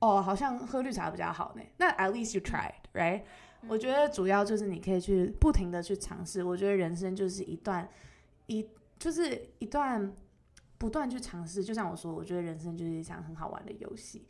[0.00, 1.62] 哦，好像喝绿茶比较好呢。
[1.78, 3.22] 那 at least you tried，right？
[3.67, 6.43] 我觉得主要就是你可以去不停的去尝试。
[6.43, 7.87] 我觉得人生就是一段
[8.47, 8.67] 一
[8.97, 10.15] 就是一段
[10.77, 11.63] 不断去尝试。
[11.63, 14.25] 就像我说，我觉得人生就是一场很好玩的游戏。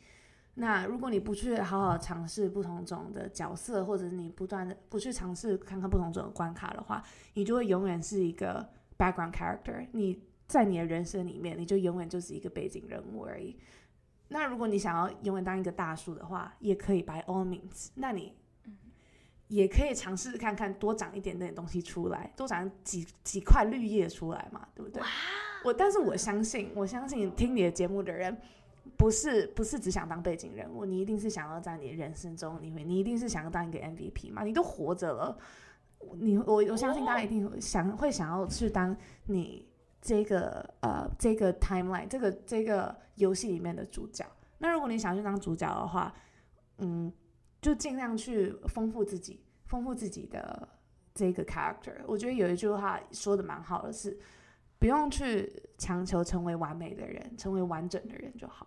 [0.54, 7.02] 那如果你不去好好尝试不同种的角色，或者你不断的不去尝试看看不同种的关卡的话，
[7.34, 9.86] 你就会永远是一个 background character。
[9.92, 13.56] 你在你的人生里面，你就永远就是一个背景人物而已。
[14.28, 17.90] 那如果你想要永远当一个大树的话，也可以 by all means。
[17.94, 18.34] 那你
[19.50, 25.02] 也可以尝试看看多长一点点东西出来，多长几几块绿叶出来嘛，对不对？
[25.64, 28.34] 我但是我相信，我相信听你的节目的人，
[28.96, 35.36] 不是不是只想当背景人物，你一定是想要在你的人生中，你会你一定是想要当一个 MVP 嘛，你都活着了，
[36.14, 38.96] 你我我相信大家一定会想会想要去当
[39.26, 39.68] 你
[40.00, 44.24] 这个呃这个 timeline 这个这个游戏里面的主角。
[44.58, 46.14] 那如果你想去当主角的话，
[46.78, 47.12] 嗯，
[47.60, 50.68] 就尽量去丰富自己，丰富自己的
[51.14, 51.94] 这个 character。
[52.06, 54.18] 我觉得有一句话说的蛮好的是，
[54.78, 58.66] 不用去强求成为完美的人，成为完整的人就好。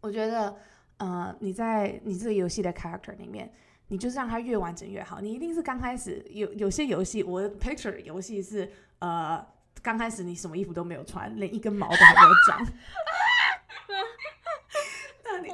[0.00, 0.56] 我觉得，
[0.96, 3.52] 呃，你在你这个游戏的 character 里面，
[3.88, 5.20] 你就是让它越完整越好。
[5.20, 9.46] 你一定是刚开始有有些游戏，我的 picture 的游戏是，呃，
[9.82, 12.66] 刚开始你什么衣服都没有穿，连一根毛都还没有长。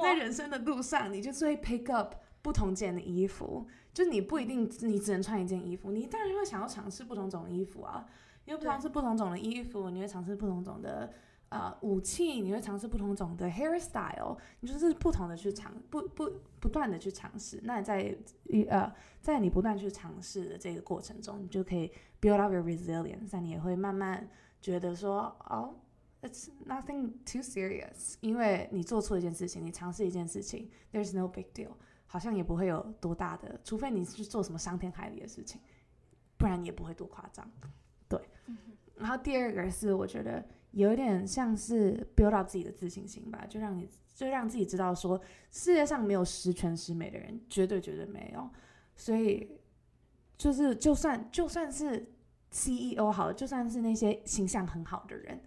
[0.07, 8.07] 在人生的路上，你就是会 pick up 不同件的衣服，就你不一定你只能穿一件衣服，你当然会想要尝试不同种的衣服啊。
[8.45, 11.12] 你会尝试不同种的衣服，你会尝试不同种的
[11.49, 16.31] 呃武器，你会尝试不同种的 hairstyle，你就是不同的去尝不不
[16.61, 17.61] 不断的去尝试。
[17.65, 18.16] 那你在
[18.69, 24.28] 呃在你不断去尝试的这个过程中，你就可以 build up your resilience，那你也会慢慢
[24.61, 25.74] 觉得说哦。
[26.27, 31.70] It's nothing too serious，因为你做错一件事情，你尝试一件事情，there's no big deal，
[32.07, 35.61] 好像也不会有多大的，除非你是做什么伤天害理的事情，
[36.36, 37.48] 不然也不会多夸张。
[38.09, 38.20] 对，
[38.97, 45.20] 然后第二个是我觉得有点像是 build 到自己的自信心吧，就让你就让自己知道说，
[45.53, 48.51] 世界上没有十全十美的人，绝对绝对没有，
[48.97, 49.61] 所以
[50.36, 52.12] 就是就算就算是
[52.51, 55.40] CEO 好，就算是那些形象很好的人。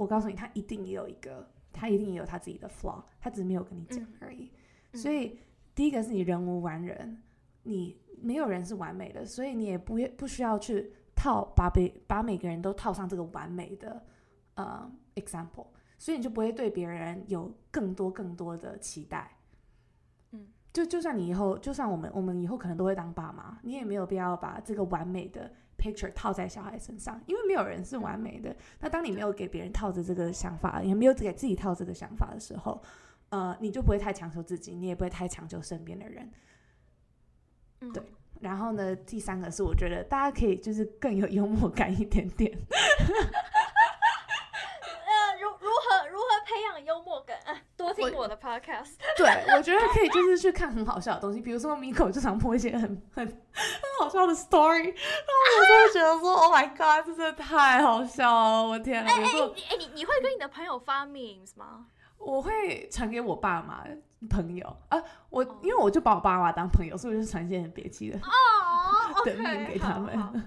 [0.00, 4.50] 我告诉你，他一定也有一个，他一定也有他自己的 flaw，他只是没有跟你讲嗯而已。
[4.92, 5.38] 嗯所以
[5.74, 7.22] 第一个是你人无完人，
[7.64, 14.02] 你没有人是完美的，所以你也不不需要去套把每把每个人都套上这个完美的
[14.54, 15.66] 呃 example，
[15.98, 19.36] 所以你就不会对别人有更多更多的期待。
[20.32, 28.54] 嗯，就就算你以后，就算我们我们以后可能都会当爸妈，你也没有必要把这个完美的 picture 套在小孩身上，因为没有人是完美的。
[28.80, 32.82] 那当你没有给别人套着这个想法，也没有给自己套这个想法的时候，
[33.30, 36.30] 呃，你就不会太强求自己，你也不会太强求身边的人。
[37.80, 38.02] 嗯对
[38.40, 42.50] 然后呢，第三个是我觉得大家可以就是更有幽默感一点点。
[45.10, 47.36] 呃，如如何如何培养幽默感？
[47.86, 48.92] 啊，多听听我的 podcast。
[49.16, 49.26] 对，
[49.56, 52.82] 我觉得可以，就是去看很好笑的东西，比如说 Miko 就常播一些很
[53.12, 53.38] 很很
[54.00, 54.92] 好笑的 story，然
[55.26, 59.20] 后我就会觉得说，Oh my god，这真的太好笑了，我天啊！
[59.20, 61.86] 有时候你哎、你你会跟你的朋友发 memes 吗？
[62.18, 63.82] 我会传给我爸妈
[64.28, 70.14] 朋友啊，我哦因为我就把我爸妈当朋友，所以我就传一些很别气的哦的面给他们。
[70.14, 70.38] OK，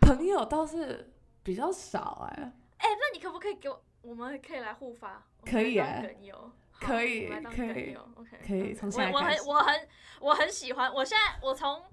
[0.02, 1.12] 朋友倒是
[1.44, 3.80] 比较少哎、哎、那你可不可以给我？
[4.02, 9.88] 我们可以来互发，可以来当梗友，可以可以梗友，OK，可以从现在我很我很
[10.20, 11.84] 我很喜欢，我现在我从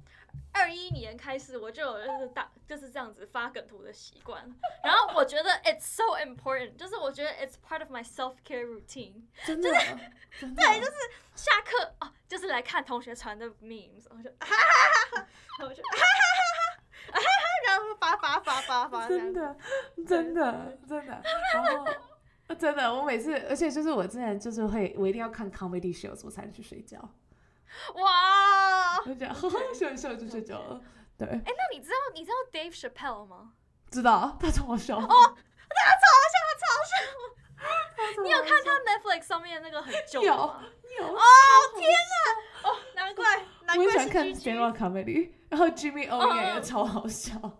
[0.52, 4.44] 二一年开始我就有就是大就是这样子发梗图的习惯，
[4.84, 9.22] 然后我觉得 it's so important，就是我觉得 it's part of my self care routine。
[9.45, 9.69] 真的，
[10.40, 10.91] 真的，对，就是
[11.36, 15.27] 下课哦，就是来看同学传的 memes，我就哈哈哈哈，
[15.60, 17.22] 然后我就哈哈哈哈，哈
[18.00, 19.56] 发发发发发 真的，
[20.08, 21.22] 真的，真的，
[21.54, 21.86] 然后。
[22.58, 26.98] 真的，我每次，而且就是我之前就是会，我一定要看 comedy shows 我才能去睡觉，
[27.94, 28.98] 哇！
[29.06, 30.82] 就这样，呵呵，笑一笑就睡觉了。
[31.16, 33.52] 对，哎，那你知道你知道 Dave Chappelle 吗？
[33.92, 34.98] 知道他超好笑。
[34.98, 35.36] 哦，他超好
[36.34, 40.34] 笑，他超好笑你有看他 Netflix 上面那个很旧的有？
[40.34, 41.22] 有哦
[41.78, 42.70] 天哪！
[42.70, 43.24] 哦，难怪
[43.68, 47.52] 难怪我喜欢看 GG stand up comedy，然后 Jimmy O 嗯也嗯超好笑，对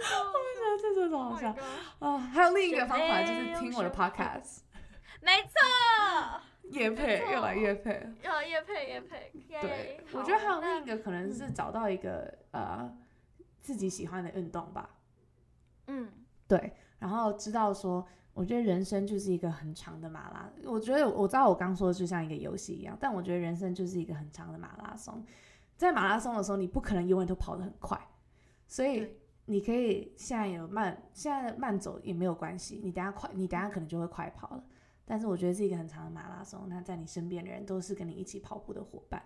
[0.00, 1.56] 对对，真的是哦这真的好 Oh 笑
[2.00, 2.18] 啊！
[2.18, 4.58] 还有另一个方法就是听我的 podcast，
[5.20, 8.12] 没错，夜配没错又来夜配。
[8.22, 12.94] 要叶配叶配，对，我觉得还有另一个可能是找到一个呃
[13.60, 14.90] 自己喜欢的运动吧。
[15.86, 16.10] 嗯
[16.48, 20.50] 对，然后知道说，我觉得人生就是一个很长的马拉。
[20.64, 25.24] 我觉得我知道我刚说的就像一个游戏一样，但我觉得人生就是一个很长的马拉松。
[25.76, 28.00] 在马拉松的时候，你不可能永远都跑得很快，
[28.66, 32.80] 所以对你可以现在有慢，现在慢走也没有关系。
[32.84, 34.64] 你等下快，你等下可能就会快跑了。
[35.04, 39.22] 但是我觉得是一个很长的马拉松，那在你身边的人都是跟你一起跑步的伙伴。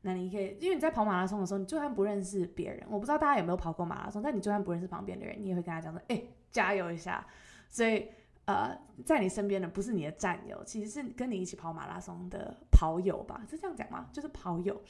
[0.00, 7.26] 那你可以，因为你在跑马拉松的时候，你就算不认识别人，我不知道大家有没有跑过马拉松，但你就算不认识旁边的人，你也会跟他讲说：“哎、加油一下。”
[7.68, 8.08] 所以，
[8.46, 8.74] 呃，
[9.04, 13.44] 在你身边的不是你的战友，其实是跟你一起跑马拉松的跑友吧？
[13.50, 14.08] 是这样讲吗？
[14.12, 14.80] 就是跑友。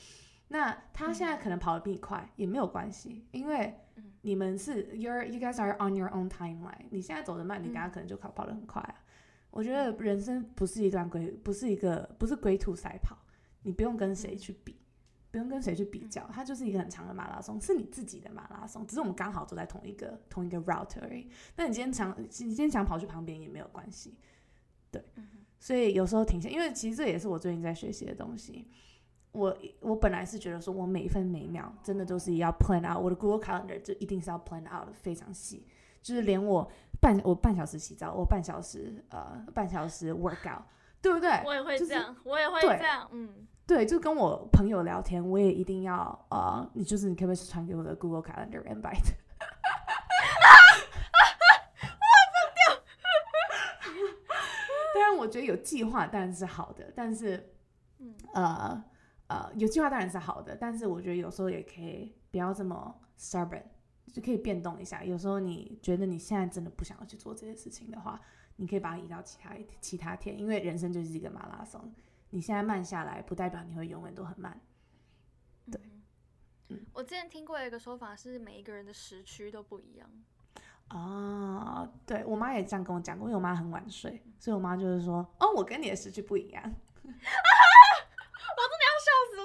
[0.49, 6.87] 那他现在可能跑得比你快，也没有关系，因为嗯你们是 you're you guys are on your own timeline。
[6.91, 8.95] 你现在走得慢，你等下嗯可能就跑跑得很快啊。
[9.51, 13.17] 我觉得人生不是一段龟，不是一个不是龟兔赛跑，
[13.63, 14.77] 你不用跟谁去比，
[15.31, 21.29] 不用跟谁去比较，它就是一个很长的马拉松，是你自己的马拉松，只是我们刚好走在同一个同一个 route 而已。
[21.57, 24.19] 那你今天想，你今天想跑去旁边也没有关系，
[24.91, 25.03] 对
[25.59, 28.67] 所以有时候停下，因为其实这也是我最近在学习的东西。
[29.33, 35.67] 我我本来是觉得说，我每分每秒真的都是要 plan out，我的 Google Calendar 就一定是要 plan out 的非常细，
[36.03, 36.69] 就是连我
[37.01, 40.63] 半我半小时洗澡，我半小时呃半小时 workout，
[41.01, 41.31] 对不对？
[41.45, 49.13] 我也会就是这样，我也会这样，嗯，对，就跟我朋友聊天，我也一定要呃，你就是你可不可以传给我的 Google Calendar invite？
[54.95, 57.53] 当然，我觉得有计划当然是好的，但是
[57.99, 58.83] 嗯呃
[59.29, 63.63] 呃，有计划当然是好的，但是我觉得有时候也可以不要这么 stubborn，
[64.13, 65.05] 就可以变动一下。
[65.05, 68.21] 有时候你觉得你现在真的不想要去做这些事情的话，
[68.57, 71.93] 你可以把它移到其他一其他天，因为人生就是一个马拉松。
[72.31, 74.59] 你现在慢下来，不代表你会永远都很慢。
[75.71, 76.03] 对嗯
[76.71, 80.09] 嗯我之前听过一个说法是，每一个人的时区都不一样。
[80.89, 86.75] 啊，对我妈也这样跟我讲过，因为我妈很晚睡，所以我妈就是说，哦，我跟你的时区不一样。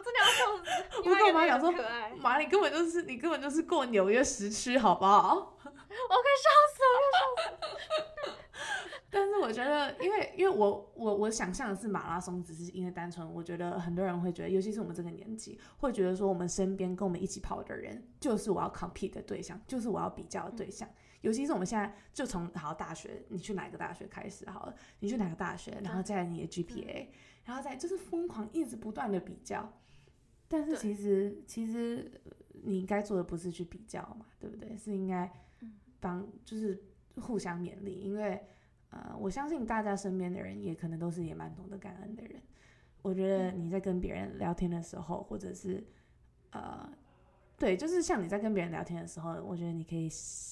[0.04, 1.10] 真的要笑死！
[1.10, 1.72] 我跟我妈讲说
[2.18, 5.34] 妈，你根本就是你根本就是过纽约时区，好不好？
[5.36, 8.38] 我快笑死了，我快笑死了。
[9.10, 20.90] 但是我觉得，因为因为我我我想象的是马拉松，只是因为单纯，我觉得很多人会觉得，尤其是我们这个年纪，会觉得说我们身边跟我们一起跑的人，就是我要 compete 的对象，就是我要比较的对象。
[21.22, 27.08] 尤其是我们现在就从好大学，你去哪个大学开始好了，你去哪个大学，然后再来你的 GPA，
[27.46, 29.72] 然后再就是疯狂一直不断的比较。
[30.54, 32.32] 但是其实其实呃
[32.64, 34.78] 你应该做的不是去比较嘛，对不对？
[34.78, 35.26] 是应该
[35.62, 36.80] 嗯帮就是
[37.16, 38.40] 互相勉励，因为
[38.92, 42.40] 呃，我相信大家身边的人也可能都是也蛮懂得感恩的人。
[43.02, 45.84] 我觉得你在跟别人聊天的时候，或者是
[46.52, 46.88] 呃，
[47.58, 50.08] 对，就是像你在跟别人聊天的时候，我觉得你可以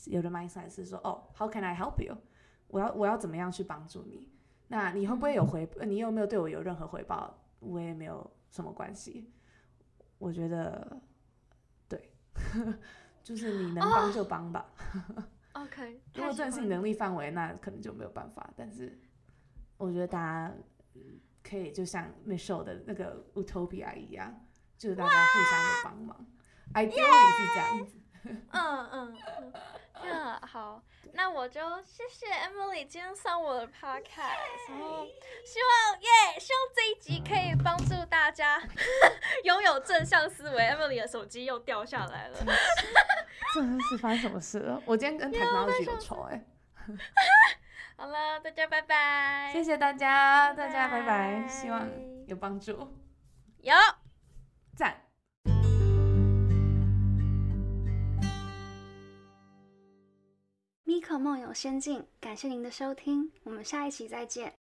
[0.07, 2.17] 有的 mindset 是说，哦，How can I help you？
[2.69, 4.27] 我要我要怎么样去帮助你？
[4.67, 5.69] 那你会不会有回？
[5.79, 7.37] 呃你有没有对我有任何回报？
[7.59, 9.29] 我也没有什么关系。
[10.21, 11.01] 我觉得，
[11.89, 12.13] 对，
[13.23, 14.69] 就是你能帮就帮吧。
[15.53, 18.47] OK， 如果真的是你能力范围，那可能就没有办法。
[18.55, 18.95] 但是
[19.77, 20.53] 我觉得大家
[20.93, 24.31] 嗯可以就像 Michelle 的那个 Utopia 一样，
[24.77, 26.25] 就是大家互相的帮忙。
[26.73, 27.97] Ideally 是这样子。
[28.23, 29.53] 嗯 嗯嗯，
[30.03, 30.81] 那好，
[31.13, 35.05] 那我就谢谢 Emily 今天上我的 podcast，然后
[35.45, 38.61] 希望耶，希望这一集可以帮助大家
[39.43, 40.61] 拥有正向思维。
[40.63, 42.37] Emily 的手机又掉下来了，
[43.55, 44.81] 真的是发生什么事了？
[44.85, 46.45] 我今天跟 technology 有仇哎、
[47.97, 51.87] 好了，大家拜拜，谢谢大家，大家拜拜，拜希望
[52.27, 52.95] 有帮助，
[53.61, 53.73] 有。
[54.75, 55.10] 赞。
[61.19, 64.60] 梦游仙境，感谢您的收听，我们下一期再见。